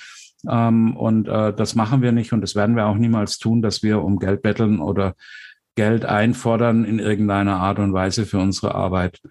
Ähm, 0.47 0.95
und 0.95 1.27
äh, 1.27 1.53
das 1.53 1.75
machen 1.75 2.01
wir 2.01 2.11
nicht 2.11 2.33
und 2.33 2.41
das 2.41 2.55
werden 2.55 2.75
wir 2.75 2.85
auch 2.85 2.97
niemals 2.97 3.39
tun, 3.39 3.61
dass 3.61 3.81
wir 3.81 4.03
um 4.03 4.19
Geld 4.19 4.43
betteln 4.43 4.79
oder 4.79 5.15
Geld 5.77 6.03
einfordern 6.05 6.83
in 6.83 6.97
irgendeiner 6.99 7.57
Art 7.57 7.77
und 7.77 7.93
Weise 7.93 8.25
für 8.25 8.39
unsere 8.39 8.73
Arbeit. 8.73 9.21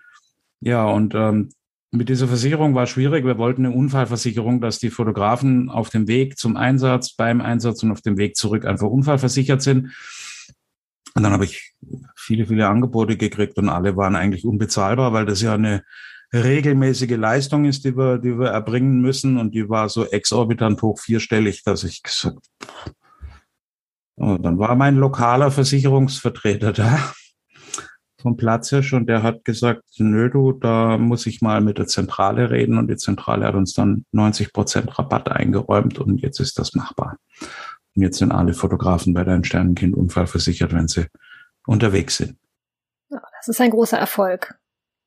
Ja, 0.61 0.87
und 0.87 1.15
ähm, 1.15 1.51
mit 1.91 2.09
dieser 2.09 2.29
Versicherung 2.29 2.75
war 2.75 2.87
schwierig. 2.87 3.25
Wir 3.25 3.37
wollten 3.37 3.67
eine 3.67 3.75
Unfallversicherung, 3.75 4.61
dass 4.61 4.79
die 4.79 4.91
Fotografen 4.91 5.69
auf 5.69 5.91
dem 5.91 6.07
Weg 6.07 6.39
zum 6.39 6.57
Einsatz, 6.57 7.15
beim 7.15 7.41
Einsatz 7.41 7.83
und 7.83 7.91
auf 7.91 8.01
dem 8.01 8.17
Weg 8.17 8.37
zurück 8.37 8.65
einfach 8.65 8.87
unfallversichert 8.87 9.61
sind. 9.61 9.93
Und 11.15 11.23
dann 11.23 11.33
habe 11.33 11.45
ich 11.45 11.75
viele, 12.15 12.47
viele 12.47 12.69
Angebote 12.69 13.17
gekriegt 13.17 13.59
und 13.59 13.69
alle 13.69 13.97
waren 13.97 14.15
eigentlich 14.15 14.45
unbezahlbar, 14.45 15.13
weil 15.13 15.27
das 15.27 15.43
ja 15.43 15.55
eine 15.55 15.83
regelmäßige 16.33 17.17
Leistung 17.17 17.65
ist, 17.65 17.85
die 17.85 17.97
wir, 17.97 18.19
die 18.19 18.39
wir 18.39 18.51
erbringen 18.51 19.01
müssen. 19.01 19.37
Und 19.37 19.53
die 19.53 19.69
war 19.69 19.89
so 19.89 20.05
exorbitant 20.05 20.81
hoch 20.83 21.01
vierstellig, 21.01 21.65
dass 21.65 21.83
ich 21.83 22.03
gesagt, 22.05 22.47
und 24.17 24.43
dann 24.43 24.59
war 24.59 24.75
mein 24.77 24.97
lokaler 24.97 25.51
Versicherungsvertreter 25.51 26.73
da 26.73 26.99
vom 28.27 28.37
Platzhirsch 28.37 28.93
und 28.93 29.07
der 29.07 29.23
hat 29.23 29.45
gesagt, 29.45 29.85
nö, 29.99 30.31
du, 30.31 30.53
da 30.53 30.99
muss 30.99 31.27
ich 31.27 31.43
mal 31.43 31.61
mit 31.61 31.79
der 31.79 31.87
Zentrale 31.87 32.51
reden 32.51 32.79
und 32.79 32.89
die 32.89 32.97
Zentrale 32.97 33.47
hat 33.47 33.55
uns 33.55 33.73
dann 33.75 34.05
90 34.13 34.53
Prozent 34.53 34.99
Rabatt 34.99 35.31
eingeräumt 35.31 35.99
und 35.99 36.19
jetzt 36.23 36.41
ist 36.41 36.59
das 36.59 36.75
machbar. 36.75 37.19
Und 37.95 38.03
jetzt 38.03 38.19
sind 38.19 38.33
alle 38.33 38.55
Fotografen 38.55 39.15
bei 39.15 39.23
deinem 39.23 39.45
Sternenkind 39.45 39.95
unfallversichert, 39.95 40.73
wenn 40.73 40.89
sie 40.89 41.07
unterwegs 41.67 42.17
sind. 42.17 42.37
Das 43.11 43.49
ist 43.49 43.61
ein 43.61 43.71
großer 43.71 43.99
Erfolg. 43.99 44.59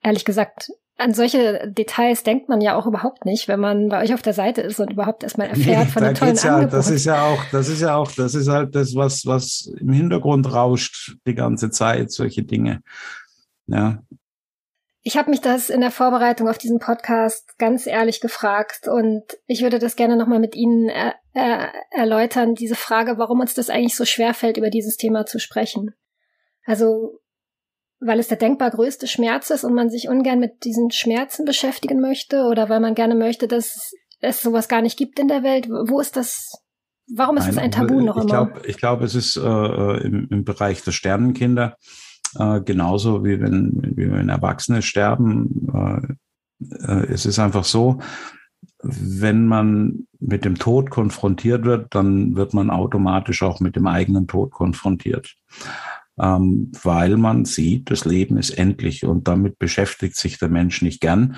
Ehrlich 0.02 0.24
gesagt, 0.24 0.70
an 1.00 1.14
solche 1.14 1.72
Details 1.72 2.24
denkt 2.24 2.50
man 2.50 2.60
ja 2.60 2.76
auch 2.76 2.86
überhaupt 2.86 3.24
nicht, 3.24 3.48
wenn 3.48 3.60
man 3.60 3.88
bei 3.88 4.04
euch 4.04 4.14
auf 4.14 4.22
der 4.22 4.34
Seite 4.34 4.62
ist 4.62 4.82
und 4.82 4.92
überhaupt 4.92 5.24
erstmal 5.24 5.48
erfährt 5.48 5.88
von 5.88 6.04
den 6.04 6.14
tollen 6.14 6.36
ja, 6.36 6.56
Angebot. 6.56 6.74
Das 6.74 6.90
ist 6.90 7.06
ja 7.06 7.26
auch, 7.26 7.42
das 7.52 7.70
ist 7.70 7.82
ja 7.82 7.96
auch, 7.96 8.12
das 8.12 8.36
ist 8.36 8.50
halt 8.50 8.76
das, 8.76 8.96
was, 8.96 9.26
was 9.26 9.72
im 9.80 9.94
Hintergrund 9.94 10.52
rauscht 10.52 11.16
die 11.26 11.36
ganze 11.36 11.70
Zeit, 11.70 12.12
solche 12.12 12.44
Dinge. 12.44 12.82
Ja. 13.68 14.04
Ich 15.02 15.16
habe 15.16 15.30
mich 15.30 15.40
das 15.40 15.70
in 15.70 15.80
der 15.80 15.92
Vorbereitung 15.92 16.50
auf 16.50 16.58
diesen 16.58 16.80
Podcast 16.80 17.58
ganz 17.58 17.88
ehrlich 17.88 18.20
gefragt 18.20 18.90
und 18.90 19.24
ich 19.48 19.62
würde 19.62 19.80
das 19.80 19.96
gerne 19.96 20.18
nochmal 20.18 20.40
mit 20.40 20.54
Ihnen 20.54 20.90
er, 20.90 21.16
er, 21.34 21.72
erläutern, 21.92 22.56
diese 22.56 22.76
Frage, 22.76 23.18
warum 23.18 23.40
uns 23.40 23.54
das 23.54 23.70
eigentlich 23.70 23.96
so 23.96 24.04
schwer 24.04 24.34
fällt, 24.34 24.58
über 24.58 24.70
dieses 24.70 24.98
Thema 24.98 25.26
zu 25.26 25.40
sprechen. 25.40 25.96
Also 26.66 27.22
weil 28.00 28.20
es 28.20 28.28
der 28.28 28.38
denkbar 28.38 28.72
größte 28.72 29.08
Schmerz 29.08 29.50
ist 29.50 29.64
und 29.64 29.74
man 29.74 29.90
sich 29.90 30.08
ungern 30.08 30.40
mit 30.40 30.64
diesen 30.64 30.92
Schmerzen 30.92 31.46
beschäftigen 31.46 32.00
möchte 32.00 32.44
oder 32.44 32.70
weil 32.70 32.80
man 32.80 32.96
gerne 32.96 33.16
möchte, 33.16 33.48
dass 33.48 33.94
es 34.22 34.42
sowas 34.42 34.68
gar 34.68 34.82
nicht 34.82 34.98
gibt 34.98 35.20
in 35.20 35.28
der 35.28 35.44
Welt? 35.44 35.70
Wo 35.70 36.00
ist 36.00 36.16
das? 36.16 36.64
Warum 37.14 37.38
ist 37.38 37.46
Nein, 37.46 37.56
das 37.56 37.64
ein 37.64 37.72
Tabu 37.72 38.02
noch 38.02 38.18
ich 38.18 38.24
immer? 38.24 38.46
Glaub, 38.46 38.66
ich 38.66 38.78
glaube, 38.78 39.06
es 39.06 39.16
ist 39.16 39.36
äh, 39.36 39.42
äh, 39.42 40.06
im, 40.06 40.28
im 40.30 40.44
Bereich 40.46 40.84
der 40.84 40.92
Sternenkinder 40.92 41.76
äh, 42.38 42.62
genauso 42.62 43.26
wie 43.26 43.42
wenn, 43.42 43.94
wie 43.96 44.12
wenn 44.12 44.30
Erwachsene 44.30 44.82
sterben. 44.82 45.68
Äh, 45.74 46.84
äh, 46.86 47.06
es 47.08 47.26
ist 47.26 47.40
einfach 47.40 47.64
so, 47.64 48.00
wenn 48.82 49.48
man 49.48 50.08
mit 50.20 50.46
dem 50.46 50.56
Tod 50.56 50.90
konfrontiert 50.90 51.66
wird, 51.66 51.94
dann 51.96 52.36
wird 52.36 52.54
man 52.54 52.70
automatisch 52.70 53.44
auch 53.44 53.60
mit 53.60 53.76
dem 53.76 53.88
eigenen 53.88 54.28
Tod 54.28 54.52
konfrontiert 54.52 55.36
ähm, 56.20 56.72
weil 56.84 57.18
man 57.18 57.46
sieht, 57.46 57.90
das 57.90 58.06
Leben 58.06 58.38
ist 58.38 58.52
endlich 58.52 59.06
und 59.06 59.28
damit 59.28 59.58
beschäftigt 59.58 60.16
sich 60.16 60.38
der 60.38 60.50
Mensch 60.50 60.82
nicht 60.82 61.02
gern, 61.02 61.36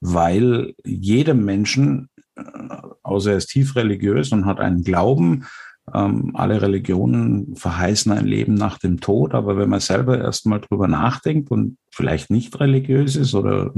weil 0.00 0.74
jedem 0.84 1.44
Menschen, 1.44 2.08
äh, 2.36 2.42
außer 3.02 3.32
er 3.32 3.36
ist 3.36 3.48
tief 3.48 3.76
religiös 3.76 4.32
und 4.32 4.46
hat 4.46 4.60
einen 4.60 4.84
Glauben, 4.84 5.46
ähm, 5.92 6.32
alle 6.34 6.62
Religionen 6.62 7.56
verheißen 7.56 8.12
ein 8.12 8.26
Leben 8.26 8.54
nach 8.54 8.78
dem 8.78 9.00
Tod, 9.00 9.34
aber 9.34 9.56
wenn 9.56 9.68
man 9.68 9.80
selber 9.80 10.18
erstmal 10.18 10.60
drüber 10.60 10.88
nachdenkt 10.88 11.50
und 11.50 11.76
vielleicht 11.90 12.30
nicht 12.30 12.58
religiös 12.60 13.16
ist 13.16 13.34
oder 13.34 13.74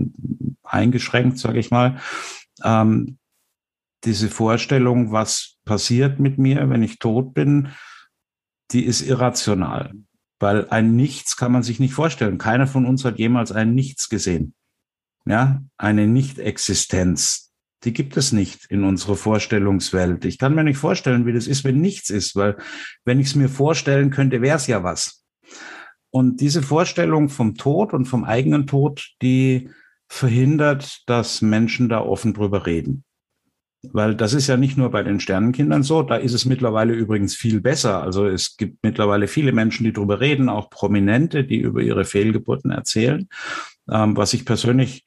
eingeschränkt, 0.62 1.38
sage 1.38 1.58
ich 1.58 1.70
mal, 1.70 1.98
ähm, 2.62 3.18
diese 4.04 4.28
Vorstellung, 4.28 5.12
was 5.12 5.56
passiert 5.64 6.20
mit 6.20 6.36
mir, 6.36 6.68
wenn 6.68 6.82
ich 6.82 6.98
tot 6.98 7.32
bin, 7.32 7.68
die 8.70 8.84
ist 8.84 9.00
irrational. 9.00 9.92
Weil 10.40 10.68
ein 10.70 10.96
Nichts 10.96 11.36
kann 11.36 11.52
man 11.52 11.62
sich 11.62 11.80
nicht 11.80 11.94
vorstellen. 11.94 12.38
Keiner 12.38 12.66
von 12.66 12.86
uns 12.86 13.04
hat 13.04 13.18
jemals 13.18 13.52
ein 13.52 13.74
Nichts 13.74 14.08
gesehen. 14.08 14.54
Ja, 15.26 15.62
eine 15.78 16.06
Nicht-Existenz. 16.06 17.52
Die 17.84 17.92
gibt 17.92 18.16
es 18.16 18.32
nicht 18.32 18.66
in 18.70 18.84
unserer 18.84 19.16
Vorstellungswelt. 19.16 20.24
Ich 20.24 20.38
kann 20.38 20.54
mir 20.54 20.64
nicht 20.64 20.78
vorstellen, 20.78 21.26
wie 21.26 21.32
das 21.32 21.46
ist, 21.46 21.64
wenn 21.64 21.80
nichts 21.80 22.10
ist, 22.10 22.34
weil 22.34 22.56
wenn 23.04 23.20
ich 23.20 23.28
es 23.28 23.34
mir 23.34 23.48
vorstellen 23.48 24.10
könnte, 24.10 24.40
wäre 24.40 24.56
es 24.56 24.66
ja 24.66 24.82
was. 24.82 25.24
Und 26.10 26.40
diese 26.40 26.62
Vorstellung 26.62 27.28
vom 27.28 27.56
Tod 27.56 27.92
und 27.92 28.06
vom 28.06 28.24
eigenen 28.24 28.66
Tod, 28.66 29.10
die 29.20 29.70
verhindert, 30.08 31.02
dass 31.06 31.42
Menschen 31.42 31.88
da 31.88 32.00
offen 32.00 32.34
drüber 32.34 32.66
reden. 32.66 33.04
Weil 33.92 34.14
das 34.14 34.32
ist 34.34 34.46
ja 34.46 34.56
nicht 34.56 34.76
nur 34.76 34.90
bei 34.90 35.02
den 35.02 35.20
Sternenkindern 35.20 35.82
so, 35.82 36.02
da 36.02 36.16
ist 36.16 36.32
es 36.32 36.44
mittlerweile 36.44 36.92
übrigens 36.94 37.34
viel 37.34 37.60
besser. 37.60 38.02
Also 38.02 38.26
es 38.26 38.56
gibt 38.56 38.82
mittlerweile 38.82 39.28
viele 39.28 39.52
Menschen, 39.52 39.84
die 39.84 39.92
darüber 39.92 40.20
reden, 40.20 40.48
auch 40.48 40.70
Prominente, 40.70 41.44
die 41.44 41.58
über 41.58 41.82
ihre 41.82 42.04
Fehlgeburten 42.04 42.70
erzählen, 42.70 43.28
ähm, 43.90 44.16
was 44.16 44.32
ich 44.32 44.44
persönlich 44.44 45.04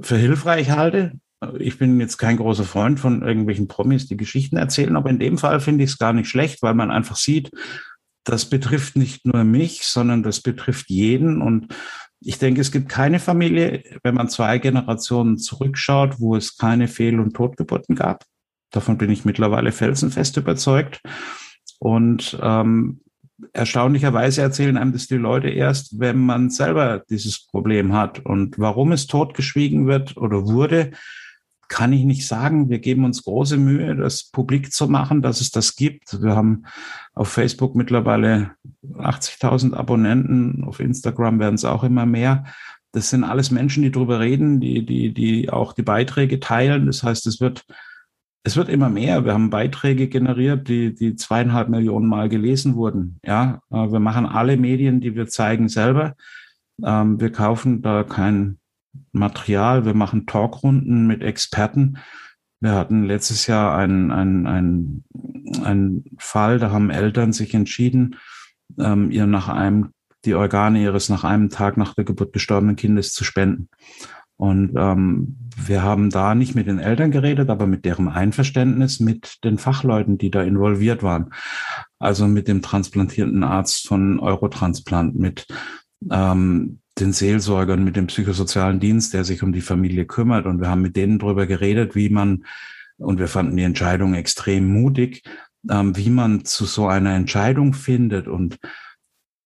für 0.00 0.16
hilfreich 0.16 0.70
halte. 0.70 1.12
Ich 1.58 1.78
bin 1.78 1.98
jetzt 1.98 2.18
kein 2.18 2.36
großer 2.36 2.64
Freund 2.64 3.00
von 3.00 3.22
irgendwelchen 3.22 3.66
Promis, 3.66 4.06
die 4.06 4.16
Geschichten 4.16 4.56
erzählen, 4.56 4.96
aber 4.96 5.10
in 5.10 5.18
dem 5.18 5.38
Fall 5.38 5.60
finde 5.60 5.84
ich 5.84 5.90
es 5.90 5.98
gar 5.98 6.12
nicht 6.12 6.28
schlecht, 6.28 6.62
weil 6.62 6.74
man 6.74 6.90
einfach 6.90 7.16
sieht, 7.16 7.50
das 8.24 8.48
betrifft 8.48 8.96
nicht 8.96 9.26
nur 9.26 9.42
mich, 9.42 9.82
sondern 9.82 10.22
das 10.22 10.40
betrifft 10.40 10.88
jeden 10.90 11.42
und 11.42 11.74
ich 12.24 12.38
denke, 12.38 12.60
es 12.60 12.72
gibt 12.72 12.88
keine 12.88 13.18
Familie, 13.18 13.82
wenn 14.02 14.14
man 14.14 14.28
zwei 14.28 14.58
Generationen 14.58 15.38
zurückschaut, 15.38 16.20
wo 16.20 16.36
es 16.36 16.56
keine 16.56 16.88
Fehl- 16.88 17.20
und 17.20 17.34
Totgeburten 17.34 17.96
gab. 17.96 18.24
Davon 18.70 18.98
bin 18.98 19.10
ich 19.10 19.24
mittlerweile 19.24 19.72
felsenfest 19.72 20.36
überzeugt. 20.36 21.00
Und 21.78 22.38
ähm, 22.40 23.00
erstaunlicherweise 23.52 24.42
erzählen 24.42 24.76
einem 24.76 24.92
das 24.92 25.08
die 25.08 25.16
Leute 25.16 25.48
erst, 25.48 25.98
wenn 25.98 26.24
man 26.24 26.50
selber 26.50 27.02
dieses 27.10 27.46
Problem 27.46 27.92
hat. 27.92 28.24
Und 28.24 28.58
warum 28.58 28.92
es 28.92 29.06
totgeschwiegen 29.06 29.86
wird 29.86 30.16
oder 30.16 30.46
wurde, 30.46 30.92
kann 31.72 31.94
ich 31.94 32.04
nicht 32.04 32.26
sagen. 32.26 32.68
Wir 32.68 32.80
geben 32.80 33.06
uns 33.06 33.24
große 33.24 33.56
Mühe, 33.56 33.96
das 33.96 34.24
publik 34.24 34.74
zu 34.74 34.88
machen, 34.88 35.22
dass 35.22 35.40
es 35.40 35.50
das 35.50 35.74
gibt. 35.74 36.20
Wir 36.22 36.36
haben 36.36 36.66
auf 37.14 37.28
Facebook 37.28 37.74
mittlerweile 37.74 38.50
80.000 38.84 39.72
Abonnenten, 39.72 40.64
auf 40.64 40.80
Instagram 40.80 41.40
werden 41.40 41.54
es 41.54 41.64
auch 41.64 41.82
immer 41.82 42.04
mehr. 42.04 42.44
Das 42.92 43.08
sind 43.08 43.24
alles 43.24 43.50
Menschen, 43.50 43.82
die 43.82 43.90
drüber 43.90 44.20
reden, 44.20 44.60
die, 44.60 44.84
die, 44.84 45.14
die 45.14 45.48
auch 45.48 45.72
die 45.72 45.82
Beiträge 45.82 46.40
teilen. 46.40 46.84
Das 46.84 47.02
heißt, 47.02 47.26
es 47.26 47.40
wird, 47.40 47.64
es 48.44 48.54
wird 48.54 48.68
immer 48.68 48.90
mehr. 48.90 49.24
Wir 49.24 49.32
haben 49.32 49.48
Beiträge 49.48 50.08
generiert, 50.08 50.68
die, 50.68 50.94
die 50.94 51.16
zweieinhalb 51.16 51.70
Millionen 51.70 52.06
Mal 52.06 52.28
gelesen 52.28 52.74
wurden. 52.74 53.18
Ja, 53.24 53.62
äh, 53.70 53.90
wir 53.90 54.00
machen 54.00 54.26
alle 54.26 54.58
Medien, 54.58 55.00
die 55.00 55.14
wir 55.14 55.26
zeigen, 55.26 55.70
selber. 55.70 56.16
Ähm, 56.84 57.18
wir 57.18 57.32
kaufen 57.32 57.80
da 57.80 58.02
kein 58.02 58.58
Material, 59.12 59.84
wir 59.84 59.94
machen 59.94 60.26
Talkrunden 60.26 61.06
mit 61.06 61.22
Experten. 61.22 61.98
Wir 62.60 62.72
hatten 62.72 63.04
letztes 63.04 63.46
Jahr 63.46 63.76
einen, 63.76 64.10
einen, 64.10 64.46
einen, 64.46 65.04
einen 65.64 66.04
Fall, 66.18 66.58
da 66.58 66.70
haben 66.70 66.90
Eltern 66.90 67.32
sich 67.32 67.54
entschieden, 67.54 68.16
ähm, 68.78 69.10
ihr 69.10 69.26
nach 69.26 69.48
einem, 69.48 69.90
die 70.24 70.34
Organe 70.34 70.82
ihres 70.82 71.08
nach 71.08 71.24
einem 71.24 71.50
Tag 71.50 71.76
nach 71.76 71.94
der 71.94 72.04
Geburt 72.04 72.32
gestorbenen 72.32 72.76
Kindes 72.76 73.12
zu 73.12 73.24
spenden. 73.24 73.68
Und 74.36 74.72
ähm, 74.76 75.36
wir 75.56 75.82
haben 75.82 76.10
da 76.10 76.34
nicht 76.34 76.54
mit 76.54 76.66
den 76.66 76.78
Eltern 76.78 77.10
geredet, 77.10 77.48
aber 77.48 77.66
mit 77.66 77.84
deren 77.84 78.08
Einverständnis 78.08 78.98
mit 78.98 79.44
den 79.44 79.58
Fachleuten, 79.58 80.18
die 80.18 80.30
da 80.30 80.42
involviert 80.42 81.02
waren. 81.02 81.32
Also 81.98 82.26
mit 82.26 82.48
dem 82.48 82.62
transplantierten 82.62 83.44
Arzt 83.44 83.86
von 83.86 84.18
Eurotransplant, 84.18 85.16
mit 85.16 85.46
ähm, 86.10 86.81
den 87.02 87.12
Seelsorgern, 87.12 87.84
mit 87.84 87.96
dem 87.96 88.06
psychosozialen 88.06 88.80
Dienst, 88.80 89.12
der 89.12 89.24
sich 89.24 89.42
um 89.42 89.52
die 89.52 89.60
Familie 89.60 90.06
kümmert. 90.06 90.46
Und 90.46 90.60
wir 90.60 90.68
haben 90.68 90.82
mit 90.82 90.96
denen 90.96 91.18
darüber 91.18 91.46
geredet, 91.46 91.94
wie 91.94 92.08
man, 92.08 92.44
und 92.96 93.18
wir 93.18 93.28
fanden 93.28 93.56
die 93.56 93.64
Entscheidung 93.64 94.14
extrem 94.14 94.72
mutig, 94.72 95.22
ähm, 95.70 95.96
wie 95.96 96.10
man 96.10 96.44
zu 96.44 96.64
so 96.64 96.86
einer 96.86 97.14
Entscheidung 97.14 97.74
findet. 97.74 98.28
Und 98.28 98.58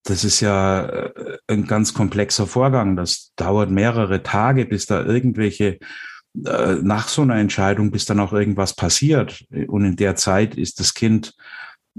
das 0.05 0.25
ist 0.25 0.41
ja 0.41 0.87
äh, 0.87 1.39
ein 1.49 1.67
ganz 1.67 1.95
komplexer 1.95 2.47
Vorgang. 2.47 2.97
Das 2.97 3.33
dauert 3.37 3.71
mehrere 3.71 4.23
Tage, 4.23 4.67
bis 4.67 4.87
da 4.87 5.03
irgendwelche 5.03 5.79
äh, 6.45 6.75
nach 6.83 7.09
so 7.09 7.23
einer 7.23 7.37
Entscheidung, 7.37 7.91
bis 7.91 8.05
dann 8.05 8.21
auch 8.21 8.33
irgendwas 8.33 8.75
passiert. 8.75 9.45
Und 9.67 9.85
in 9.85 9.97
der 9.97 10.17
Zeit 10.17 10.55
ist 10.55 10.81
das 10.81 10.95
Kind 10.95 11.35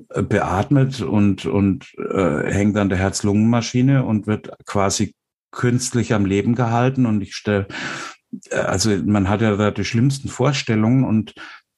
äh, 0.10 0.22
beatmet 0.22 1.02
und, 1.02 1.46
und 1.46 1.94
äh, 1.98 2.52
hängt 2.52 2.78
an 2.78 2.90
der 2.90 3.00
Herz-Lungen-Maschine 3.00 4.06
und 4.06 4.28
wird 4.28 4.52
quasi 4.66 5.16
künstlich 5.52 6.14
am 6.14 6.26
Leben 6.26 6.56
gehalten 6.56 7.06
und 7.06 7.22
ich 7.22 7.36
stelle, 7.36 7.68
äh, 8.50 8.56
also 8.58 8.96
man 9.06 9.30
hat 9.30 9.42
ja 9.42 9.56
da 9.56 9.72
die 9.72 9.86
schlimmsten 9.86 10.30
Vorstellungen 10.30 11.04
und 11.04 11.34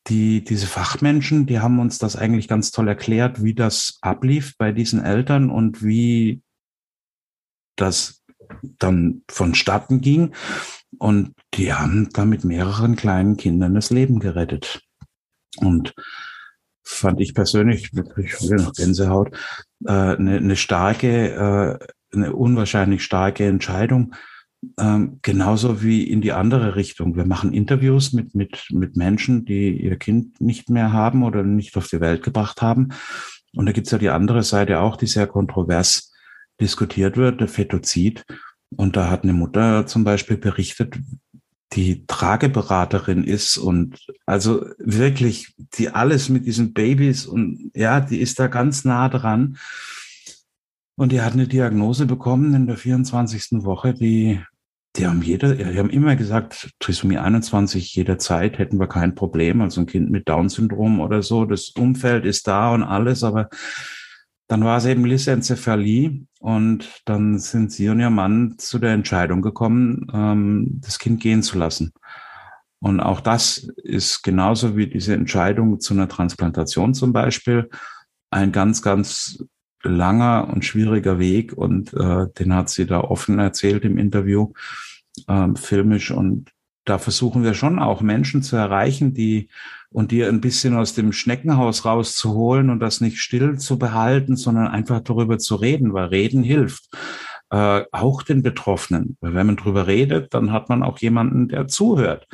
die, 0.08 0.44
diese 0.44 0.68
Fachmenschen, 0.68 1.46
die 1.46 1.60
haben 1.60 1.80
uns 1.80 2.00
das 2.00 2.16
eigentlich 2.16 2.48
ganz 2.48 2.72
toll 2.72 2.88
erklärt, 2.88 3.44
wie 3.44 3.54
das 3.54 4.00
ablief 4.02 4.58
bei 4.58 4.72
diesen 4.72 5.04
Eltern 5.04 5.52
und 5.52 5.84
wie 5.84 6.42
das 7.76 8.24
dann 8.62 9.24
vonstatten 9.30 10.02
ging. 10.02 10.34
Und 10.98 11.34
die 11.54 11.74
haben 11.74 12.10
da 12.14 12.26
mit 12.26 12.44
mehreren 12.44 12.96
kleinen 12.96 13.38
Kindern 13.38 13.76
das 13.76 13.92
Leben 13.92 14.20
gerettet. 14.20 14.82
Und 15.58 15.94
fand 16.84 17.22
ich 17.22 17.36
persönlich, 17.36 17.92
ich 18.18 18.50
noch 18.50 18.74
Gänsehaut, 18.74 19.36
äh, 19.86 19.92
eine, 19.92 20.38
eine 20.38 20.56
starke 20.56 21.80
äh, 21.80 21.88
eine 22.14 22.34
unwahrscheinlich 22.34 23.04
starke 23.04 23.46
Entscheidung. 23.46 24.16
Ähm, 24.78 25.20
genauso 25.22 25.82
wie 25.84 26.04
in 26.04 26.22
die 26.22 26.34
andere 26.34 26.76
Richtung. 26.76 27.16
Wir 27.16 27.26
machen 27.26 27.54
Interviews 27.54 28.12
mit, 28.12 28.36
mit, 28.36 28.68
mit 28.72 28.98
Menschen, 28.98 29.46
die 29.46 29.82
ihr 29.82 29.98
Kind 29.98 30.42
nicht 30.42 30.70
mehr 30.70 30.92
haben 30.92 31.24
oder 31.24 31.44
nicht 31.44 31.78
auf 31.78 31.88
die 31.88 32.02
Welt 32.02 32.24
gebracht 32.24 32.62
haben. 32.62 32.90
Und 33.56 33.66
da 33.66 33.72
gibt's 33.72 33.92
ja 33.92 33.98
die 33.98 34.10
andere 34.10 34.44
Seite 34.44 34.82
auch, 34.82 34.98
die 34.98 35.08
sehr 35.08 35.28
kontrovers 35.28 36.12
diskutiert 36.60 37.16
wird, 37.16 37.40
der 37.40 37.48
Fetozid. 37.48 38.26
Und 38.76 38.96
da 38.96 39.10
hat 39.10 39.24
eine 39.24 39.34
Mutter 39.34 39.88
zum 39.88 40.04
Beispiel 40.04 40.38
berichtet, 40.38 40.98
die 41.74 42.06
Trageberaterin 42.08 43.24
ist 43.24 43.58
und 43.58 44.00
also 44.26 44.66
wirklich, 44.80 45.54
die 45.78 45.90
alles 45.90 46.30
mit 46.30 46.46
diesen 46.46 46.74
Babys 46.74 47.26
und 47.28 47.72
ja, 47.76 48.00
die 48.02 48.20
ist 48.20 48.40
da 48.40 48.48
ganz 48.48 48.86
nah 48.86 49.08
dran. 49.08 49.58
Und 51.00 51.14
die 51.14 51.22
hat 51.22 51.32
eine 51.32 51.48
Diagnose 51.48 52.06
bekommen 52.06 52.54
in 52.54 52.68
der 52.68 52.76
24. 52.76 53.64
Woche, 53.64 53.94
die, 53.94 54.42
die 54.98 55.08
haben 55.08 55.22
jeder, 55.22 55.56
die 55.56 55.80
haben 55.80 55.90
immer 55.90 56.18
gesagt, 56.18 56.72
Trisomie 56.80 57.18
21, 57.18 57.96
jederzeit 57.96 58.58
hätten 58.58 58.82
wir 58.82 58.88
kein 58.88 59.16
Problem. 59.16 59.62
Also 59.62 59.80
ein 59.80 59.88
Kind 59.88 60.12
mit 60.12 60.28
Down-Syndrom 60.28 61.00
oder 61.00 61.24
so, 61.24 61.46
das 61.46 61.70
Umfeld 61.70 62.26
ist 62.26 62.50
da 62.50 62.74
und 62.74 62.84
alles, 62.84 63.24
aber 63.24 63.48
dann 64.50 64.66
war 64.66 64.76
es 64.76 64.84
eben 64.84 65.06
Lysenzephalie 65.06 66.26
und 66.42 67.02
dann 67.06 67.40
sind 67.40 67.72
sie 67.72 67.88
und 67.88 68.02
ihr 68.02 68.10
Mann 68.10 68.56
zu 68.58 68.78
der 68.78 68.92
Entscheidung 68.92 69.42
gekommen, 69.42 70.06
ähm, 70.14 70.82
das 70.82 71.00
Kind 71.00 71.22
gehen 71.22 71.44
zu 71.44 71.58
lassen. 71.58 71.94
Und 72.82 73.00
auch 73.00 73.22
das 73.22 73.70
ist 73.78 74.22
genauso 74.22 74.76
wie 74.76 74.88
diese 74.88 75.14
Entscheidung 75.14 75.80
zu 75.80 75.94
einer 75.94 76.10
Transplantation 76.10 76.94
zum 76.94 77.14
Beispiel 77.14 77.70
ein 78.32 78.52
ganz, 78.52 78.82
ganz 78.82 79.40
langer 79.84 80.50
und 80.54 80.66
schwieriger 80.66 81.20
Weg 81.20 81.54
und 81.54 81.94
äh, 81.94 82.28
den 82.38 82.54
hat 82.54 82.70
sie 82.70 82.86
da 82.86 83.02
offen 83.02 83.40
erzählt 83.40 83.86
im 83.86 83.98
Interview, 83.98 84.54
ähm, 85.28 85.56
filmisch. 85.56 86.12
Und 86.12 86.52
da 86.86 86.98
versuchen 86.98 87.44
wir 87.44 87.54
schon 87.54 87.80
auch 87.80 88.02
Menschen 88.02 88.42
zu 88.44 88.56
erreichen, 88.56 89.14
die 89.14 89.50
und 89.92 90.12
die 90.12 90.24
ein 90.24 90.42
bisschen 90.42 90.76
aus 90.76 90.94
dem 90.94 91.12
Schneckenhaus 91.12 91.84
rauszuholen 91.84 92.70
und 92.70 92.80
das 92.80 93.02
nicht 93.02 93.20
still 93.20 93.58
zu 93.58 93.80
behalten, 93.80 94.36
sondern 94.36 94.68
einfach 94.68 95.00
darüber 95.00 95.40
zu 95.40 95.56
reden, 95.56 95.94
weil 95.94 96.06
Reden 96.06 96.44
hilft. 96.44 96.90
Äh, 97.52 97.86
auch 97.92 98.22
den 98.22 98.44
Betroffenen. 98.44 99.18
Weil 99.22 99.34
wenn 99.34 99.48
man 99.48 99.56
drüber 99.56 99.88
redet, 99.88 100.34
dann 100.36 100.52
hat 100.52 100.70
man 100.70 100.84
auch 100.84 101.00
jemanden, 101.00 101.48
der 101.48 101.68
zuhört. 101.68 102.28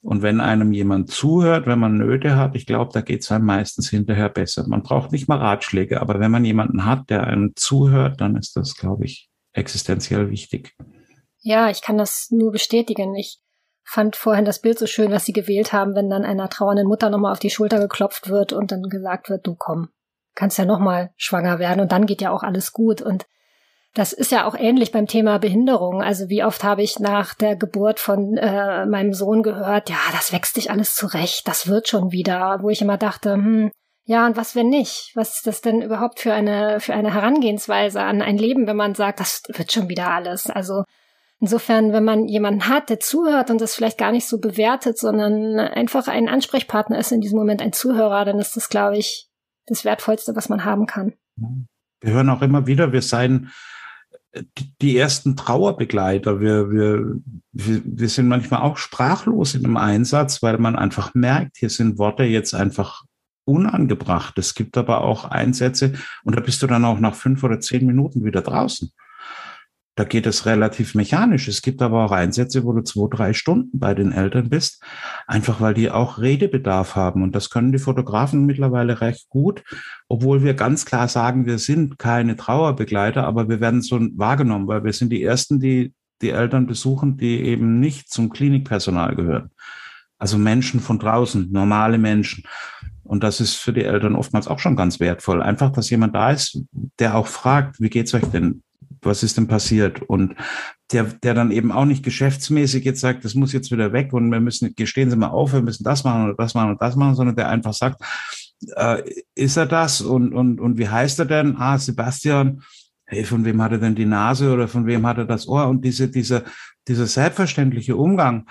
Und 0.00 0.22
wenn 0.22 0.40
einem 0.40 0.72
jemand 0.72 1.10
zuhört, 1.10 1.66
wenn 1.66 1.78
man 1.78 1.98
Nöte 1.98 2.36
hat, 2.36 2.54
ich 2.54 2.66
glaube, 2.66 2.92
da 2.92 3.00
geht 3.00 3.22
es 3.22 3.32
einem 3.32 3.46
meistens 3.46 3.90
hinterher 3.90 4.28
besser. 4.28 4.64
Man 4.68 4.82
braucht 4.82 5.10
nicht 5.10 5.28
mal 5.28 5.38
Ratschläge, 5.38 6.00
aber 6.00 6.20
wenn 6.20 6.30
man 6.30 6.44
jemanden 6.44 6.84
hat, 6.84 7.10
der 7.10 7.24
einem 7.24 7.52
zuhört, 7.56 8.20
dann 8.20 8.36
ist 8.36 8.56
das, 8.56 8.76
glaube 8.76 9.06
ich, 9.06 9.28
existenziell 9.52 10.30
wichtig. 10.30 10.76
Ja, 11.40 11.68
ich 11.68 11.82
kann 11.82 11.98
das 11.98 12.28
nur 12.30 12.52
bestätigen. 12.52 13.14
Ich 13.16 13.40
fand 13.84 14.16
vorhin 14.16 14.44
das 14.44 14.60
Bild 14.60 14.78
so 14.78 14.86
schön, 14.86 15.10
was 15.10 15.24
Sie 15.24 15.32
gewählt 15.32 15.72
haben, 15.72 15.94
wenn 15.94 16.10
dann 16.10 16.24
einer 16.24 16.48
trauernden 16.48 16.86
Mutter 16.86 17.10
nochmal 17.10 17.32
auf 17.32 17.38
die 17.38 17.50
Schulter 17.50 17.80
geklopft 17.80 18.28
wird 18.28 18.52
und 18.52 18.70
dann 18.70 18.82
gesagt 18.82 19.30
wird, 19.30 19.46
du 19.46 19.56
komm, 19.56 19.88
kannst 20.34 20.58
ja 20.58 20.64
nochmal 20.64 21.10
schwanger 21.16 21.58
werden 21.58 21.80
und 21.80 21.90
dann 21.90 22.06
geht 22.06 22.20
ja 22.20 22.30
auch 22.30 22.42
alles 22.42 22.72
gut. 22.72 23.02
Und 23.02 23.26
das 23.94 24.12
ist 24.12 24.30
ja 24.30 24.46
auch 24.46 24.54
ähnlich 24.54 24.92
beim 24.92 25.06
Thema 25.06 25.38
Behinderung. 25.38 26.02
Also 26.02 26.28
wie 26.28 26.44
oft 26.44 26.62
habe 26.62 26.82
ich 26.82 27.00
nach 27.00 27.34
der 27.34 27.56
Geburt 27.56 28.00
von 28.00 28.36
äh, 28.36 28.86
meinem 28.86 29.12
Sohn 29.12 29.42
gehört, 29.42 29.90
ja, 29.90 29.98
das 30.12 30.32
wächst 30.32 30.56
dich 30.56 30.70
alles 30.70 30.94
zurecht, 30.94 31.48
das 31.48 31.66
wird 31.66 31.88
schon 31.88 32.12
wieder, 32.12 32.58
wo 32.60 32.70
ich 32.70 32.82
immer 32.82 32.98
dachte, 32.98 33.32
hm, 33.34 33.70
ja, 34.04 34.26
und 34.26 34.38
was 34.38 34.54
wenn 34.54 34.70
nicht? 34.70 35.12
Was 35.14 35.36
ist 35.36 35.46
das 35.46 35.60
denn 35.60 35.82
überhaupt 35.82 36.20
für 36.20 36.32
eine, 36.32 36.80
für 36.80 36.94
eine 36.94 37.12
Herangehensweise 37.12 38.00
an 38.00 38.22
ein 38.22 38.38
Leben, 38.38 38.66
wenn 38.66 38.76
man 38.76 38.94
sagt, 38.94 39.20
das 39.20 39.42
wird 39.48 39.70
schon 39.70 39.90
wieder 39.90 40.10
alles? 40.10 40.48
Also 40.48 40.84
insofern, 41.40 41.92
wenn 41.92 42.04
man 42.04 42.26
jemanden 42.26 42.68
hat, 42.68 42.88
der 42.88 43.00
zuhört 43.00 43.50
und 43.50 43.60
das 43.60 43.74
vielleicht 43.74 43.98
gar 43.98 44.12
nicht 44.12 44.26
so 44.26 44.38
bewertet, 44.38 44.96
sondern 44.96 45.58
einfach 45.58 46.08
ein 46.08 46.28
Ansprechpartner 46.28 46.98
ist 46.98 47.12
in 47.12 47.20
diesem 47.20 47.38
Moment 47.38 47.60
ein 47.60 47.74
Zuhörer, 47.74 48.24
dann 48.24 48.38
ist 48.38 48.56
das, 48.56 48.70
glaube 48.70 48.96
ich, 48.96 49.28
das 49.66 49.84
Wertvollste, 49.84 50.34
was 50.34 50.48
man 50.48 50.64
haben 50.64 50.86
kann. 50.86 51.12
Wir 52.00 52.12
hören 52.12 52.30
auch 52.30 52.40
immer 52.40 52.66
wieder, 52.66 52.92
wir 52.92 53.02
seien 53.02 53.50
die 54.80 54.96
ersten 54.96 55.36
Trauerbegleiter. 55.36 56.40
Wir, 56.40 56.70
wir, 56.70 57.20
wir 57.52 58.08
sind 58.08 58.28
manchmal 58.28 58.62
auch 58.62 58.76
sprachlos 58.76 59.54
in 59.54 59.64
einem 59.64 59.76
Einsatz, 59.76 60.42
weil 60.42 60.58
man 60.58 60.76
einfach 60.76 61.14
merkt, 61.14 61.56
hier 61.56 61.70
sind 61.70 61.98
Worte 61.98 62.24
jetzt 62.24 62.54
einfach 62.54 63.04
unangebracht. 63.44 64.38
Es 64.38 64.54
gibt 64.54 64.76
aber 64.76 65.00
auch 65.00 65.24
Einsätze 65.24 65.94
und 66.24 66.36
da 66.36 66.40
bist 66.40 66.62
du 66.62 66.66
dann 66.66 66.84
auch 66.84 67.00
nach 67.00 67.14
fünf 67.14 67.42
oder 67.42 67.60
zehn 67.60 67.86
Minuten 67.86 68.24
wieder 68.24 68.42
draußen. 68.42 68.92
Da 69.98 70.04
geht 70.04 70.26
es 70.26 70.46
relativ 70.46 70.94
mechanisch. 70.94 71.48
Es 71.48 71.60
gibt 71.60 71.82
aber 71.82 72.04
auch 72.04 72.12
Einsätze, 72.12 72.62
wo 72.62 72.72
du 72.72 72.82
zwei, 72.82 73.08
drei 73.10 73.32
Stunden 73.32 73.80
bei 73.80 73.94
den 73.94 74.12
Eltern 74.12 74.48
bist, 74.48 74.80
einfach 75.26 75.60
weil 75.60 75.74
die 75.74 75.90
auch 75.90 76.20
Redebedarf 76.20 76.94
haben. 76.94 77.24
Und 77.24 77.34
das 77.34 77.50
können 77.50 77.72
die 77.72 77.80
Fotografen 77.80 78.46
mittlerweile 78.46 79.00
recht 79.00 79.28
gut, 79.28 79.64
obwohl 80.06 80.44
wir 80.44 80.54
ganz 80.54 80.84
klar 80.84 81.08
sagen, 81.08 81.46
wir 81.46 81.58
sind 81.58 81.98
keine 81.98 82.36
Trauerbegleiter, 82.36 83.24
aber 83.24 83.48
wir 83.48 83.60
werden 83.60 83.82
so 83.82 83.98
wahrgenommen, 84.14 84.68
weil 84.68 84.84
wir 84.84 84.92
sind 84.92 85.10
die 85.10 85.24
Ersten, 85.24 85.58
die 85.58 85.92
die 86.22 86.30
Eltern 86.30 86.68
besuchen, 86.68 87.16
die 87.16 87.40
eben 87.40 87.80
nicht 87.80 88.08
zum 88.08 88.30
Klinikpersonal 88.30 89.16
gehören. 89.16 89.50
Also 90.16 90.38
Menschen 90.38 90.78
von 90.78 91.00
draußen, 91.00 91.50
normale 91.50 91.98
Menschen. 91.98 92.44
Und 93.02 93.24
das 93.24 93.40
ist 93.40 93.56
für 93.56 93.72
die 93.72 93.82
Eltern 93.82 94.14
oftmals 94.14 94.46
auch 94.46 94.60
schon 94.60 94.76
ganz 94.76 95.00
wertvoll. 95.00 95.42
Einfach, 95.42 95.72
dass 95.72 95.90
jemand 95.90 96.14
da 96.14 96.30
ist, 96.30 96.62
der 97.00 97.16
auch 97.16 97.26
fragt, 97.26 97.80
wie 97.80 97.90
geht's 97.90 98.14
euch 98.14 98.26
denn? 98.26 98.62
Was 99.02 99.22
ist 99.22 99.36
denn 99.36 99.48
passiert? 99.48 100.02
Und 100.02 100.34
der, 100.92 101.04
der 101.04 101.34
dann 101.34 101.50
eben 101.50 101.70
auch 101.70 101.84
nicht 101.84 102.04
geschäftsmäßig 102.04 102.84
jetzt 102.84 103.00
sagt, 103.00 103.24
das 103.24 103.34
muss 103.34 103.52
jetzt 103.52 103.70
wieder 103.70 103.92
weg 103.92 104.12
und 104.12 104.30
wir 104.30 104.40
müssen, 104.40 104.74
gestehen 104.74 105.10
Sie 105.10 105.16
mal 105.16 105.28
auf, 105.28 105.52
wir 105.52 105.62
müssen 105.62 105.84
das 105.84 106.04
machen 106.04 106.24
oder 106.24 106.34
das 106.34 106.54
machen 106.54 106.70
und 106.70 106.82
das 106.82 106.96
machen, 106.96 107.14
sondern 107.14 107.36
der 107.36 107.48
einfach 107.48 107.74
sagt, 107.74 108.02
äh, 108.74 109.02
ist 109.34 109.56
er 109.56 109.66
das 109.66 110.00
und, 110.00 110.32
und, 110.32 110.60
und 110.60 110.78
wie 110.78 110.88
heißt 110.88 111.18
er 111.18 111.26
denn? 111.26 111.56
Ah, 111.56 111.78
Sebastian, 111.78 112.62
hey, 113.06 113.24
von 113.24 113.44
wem 113.44 113.62
hat 113.62 113.72
er 113.72 113.78
denn 113.78 113.94
die 113.94 114.06
Nase 114.06 114.52
oder 114.52 114.68
von 114.68 114.86
wem 114.86 115.06
hat 115.06 115.18
er 115.18 115.26
das 115.26 115.46
Ohr? 115.46 115.66
Und 115.68 115.84
diese, 115.84 116.08
diese, 116.08 116.44
dieser 116.86 117.06
selbstverständliche 117.06 117.96
Umgang, 117.96 118.46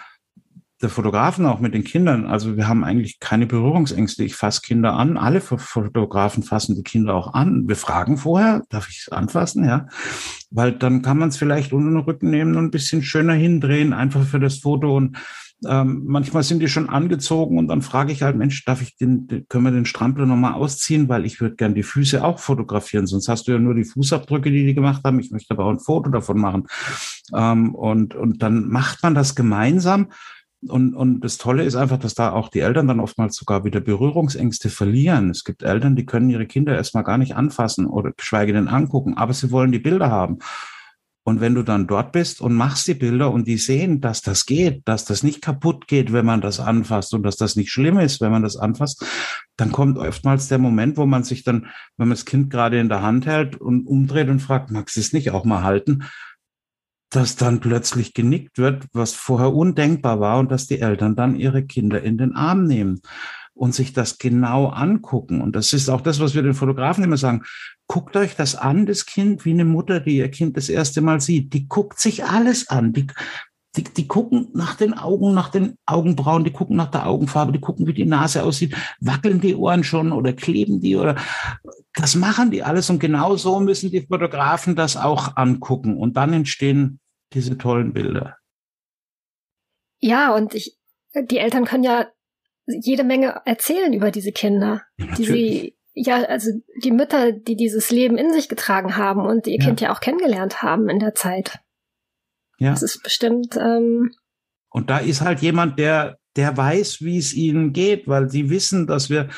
der 0.81 0.89
Fotografen 0.89 1.45
auch 1.45 1.59
mit 1.59 1.73
den 1.73 1.83
Kindern. 1.83 2.27
Also 2.27 2.55
wir 2.55 2.67
haben 2.67 2.83
eigentlich 2.83 3.19
keine 3.19 3.47
Berührungsängste. 3.47 4.23
Ich 4.23 4.35
fasse 4.35 4.61
Kinder 4.61 4.93
an. 4.93 5.17
Alle 5.17 5.41
Fotografen 5.41 6.43
fassen 6.43 6.75
die 6.75 6.83
Kinder 6.83 7.15
auch 7.15 7.33
an. 7.33 7.67
Wir 7.67 7.75
fragen 7.75 8.17
vorher, 8.17 8.63
darf 8.69 8.89
ich 8.89 9.05
es 9.07 9.11
anfassen? 9.11 9.65
Ja, 9.65 9.87
weil 10.51 10.71
dann 10.73 11.01
kann 11.01 11.17
man 11.17 11.29
es 11.29 11.37
vielleicht 11.37 11.73
unter 11.73 11.89
den 11.89 11.99
Rücken 11.99 12.29
nehmen 12.29 12.55
und 12.55 12.65
ein 12.65 12.71
bisschen 12.71 13.01
schöner 13.01 13.33
hindrehen, 13.33 13.93
einfach 13.93 14.23
für 14.23 14.39
das 14.39 14.59
Foto. 14.59 14.95
Und 14.95 15.17
ähm, 15.65 16.03
manchmal 16.05 16.43
sind 16.43 16.59
die 16.59 16.67
schon 16.67 16.89
angezogen 16.89 17.57
und 17.57 17.67
dann 17.67 17.81
frage 17.81 18.11
ich 18.11 18.21
halt, 18.21 18.37
Mensch, 18.37 18.63
darf 18.65 18.83
ich 18.83 18.95
den, 18.95 19.45
können 19.49 19.63
wir 19.63 19.71
den 19.71 19.87
Strampler 19.87 20.27
nochmal 20.27 20.53
ausziehen, 20.53 21.09
weil 21.09 21.25
ich 21.25 21.41
würde 21.41 21.55
gern 21.55 21.73
die 21.73 21.83
Füße 21.83 22.23
auch 22.23 22.37
fotografieren. 22.37 23.07
Sonst 23.07 23.27
hast 23.27 23.47
du 23.47 23.53
ja 23.53 23.59
nur 23.59 23.73
die 23.73 23.85
Fußabdrücke, 23.85 24.51
die 24.51 24.65
die 24.65 24.75
gemacht 24.75 25.01
haben. 25.03 25.19
Ich 25.19 25.31
möchte 25.31 25.55
aber 25.55 25.65
auch 25.65 25.71
ein 25.71 25.79
Foto 25.79 26.11
davon 26.11 26.39
machen. 26.39 26.67
Ähm, 27.33 27.73
und, 27.73 28.13
und 28.13 28.43
dann 28.43 28.67
macht 28.67 29.01
man 29.01 29.15
das 29.15 29.33
gemeinsam. 29.33 30.09
Und, 30.67 30.95
und 30.95 31.19
das 31.21 31.37
Tolle 31.37 31.63
ist 31.63 31.75
einfach, 31.75 31.99
dass 31.99 32.15
da 32.15 32.31
auch 32.31 32.49
die 32.49 32.61
Eltern 32.61 32.87
dann 32.87 32.99
oftmals 32.99 33.35
sogar 33.35 33.63
wieder 33.63 33.79
Berührungsängste 33.79 34.69
verlieren. 34.69 35.29
Es 35.29 35.43
gibt 35.43 35.61
Eltern, 35.61 35.95
die 35.95 36.05
können 36.05 36.29
ihre 36.29 36.47
Kinder 36.47 36.75
erstmal 36.75 37.03
gar 37.03 37.19
nicht 37.19 37.35
anfassen 37.35 37.85
oder 37.85 38.11
geschweige 38.11 38.53
denn 38.53 38.67
angucken, 38.67 39.15
aber 39.15 39.33
sie 39.33 39.51
wollen 39.51 39.71
die 39.71 39.79
Bilder 39.79 40.09
haben. 40.09 40.39
Und 41.27 41.41
wenn 41.41 41.55
du 41.55 41.61
dann 41.61 41.87
dort 41.87 42.13
bist 42.13 42.39
und 42.39 42.53
machst 42.55 42.87
die 42.87 42.93
Bilder 42.93 43.31
und 43.31 43.49
die 43.49 43.57
sehen, 43.57 43.99
dass 43.99 44.21
das 44.21 44.45
geht, 44.45 44.87
dass 44.87 45.03
das 45.03 45.23
nicht 45.23 45.41
kaputt 45.41 45.85
geht, 45.85 46.13
wenn 46.13 46.25
man 46.25 46.39
das 46.39 46.61
anfasst 46.61 47.13
und 47.13 47.23
dass 47.23 47.35
das 47.35 47.57
nicht 47.57 47.69
schlimm 47.69 47.99
ist, 47.99 48.21
wenn 48.21 48.31
man 48.31 48.43
das 48.43 48.55
anfasst, 48.55 49.05
dann 49.57 49.73
kommt 49.73 49.97
oftmals 49.97 50.47
der 50.47 50.57
Moment, 50.57 50.95
wo 50.95 51.05
man 51.05 51.25
sich 51.25 51.43
dann, 51.43 51.67
wenn 51.97 52.07
man 52.07 52.15
das 52.15 52.23
Kind 52.23 52.49
gerade 52.49 52.79
in 52.79 52.87
der 52.87 53.01
Hand 53.01 53.25
hält 53.25 53.57
und 53.57 53.87
umdreht 53.87 54.29
und 54.29 54.39
fragt, 54.39 54.71
magst 54.71 54.95
du 54.95 55.01
es 55.01 55.11
nicht 55.11 55.31
auch 55.31 55.43
mal 55.43 55.63
halten? 55.63 56.05
Dass 57.09 57.35
dann 57.35 57.59
plötzlich 57.59 58.13
genickt 58.13 58.57
wird, 58.57 58.85
was 58.93 59.13
vorher 59.13 59.53
undenkbar 59.53 60.19
war 60.19 60.39
und 60.39 60.51
dass 60.51 60.67
die 60.67 60.81
Eltern 60.81 61.15
dann 61.15 61.35
ihre 61.35 61.63
Kinder 61.63 62.01
in 62.01 62.17
den 62.17 62.35
Arm 62.35 62.65
nehmen 62.65 63.01
und 63.53 63.73
sich 63.73 63.93
das 63.93 64.17
genau 64.17 64.67
angucken. 64.67 65.41
Und 65.41 65.55
das 65.55 65.73
ist 65.73 65.89
auch 65.89 66.01
das, 66.01 66.19
was 66.19 66.35
wir 66.35 66.43
den 66.43 66.53
Fotografen 66.53 67.03
immer 67.03 67.17
sagen. 67.17 67.43
Guckt 67.87 68.15
euch 68.15 68.35
das 68.35 68.55
an, 68.55 68.85
das 68.85 69.05
Kind, 69.05 69.45
wie 69.45 69.51
eine 69.51 69.65
Mutter, 69.65 69.99
die 69.99 70.17
ihr 70.17 70.29
Kind 70.29 70.57
das 70.57 70.69
erste 70.69 71.01
Mal 71.01 71.21
sieht. 71.21 71.53
Die 71.53 71.67
guckt 71.67 71.99
sich 71.99 72.25
alles 72.25 72.69
an. 72.69 72.93
Die, 72.93 73.07
die, 73.77 73.83
die 73.83 74.07
gucken 74.07 74.49
nach 74.53 74.75
den 74.75 74.93
Augen, 74.93 75.33
nach 75.33 75.49
den 75.49 75.77
Augenbrauen, 75.85 76.43
die 76.43 76.51
gucken 76.51 76.75
nach 76.75 76.91
der 76.91 77.07
Augenfarbe, 77.07 77.51
die 77.51 77.59
gucken, 77.59 77.87
wie 77.87 77.93
die 77.93 78.05
Nase 78.05 78.43
aussieht. 78.43 78.75
Wackeln 78.99 79.39
die 79.39 79.55
Ohren 79.55 79.83
schon 79.83 80.11
oder 80.11 80.33
kleben 80.33 80.81
die 80.81 80.95
oder 80.95 81.15
das 81.93 82.15
machen 82.15 82.51
die 82.51 82.63
alles. 82.63 82.89
Und 82.89 82.99
genau 82.99 83.35
so 83.35 83.59
müssen 83.59 83.91
die 83.91 84.05
Fotografen 84.05 84.75
das 84.75 84.97
auch 84.97 85.37
angucken. 85.37 85.97
Und 85.97 86.17
dann 86.17 86.33
entstehen 86.33 86.99
diese 87.33 87.57
tollen 87.57 87.93
Bilder. 87.93 88.37
Ja, 89.99 90.35
und 90.35 90.53
ich, 90.53 90.77
die 91.15 91.37
Eltern 91.37 91.65
können 91.65 91.83
ja 91.83 92.07
jede 92.65 93.03
Menge 93.03 93.41
erzählen 93.45 93.93
über 93.93 94.11
diese 94.11 94.31
Kinder, 94.31 94.83
ja, 94.97 95.15
die 95.15 95.23
sie, 95.23 95.77
ja, 95.93 96.17
also 96.23 96.51
die 96.83 96.91
Mütter, 96.91 97.31
die 97.31 97.55
dieses 97.55 97.91
Leben 97.91 98.17
in 98.17 98.31
sich 98.33 98.49
getragen 98.49 98.97
haben 98.97 99.21
und 99.25 99.47
ihr 99.47 99.57
ja. 99.57 99.65
Kind 99.65 99.81
ja 99.81 99.93
auch 99.93 99.99
kennengelernt 99.99 100.61
haben 100.61 100.89
in 100.89 100.99
der 100.99 101.15
Zeit. 101.15 101.59
Ja. 102.59 102.71
Das 102.71 102.83
ist 102.83 103.03
bestimmt. 103.03 103.55
Ähm, 103.57 104.13
und 104.69 104.89
da 104.89 104.97
ist 104.97 105.21
halt 105.21 105.41
jemand, 105.41 105.79
der, 105.79 106.17
der 106.35 106.55
weiß, 106.55 107.01
wie 107.01 107.17
es 107.17 107.33
ihnen 107.33 107.73
geht, 107.73 108.07
weil 108.07 108.29
sie 108.29 108.49
wissen, 108.49 108.87
dass 108.87 109.09
wir, 109.09 109.29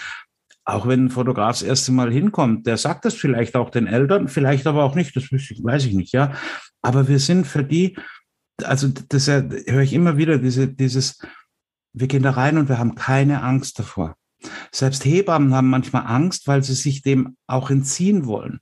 auch 0.66 0.88
wenn 0.88 1.06
ein 1.06 1.10
Fotograf 1.10 1.60
das 1.60 1.68
erste 1.68 1.92
Mal 1.92 2.12
hinkommt, 2.12 2.68
der 2.68 2.78
sagt 2.78 3.06
das 3.06 3.14
vielleicht 3.14 3.56
auch 3.56 3.70
den 3.70 3.88
Eltern, 3.88 4.28
vielleicht 4.28 4.68
aber 4.68 4.84
auch 4.84 4.96
nicht, 4.96 5.16
das 5.16 5.24
weiß 5.32 5.86
ich 5.86 5.94
nicht, 5.94 6.14
ja. 6.14 6.34
Aber 6.82 7.08
wir 7.08 7.20
sind 7.20 7.46
für 7.46 7.64
die, 7.64 7.98
also 8.64 8.88
das 8.88 9.28
höre 9.28 9.82
ich 9.82 9.94
immer 9.94 10.18
wieder, 10.18 10.38
diese, 10.38 10.68
dieses, 10.68 11.20
wir 11.94 12.08
gehen 12.08 12.24
da 12.24 12.32
rein 12.32 12.58
und 12.58 12.70
wir 12.70 12.78
haben 12.78 12.96
keine 12.96 13.42
Angst 13.42 13.80
davor. 13.80 14.16
Selbst 14.72 15.04
Hebammen 15.06 15.54
haben 15.54 15.70
manchmal 15.70 16.06
Angst, 16.06 16.48
weil 16.48 16.64
sie 16.64 16.74
sich 16.74 17.02
dem 17.02 17.36
auch 17.48 17.70
entziehen 17.70 18.26
wollen. 18.26 18.62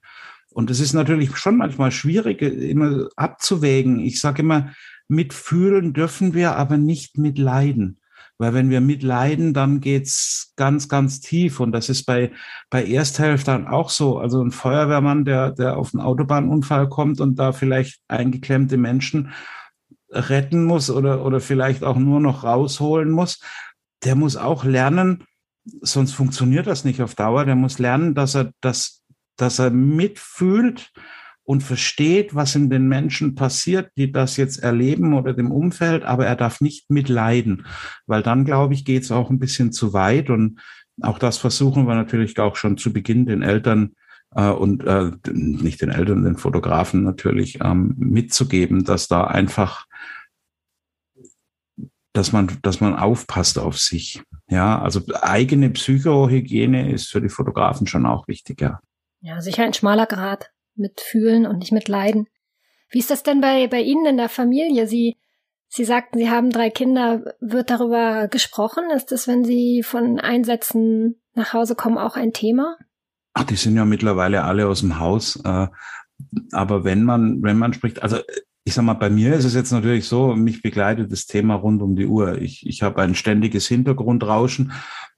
Und 0.58 0.72
es 0.72 0.80
ist 0.80 0.94
natürlich 0.94 1.38
schon 1.38 1.58
manchmal 1.58 1.92
schwierig, 1.92 2.42
immer 2.42 3.10
abzuwägen. 3.16 4.00
Ich 4.00 4.20
sage 4.20 4.42
immer, 4.42 4.72
mitfühlen 5.08 5.94
dürfen 5.94 6.34
wir 6.34 6.56
aber 6.56 6.78
nicht 6.78 7.16
mitleiden. 7.16 8.00
Weil 8.40 8.56
wenn 8.56 8.72
wir 8.72 8.82
mitleiden, 8.82 9.54
dann 9.54 9.82
geht's 9.82 10.54
ganz, 10.56 10.90
ganz 10.90 11.20
tief. 11.20 11.60
Und 11.60 11.74
das 11.74 11.90
ist 11.90 12.06
bei, 12.08 12.32
bei 12.72 12.84
Ersthelftern 12.84 13.68
auch 13.68 13.92
so. 13.92 14.18
Also 14.18 14.42
ein 14.42 14.50
Feuerwehrmann, 14.50 15.26
der, 15.26 15.52
der 15.52 15.78
auf 15.78 15.94
einen 15.94 16.02
Autobahnunfall 16.02 16.90
kommt 16.90 17.22
und 17.22 17.38
da 17.38 17.52
vielleicht 17.52 18.02
eingeklemmte 18.08 18.78
Menschen 18.78 19.34
retten 20.10 20.64
muss 20.64 20.90
oder, 20.90 21.24
oder 21.24 21.40
vielleicht 21.40 21.84
auch 21.84 21.98
nur 21.98 22.20
noch 22.20 22.44
rausholen 22.44 23.12
muss, 23.12 23.42
der 24.04 24.16
muss 24.16 24.36
auch 24.36 24.64
lernen, 24.64 25.24
sonst 25.82 26.14
funktioniert 26.14 26.66
das 26.66 26.84
nicht 26.84 27.04
auf 27.04 27.14
Dauer. 27.14 27.46
Der 27.46 27.56
muss 27.56 27.78
lernen, 27.78 28.16
dass 28.16 28.34
er, 28.34 28.54
dass, 28.60 29.04
dass 29.38 29.60
er 29.60 29.72
mitfühlt 29.72 30.92
und 31.44 31.64
versteht, 31.64 32.36
was 32.36 32.56
in 32.56 32.70
den 32.70 32.88
Menschen 32.88 33.36
passiert, 33.36 33.92
die 33.96 34.12
das 34.12 34.36
jetzt 34.36 34.58
erleben 34.58 35.14
oder 35.14 35.34
dem 35.34 35.52
Umfeld, 35.52 36.04
aber 36.04 36.26
er 36.26 36.36
darf 36.36 36.60
nicht 36.60 36.90
mitleiden, 36.90 37.66
weil 38.06 38.22
dann, 38.22 38.44
glaube 38.44 38.74
ich, 38.74 38.84
geht 38.84 39.04
es 39.04 39.12
auch 39.12 39.30
ein 39.30 39.40
bisschen 39.40 39.72
zu 39.72 39.94
weit 39.94 40.30
und 40.30 40.60
auch 41.02 41.20
das 41.20 41.38
versuchen 41.38 41.88
wir 41.88 41.96
natürlich 41.96 42.38
auch 42.40 42.56
schon 42.56 42.78
zu 42.78 42.92
Beginn 42.92 43.26
den 43.26 43.44
Eltern 43.44 43.94
äh, 44.36 44.50
und 44.50 44.84
äh, 44.84 45.12
nicht 45.32 45.82
den 45.82 45.90
Eltern, 45.90 46.24
den 46.24 46.38
Fotografen 46.38 47.04
natürlich 47.04 47.60
ähm, 47.64 47.96
mitzugeben, 47.98 48.84
dass 48.84 49.08
da 49.08 49.24
einfach 49.24 49.86
dass 52.18 52.32
man, 52.32 52.50
dass 52.64 52.82
man 52.82 52.96
aufpasst 52.96 53.60
auf 53.60 53.78
sich. 53.78 54.24
Ja, 54.50 54.82
also 54.82 55.02
eigene 55.22 55.70
Psychohygiene 55.70 56.92
ist 56.92 57.12
für 57.12 57.22
die 57.22 57.30
Fotografen 57.30 57.86
schon 57.86 58.08
auch 58.08 58.28
wichtiger. 58.28 58.68
Ja, 58.70 58.87
sicher 59.40 59.64
ein 59.64 59.74
schmaler 59.74 60.06
Grad 60.06 60.52
mit 60.76 61.02
fühlen 61.02 61.46
und 61.46 61.60
nicht 61.60 61.72
mit 61.72 61.88
leiden. 61.88 62.28
Wie 62.90 63.00
ist 63.00 63.12
das 63.12 63.24
denn 63.24 63.42
bei, 63.42 63.68
bei 63.68 63.82
Ihnen 63.82 64.06
in 64.06 64.18
der 64.18 64.30
Familie? 64.30 64.88
Sie, 64.88 65.18
Sie 65.68 65.84
sagten, 65.84 66.20
Sie 66.20 66.30
haben 66.30 66.52
drei 66.52 66.70
Kinder. 66.70 67.36
Wird 67.40 67.70
darüber 67.70 68.28
gesprochen? 68.28 68.90
Ist 68.96 69.12
das, 69.12 69.28
wenn 69.28 69.44
Sie 69.44 69.84
von 69.84 70.20
Einsätzen 70.20 71.22
nach 71.34 71.54
Hause 71.54 71.76
kommen, 71.76 71.98
auch 71.98 72.16
ein 72.16 72.34
Thema? 72.34 72.78
Ach, 73.34 73.44
die 73.44 73.56
sind 73.56 73.76
ja 73.76 73.86
mittlerweile 73.86 74.44
alle 74.44 74.68
aus 74.68 74.80
dem 74.80 75.00
Haus. 75.00 75.40
Äh, 75.44 75.68
aber 76.52 76.84
wenn 76.84 77.04
man, 77.04 77.44
wenn 77.44 77.58
man 77.58 77.74
spricht, 77.74 78.02
also 78.02 78.18
ich 78.64 78.74
sag 78.74 78.84
mal, 78.84 78.96
bei 78.96 79.10
mir 79.10 79.34
ist 79.34 79.46
es 79.46 79.54
jetzt 79.54 79.72
natürlich 79.72 80.08
so, 80.08 80.36
mich 80.36 80.62
begleitet 80.62 81.12
das 81.12 81.26
Thema 81.26 81.56
rund 81.56 81.82
um 81.82 81.96
die 81.96 82.06
Uhr. 82.06 82.42
Ich, 82.42 82.66
ich 82.66 82.82
habe 82.82 83.02
ein 83.02 83.16
ständiges 83.16 83.68
Hintergrundrauschen. 83.68 84.74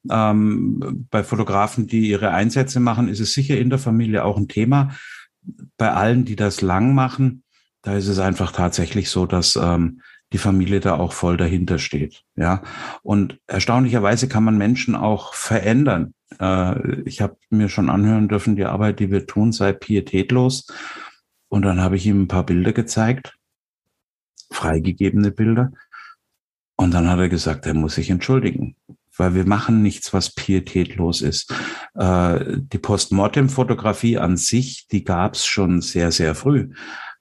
Ähm, 0.10 1.08
bei 1.10 1.24
Fotografen, 1.24 1.88
die 1.88 2.10
ihre 2.10 2.32
Einsätze 2.32 2.80
machen, 2.80 3.08
ist 3.08 3.20
es 3.20 3.34
sicher 3.34 3.58
in 3.58 3.70
der 3.70 3.80
Familie 3.80 4.24
auch 4.24 4.38
ein 4.38 4.48
Thema 4.48 4.92
bei 5.78 5.92
allen, 5.92 6.26
die 6.26 6.36
das 6.36 6.62
lang 6.62 6.94
machen, 6.94 7.44
da 7.82 7.96
ist 7.96 8.08
es 8.08 8.20
einfach 8.20 8.52
tatsächlich 8.52 9.10
so, 9.10 9.26
dass 9.26 9.56
ähm, 9.56 10.02
die 10.34 10.38
Familie 10.38 10.80
da 10.80 10.96
auch 10.96 11.14
voll 11.14 11.38
dahinter 11.38 11.80
steht. 11.80 12.24
Ja, 12.36 12.62
und 13.04 13.40
erstaunlicherweise 13.48 14.28
kann 14.28 14.44
man 14.44 14.58
Menschen 14.58 14.96
auch 14.96 15.34
verändern. 15.34 16.14
Äh, 16.40 17.02
ich 17.04 17.22
habe 17.22 17.38
mir 17.50 17.70
schon 17.70 17.90
anhören 17.90 18.28
dürfen, 18.28 18.56
die 18.56 18.66
Arbeit, 18.66 19.00
die 19.00 19.12
wir 19.12 19.26
tun, 19.26 19.52
sei 19.52 19.74
pietätlos. 19.74 20.68
Und 21.48 21.64
dann 21.64 21.82
habe 21.82 21.96
ich 21.96 22.06
ihm 22.06 22.24
ein 22.24 22.28
paar 22.28 22.46
Bilder 22.46 22.74
gezeigt, 22.74 23.38
freigegebene 24.52 25.32
Bilder. 25.32 25.72
Und 26.76 26.94
dann 26.94 27.10
hat 27.10 27.20
er 27.20 27.30
gesagt, 27.30 27.66
er 27.66 27.74
muss 27.74 27.96
sich 27.96 28.10
entschuldigen 28.10 28.76
weil 29.20 29.36
wir 29.36 29.46
machen 29.46 29.82
nichts, 29.82 30.14
was 30.14 30.34
pietätlos 30.34 31.22
ist. 31.22 31.54
Äh, 31.96 32.58
die 32.58 32.78
Postmortem-Fotografie 32.78 34.18
an 34.18 34.38
sich, 34.38 34.88
die 34.88 35.04
gab 35.04 35.36
es 35.36 35.46
schon 35.46 35.82
sehr, 35.82 36.12
sehr 36.12 36.36
früh. 36.36 36.70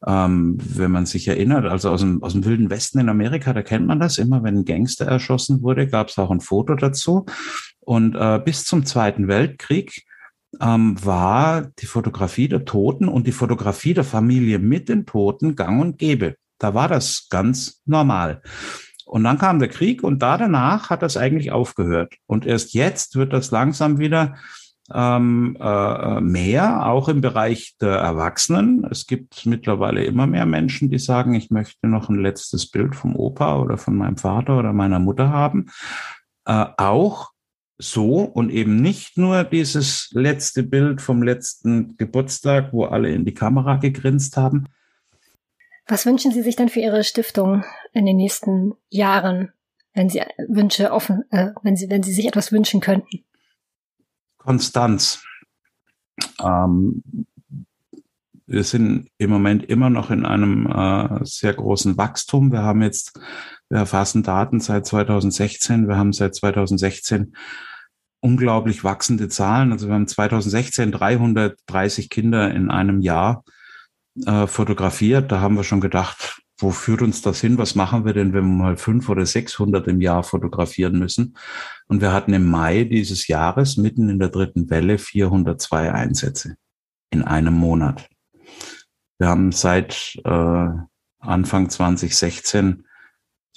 Ähm, 0.07 0.57
wenn 0.59 0.92
man 0.92 1.07
sich 1.07 1.26
erinnert, 1.26 1.66
also 1.66 1.90
aus 1.90 2.01
dem, 2.01 2.22
aus 2.22 2.32
dem 2.32 2.44
Wilden 2.44 2.70
Westen 2.70 3.01
in 3.01 3.09
Amerika, 3.09 3.53
da 3.53 3.62
kennt 3.62 3.86
man 3.86 3.99
das 3.99 4.18
immer, 4.18 4.44
wenn 4.44 4.59
ein 4.59 4.64
Gangster 4.64 5.07
erschossen 5.07 5.62
wurde, 5.62 5.88
gab 5.88 6.09
es 6.09 6.18
auch 6.18 6.30
ein 6.30 6.40
Foto 6.40 6.76
dazu. 6.76 7.26
Und 7.80 8.14
äh, 8.14 8.40
bis 8.44 8.64
zum 8.64 8.86
Zweiten 8.86 9.26
Weltkrieg 9.26 10.05
ähm, 10.61 10.96
war 11.05 11.70
die 11.80 11.86
Fotografie 11.86 12.49
der 12.49 12.64
Toten 12.64 13.09
und 13.09 13.26
die 13.26 13.32
Fotografie 13.32 13.94
der 13.94 14.05
Familie 14.05 14.61
mit 14.61 14.88
den 14.88 15.05
Toten 15.05 15.57
gang 15.57 15.80
und 15.80 15.99
gäbe. 15.99 16.36
Da 16.59 16.74
war 16.74 16.88
das 16.88 17.28
ganz 17.28 17.82
normal. 17.84 18.42
Und 19.09 19.24
dann 19.24 19.38
kam 19.38 19.59
der 19.59 19.68
Krieg 19.68 20.02
und 20.02 20.20
da 20.20 20.36
danach 20.36 20.90
hat 20.90 21.02
das 21.02 21.16
eigentlich 21.16 21.50
aufgehört. 21.50 22.14
Und 22.26 22.46
erst 22.46 22.74
jetzt 22.74 23.16
wird 23.16 23.32
das 23.32 23.50
langsam 23.50 23.98
wieder 23.98 24.36
ähm, 24.92 25.56
äh, 25.61 26.20
mehr, 26.20 26.86
auch 26.86 27.09
im 27.09 27.20
Bereich 27.20 27.76
der 27.80 27.96
Erwachsenen. 27.96 28.86
Es 28.90 29.06
gibt 29.06 29.46
mittlerweile 29.46 30.04
immer 30.04 30.26
mehr 30.26 30.46
Menschen, 30.46 30.90
die 30.90 30.98
sagen, 30.98 31.34
ich 31.34 31.50
möchte 31.50 31.86
noch 31.86 32.09
ein 32.09 32.20
letztes 32.20 32.70
Bild 32.70 32.94
vom 32.94 33.16
Opa 33.16 33.59
oder 33.59 33.78
von 33.78 33.96
meinem 33.96 34.16
Vater 34.16 34.59
oder 34.59 34.72
meiner 34.72 34.98
Mutter 34.98 35.30
haben. 35.30 35.66
Äh, 36.44 36.66
auch 36.76 37.30
so 37.78 38.20
und 38.22 38.50
eben 38.50 38.76
nicht 38.82 39.16
nur 39.16 39.44
dieses 39.44 40.11
letzte 40.12 40.62
Bild 40.62 41.00
vom 41.00 41.22
letzten 41.22 41.96
Geburtstag, 41.96 42.72
wo 42.72 42.84
alle 42.84 43.11
in 43.11 43.24
die 43.24 43.34
Kamera 43.34 43.76
gegrinst 43.76 44.36
haben, 44.36 44.66
was 45.89 46.07
wünschen 46.07 46.32
Sie 46.32 46.43
sich 46.43 46.55
denn 46.55 46.68
für 46.68 46.80
Ihre 46.80 47.03
Stiftung 47.03 47.64
in 47.93 48.07
den 48.07 48.16
nächsten 48.16 48.74
Jahren, 48.91 49.53
wenn 49.95 50.09
Sie 50.09 50.20
Wünsche 50.49 50.93
offen, 50.93 51.24
äh, 51.30 51.51
wenn 51.62 51.76
Sie, 51.76 51.91
wenn 51.91 52.03
Sie 52.03 52.12
sich 52.12 52.26
etwas 52.26 52.53
wünschen 52.53 52.80
könnten? 52.80 53.24
Konstanz. 54.36 55.22
Ähm, 56.43 57.03
wir 58.47 58.64
sind 58.64 59.09
im 59.18 59.30
Moment 59.30 59.64
immer 59.64 59.91
noch 59.91 60.11
in 60.11 60.24
einem 60.24 60.66
äh, 60.66 61.24
sehr 61.24 61.55
großen 61.55 61.97
Wachstum. 61.99 62.53
Wir 62.53 62.62
haben 62.62 62.82
jetzt, 62.82 63.18
wir 63.68 63.78
erfassen 63.78 64.22
Daten 64.22 64.61
seit 64.61 64.86
2016. 64.86 65.89
Wir 65.89 65.97
haben 65.97 66.12
seit 66.12 66.34
2016 66.34 67.34
unglaublich 68.20 68.84
wachsende 68.84 69.28
Zahlen. 69.28 69.72
Also 69.72 69.89
wir 69.89 69.95
haben 69.95 70.09
2016 70.09 70.93
330 70.93 72.09
Kinder 72.09 72.51
in 72.51 72.70
einem 72.70 73.01
Jahr 73.01 73.45
äh, 74.27 74.47
fotografiert. 74.47 75.31
Da 75.33 75.41
haben 75.41 75.57
wir 75.57 75.64
schon 75.64 75.81
gedacht, 75.81 76.41
wo 76.59 76.71
führt 76.71 77.03
uns 77.03 77.23
das 77.23 77.41
hin? 77.41 77.57
Was 77.59 77.75
machen 77.75 78.05
wir 78.05 78.12
denn, 78.12 78.33
wenn 78.33 78.45
wir 78.45 78.64
mal 78.64 78.77
fünf 78.77 79.09
oder 79.09 79.25
600 79.25 79.87
im 79.87 80.01
Jahr 80.01 80.25
fotografieren 80.25 80.99
müssen? 80.99 81.37
Und 81.87 82.01
wir 82.01 82.12
hatten 82.12 82.33
im 82.35 82.47
Mai 82.47 82.85
dieses 82.85 83.29
Jahres 83.29 83.77
mitten 83.77 84.09
in 84.09 84.19
der 84.19 84.29
dritten 84.29 84.69
Welle 84.69 84.99
402 84.99 85.93
Einsätze 85.93 86.57
in 87.11 87.23
einem 87.23 87.55
Monat. 87.55 88.09
Wir 89.19 89.29
haben 89.29 89.53
seit 89.53 90.16
äh, 90.25 90.69
Anfang 91.21 91.71
2016 91.71 92.85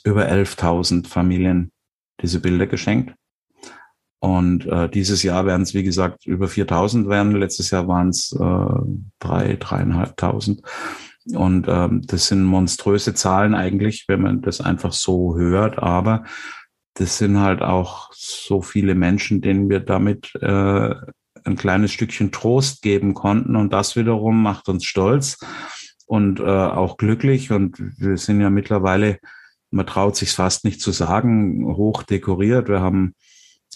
über 0.03 0.27
11.000 0.27 1.07
Familien 1.07 1.71
diese 2.21 2.39
Bilder 2.39 2.67
geschenkt. 2.67 3.15
Und 4.21 4.67
äh, 4.67 4.87
dieses 4.87 5.23
Jahr 5.23 5.47
werden 5.47 5.63
es, 5.63 5.73
wie 5.73 5.81
gesagt, 5.81 6.27
über 6.27 6.47
4000 6.47 7.09
werden. 7.09 7.35
Letztes 7.35 7.71
Jahr 7.71 7.87
waren 7.87 8.09
es 8.09 8.31
äh, 8.33 8.99
drei, 9.17 9.57
dreieinhalbtausend. 9.59 10.61
Und 11.33 11.65
ähm, 11.67 12.03
das 12.05 12.27
sind 12.27 12.43
monströse 12.43 13.15
Zahlen 13.15 13.55
eigentlich, 13.55 14.05
wenn 14.07 14.21
man 14.21 14.41
das 14.43 14.61
einfach 14.61 14.93
so 14.93 15.35
hört. 15.35 15.79
Aber 15.79 16.23
das 16.93 17.17
sind 17.17 17.39
halt 17.39 17.63
auch 17.63 18.11
so 18.13 18.61
viele 18.61 18.93
Menschen, 18.93 19.41
denen 19.41 19.69
wir 19.69 19.79
damit 19.79 20.35
äh, 20.35 20.93
ein 21.43 21.55
kleines 21.55 21.91
Stückchen 21.91 22.31
Trost 22.31 22.83
geben 22.83 23.15
konnten. 23.15 23.55
Und 23.55 23.73
das 23.73 23.95
wiederum 23.95 24.43
macht 24.43 24.69
uns 24.69 24.85
stolz 24.85 25.39
und 26.05 26.39
äh, 26.39 26.43
auch 26.43 26.97
glücklich. 26.97 27.51
Und 27.51 27.79
wir 27.99 28.17
sind 28.17 28.39
ja 28.39 28.51
mittlerweile, 28.51 29.17
man 29.71 29.87
traut 29.87 30.15
sich 30.15 30.31
fast 30.31 30.63
nicht 30.63 30.79
zu 30.79 30.91
sagen, 30.91 31.65
hoch 31.75 32.03
dekoriert. 32.03 32.69
Wir 32.69 32.81
haben 32.81 33.15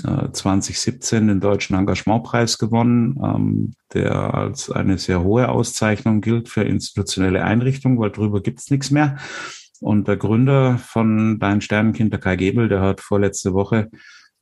2017 0.03 1.27
den 1.27 1.39
Deutschen 1.39 1.75
Engagementpreis 1.75 2.57
gewonnen, 2.57 3.19
ähm, 3.23 3.73
der 3.93 4.33
als 4.33 4.69
eine 4.69 4.97
sehr 4.97 5.23
hohe 5.23 5.49
Auszeichnung 5.49 6.21
gilt 6.21 6.49
für 6.49 6.63
institutionelle 6.63 7.43
Einrichtungen, 7.43 7.99
weil 7.99 8.11
drüber 8.11 8.41
gibt's 8.41 8.69
nichts 8.69 8.91
mehr. 8.91 9.17
Und 9.79 10.07
der 10.07 10.17
Gründer 10.17 10.77
von 10.77 11.39
Dein 11.39 11.61
Sternenkind, 11.61 12.11
der 12.11 12.19
Kai 12.19 12.35
Gebel, 12.35 12.67
der 12.67 12.81
hat 12.81 13.01
vorletzte 13.01 13.53
Woche 13.53 13.89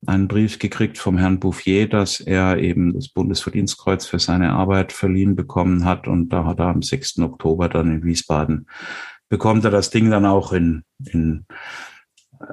einen 0.05 0.27
Brief 0.27 0.59
gekriegt 0.59 0.97
vom 0.97 1.17
Herrn 1.17 1.39
Bouffier, 1.39 1.87
dass 1.87 2.19
er 2.19 2.57
eben 2.57 2.93
das 2.93 3.09
Bundesverdienstkreuz 3.09 4.05
für 4.05 4.19
seine 4.19 4.51
Arbeit 4.51 4.91
verliehen 4.91 5.35
bekommen 5.35 5.85
hat. 5.85 6.07
Und 6.07 6.29
da 6.29 6.45
hat 6.45 6.59
er 6.59 6.67
am 6.67 6.81
6. 6.81 7.19
Oktober 7.19 7.69
dann 7.69 7.91
in 7.91 8.03
Wiesbaden 8.03 8.67
bekommt 9.33 9.65
er 9.65 9.71
das 9.71 9.89
Ding 9.89 10.11
dann 10.11 10.27
auch 10.27 10.53
in, 10.53 10.83
in 11.05 11.47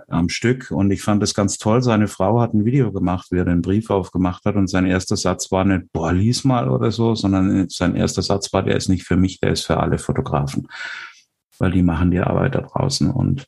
am 0.08 0.28
Stück. 0.28 0.70
Und 0.70 0.90
ich 0.90 1.02
fand 1.02 1.22
das 1.22 1.34
ganz 1.34 1.58
toll. 1.58 1.82
Seine 1.82 2.08
Frau 2.08 2.40
hat 2.40 2.54
ein 2.54 2.64
Video 2.64 2.92
gemacht, 2.92 3.28
wie 3.30 3.38
er 3.38 3.44
den 3.44 3.62
Brief 3.62 3.90
aufgemacht 3.90 4.44
hat. 4.44 4.56
Und 4.56 4.68
sein 4.68 4.86
erster 4.86 5.16
Satz 5.16 5.50
war 5.50 5.64
nicht, 5.64 5.92
boah, 5.92 6.12
lies 6.12 6.44
mal 6.44 6.68
oder 6.68 6.90
so, 6.90 7.14
sondern 7.14 7.68
sein 7.68 7.96
erster 7.96 8.22
Satz 8.22 8.52
war, 8.52 8.62
der 8.62 8.76
ist 8.76 8.88
nicht 8.88 9.04
für 9.04 9.16
mich, 9.16 9.40
der 9.40 9.52
ist 9.52 9.66
für 9.66 9.78
alle 9.78 9.98
Fotografen. 9.98 10.68
Weil 11.58 11.72
die 11.72 11.82
machen 11.82 12.10
die 12.10 12.20
Arbeit 12.20 12.54
da 12.54 12.62
draußen. 12.62 13.10
Und 13.10 13.46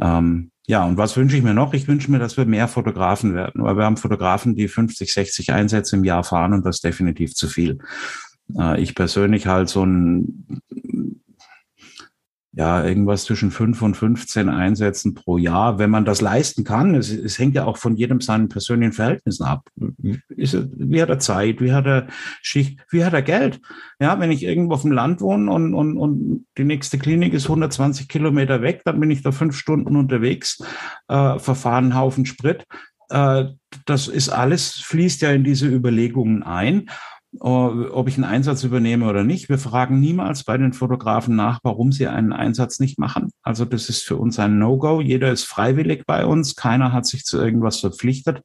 ähm, 0.00 0.50
ja, 0.66 0.84
und 0.84 0.96
was 0.96 1.16
wünsche 1.16 1.36
ich 1.36 1.42
mir 1.42 1.54
noch? 1.54 1.74
Ich 1.74 1.86
wünsche 1.86 2.10
mir, 2.10 2.18
dass 2.18 2.36
wir 2.36 2.44
mehr 2.44 2.66
Fotografen 2.66 3.34
werden, 3.34 3.62
weil 3.62 3.76
wir 3.76 3.84
haben 3.84 3.96
Fotografen, 3.96 4.56
die 4.56 4.66
50, 4.66 5.12
60 5.12 5.52
Einsätze 5.52 5.96
im 5.96 6.04
Jahr 6.04 6.24
fahren 6.24 6.52
und 6.52 6.66
das 6.66 6.76
ist 6.76 6.84
definitiv 6.84 7.34
zu 7.34 7.46
viel. 7.48 7.78
Äh, 8.58 8.80
ich 8.80 8.94
persönlich 8.94 9.46
halt 9.46 9.68
so 9.68 9.84
ein 9.84 10.62
ja, 12.56 12.82
irgendwas 12.82 13.24
zwischen 13.24 13.50
fünf 13.50 13.82
und 13.82 13.98
15 13.98 14.48
Einsätzen 14.48 15.12
pro 15.12 15.36
Jahr, 15.36 15.78
wenn 15.78 15.90
man 15.90 16.06
das 16.06 16.22
leisten 16.22 16.64
kann. 16.64 16.94
Es, 16.94 17.10
es 17.10 17.38
hängt 17.38 17.54
ja 17.54 17.66
auch 17.66 17.76
von 17.76 17.96
jedem 17.96 18.22
seinen 18.22 18.48
persönlichen 18.48 18.94
Verhältnissen 18.94 19.44
ab. 19.44 19.68
Ist 20.28 20.56
wie 20.74 21.02
hat 21.02 21.10
er 21.10 21.18
Zeit? 21.18 21.60
Wie 21.60 21.74
hat 21.74 21.84
er 21.84 22.06
Schicht? 22.40 22.80
Wie 22.90 23.04
hat 23.04 23.12
er 23.12 23.20
Geld? 23.20 23.60
Ja, 24.00 24.18
wenn 24.20 24.30
ich 24.30 24.42
irgendwo 24.42 24.72
auf 24.72 24.82
dem 24.82 24.92
Land 24.92 25.20
wohne 25.20 25.52
und, 25.52 25.74
und, 25.74 25.98
und 25.98 26.46
die 26.56 26.64
nächste 26.64 26.96
Klinik 26.96 27.34
ist 27.34 27.44
120 27.44 28.08
Kilometer 28.08 28.62
weg, 28.62 28.80
dann 28.86 29.00
bin 29.00 29.10
ich 29.10 29.20
da 29.20 29.32
fünf 29.32 29.54
Stunden 29.54 29.94
unterwegs, 29.94 30.58
äh, 31.08 31.38
verfahren 31.38 31.94
Haufen 31.94 32.24
Sprit. 32.24 32.64
Äh, 33.10 33.44
das 33.84 34.08
ist 34.08 34.30
alles, 34.30 34.76
fließt 34.76 35.20
ja 35.20 35.30
in 35.30 35.44
diese 35.44 35.66
Überlegungen 35.66 36.42
ein. 36.42 36.88
Ob 37.40 38.08
ich 38.08 38.16
einen 38.16 38.24
Einsatz 38.24 38.64
übernehme 38.64 39.08
oder 39.08 39.24
nicht. 39.24 39.48
Wir 39.48 39.58
fragen 39.58 40.00
niemals 40.00 40.44
bei 40.44 40.56
den 40.58 40.72
Fotografen 40.72 41.36
nach, 41.36 41.60
warum 41.62 41.92
sie 41.92 42.06
einen 42.06 42.32
Einsatz 42.32 42.80
nicht 42.80 42.98
machen. 42.98 43.30
Also 43.42 43.64
das 43.64 43.88
ist 43.88 44.04
für 44.04 44.16
uns 44.16 44.38
ein 44.38 44.58
No-Go. 44.58 45.00
Jeder 45.00 45.30
ist 45.32 45.44
freiwillig 45.44 46.04
bei 46.06 46.24
uns. 46.24 46.56
Keiner 46.56 46.92
hat 46.92 47.06
sich 47.06 47.24
zu 47.24 47.38
irgendwas 47.38 47.80
verpflichtet. 47.80 48.42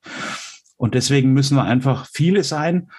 Und 0.77 0.95
deswegen 0.95 1.33
müssen 1.33 1.55
wir 1.55 1.63
einfach 1.63 2.07
viele 2.11 2.43
sein, 2.43 2.89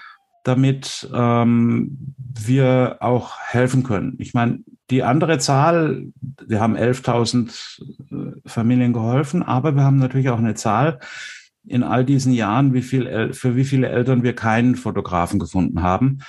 damit 0.45 1.09
ähm, 1.13 2.15
wir 2.17 2.99
auch 3.01 3.39
helfen 3.39 3.83
können. 3.83 4.17
Ich 4.19 4.35
meine, 4.35 4.61
die 4.91 5.03
andere 5.03 5.39
Zahl, 5.39 6.07
wir 6.47 6.61
haben 6.61 6.77
11.000 6.77 7.81
äh, 8.11 8.49
Familien 8.49 8.93
geholfen, 8.93 9.43
aber 9.43 9.75
wir 9.75 9.85
haben 9.85 9.99
natürlich 9.99 10.29
auch 10.31 10.39
eine 10.39 10.55
Zahl, 10.55 10.99
in 11.65 11.83
all 11.83 12.05
diesen 12.05 12.33
Jahren, 12.33 12.75
wie 12.75 12.83
viel, 12.83 13.33
für 13.33 13.57
wie 13.57 13.65
viele 13.65 13.89
Eltern 13.89 14.23
wir 14.23 14.35
keinen 14.35 14.75
Fotografen 14.75 15.39
gefunden 15.39 15.83
haben. 15.83 16.21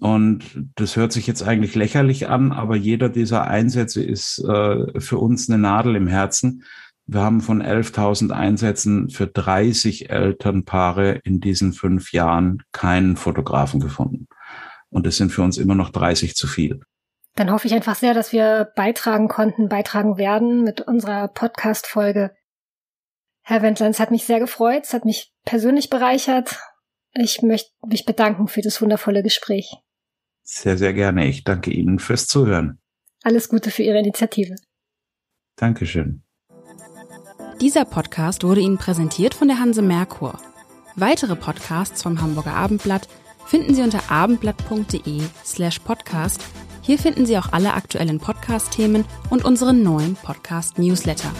Und 0.00 0.44
das 0.74 0.96
hört 0.96 1.12
sich 1.12 1.26
jetzt 1.26 1.42
eigentlich 1.42 1.74
lächerlich 1.74 2.28
an, 2.28 2.52
aber 2.52 2.76
jeder 2.76 3.08
dieser 3.08 3.46
Einsätze 3.46 4.02
ist 4.02 4.38
äh, 4.38 5.00
für 5.00 5.18
uns 5.18 5.48
eine 5.48 5.58
Nadel 5.58 5.96
im 5.96 6.06
Herzen. 6.06 6.64
Wir 7.06 7.20
haben 7.20 7.40
von 7.40 7.62
11.000 7.62 8.30
Einsätzen 8.30 9.10
für 9.10 9.26
30 9.26 10.08
Elternpaare 10.08 11.20
in 11.24 11.40
diesen 11.40 11.72
fünf 11.72 12.12
Jahren 12.12 12.62
keinen 12.72 13.16
Fotografen 13.16 13.80
gefunden. 13.80 14.28
Und 14.88 15.04
das 15.04 15.16
sind 15.16 15.30
für 15.30 15.42
uns 15.42 15.58
immer 15.58 15.74
noch 15.74 15.90
30 15.90 16.36
zu 16.36 16.46
viel. 16.46 16.80
Dann 17.34 17.50
hoffe 17.50 17.66
ich 17.66 17.74
einfach 17.74 17.96
sehr, 17.96 18.14
dass 18.14 18.32
wir 18.32 18.70
beitragen 18.76 19.28
konnten, 19.28 19.68
beitragen 19.68 20.16
werden 20.16 20.64
mit 20.64 20.82
unserer 20.82 21.28
Podcast-Folge 21.28 22.30
Herr 23.42 23.62
Wendler, 23.62 23.88
es 23.88 23.98
hat 23.98 24.10
mich 24.10 24.24
sehr 24.24 24.38
gefreut, 24.38 24.84
es 24.84 24.94
hat 24.94 25.04
mich 25.04 25.32
persönlich 25.44 25.90
bereichert. 25.90 26.58
Ich 27.14 27.42
möchte 27.42 27.70
mich 27.86 28.06
bedanken 28.06 28.48
für 28.48 28.62
das 28.62 28.80
wundervolle 28.80 29.22
Gespräch. 29.22 29.76
Sehr, 30.42 30.78
sehr 30.78 30.92
gerne. 30.92 31.26
Ich 31.26 31.44
danke 31.44 31.70
Ihnen 31.70 31.98
fürs 31.98 32.26
Zuhören. 32.26 32.80
Alles 33.22 33.48
Gute 33.48 33.70
für 33.70 33.82
Ihre 33.82 33.98
Initiative. 33.98 34.54
Dankeschön. 35.56 36.22
Dieser 37.60 37.84
Podcast 37.84 38.44
wurde 38.44 38.60
Ihnen 38.60 38.78
präsentiert 38.78 39.34
von 39.34 39.48
der 39.48 39.58
Hanse 39.58 39.82
Merkur. 39.82 40.40
Weitere 40.96 41.36
Podcasts 41.36 42.02
vom 42.02 42.20
Hamburger 42.20 42.54
Abendblatt 42.54 43.08
finden 43.46 43.74
Sie 43.74 43.82
unter 43.82 44.10
abendblatt.de 44.10 45.22
slash 45.44 45.78
podcast. 45.80 46.40
Hier 46.80 46.98
finden 46.98 47.26
Sie 47.26 47.38
auch 47.38 47.52
alle 47.52 47.74
aktuellen 47.74 48.18
Podcast-Themen 48.18 49.04
und 49.30 49.44
unseren 49.44 49.82
neuen 49.82 50.16
Podcast-Newsletter. 50.16 51.32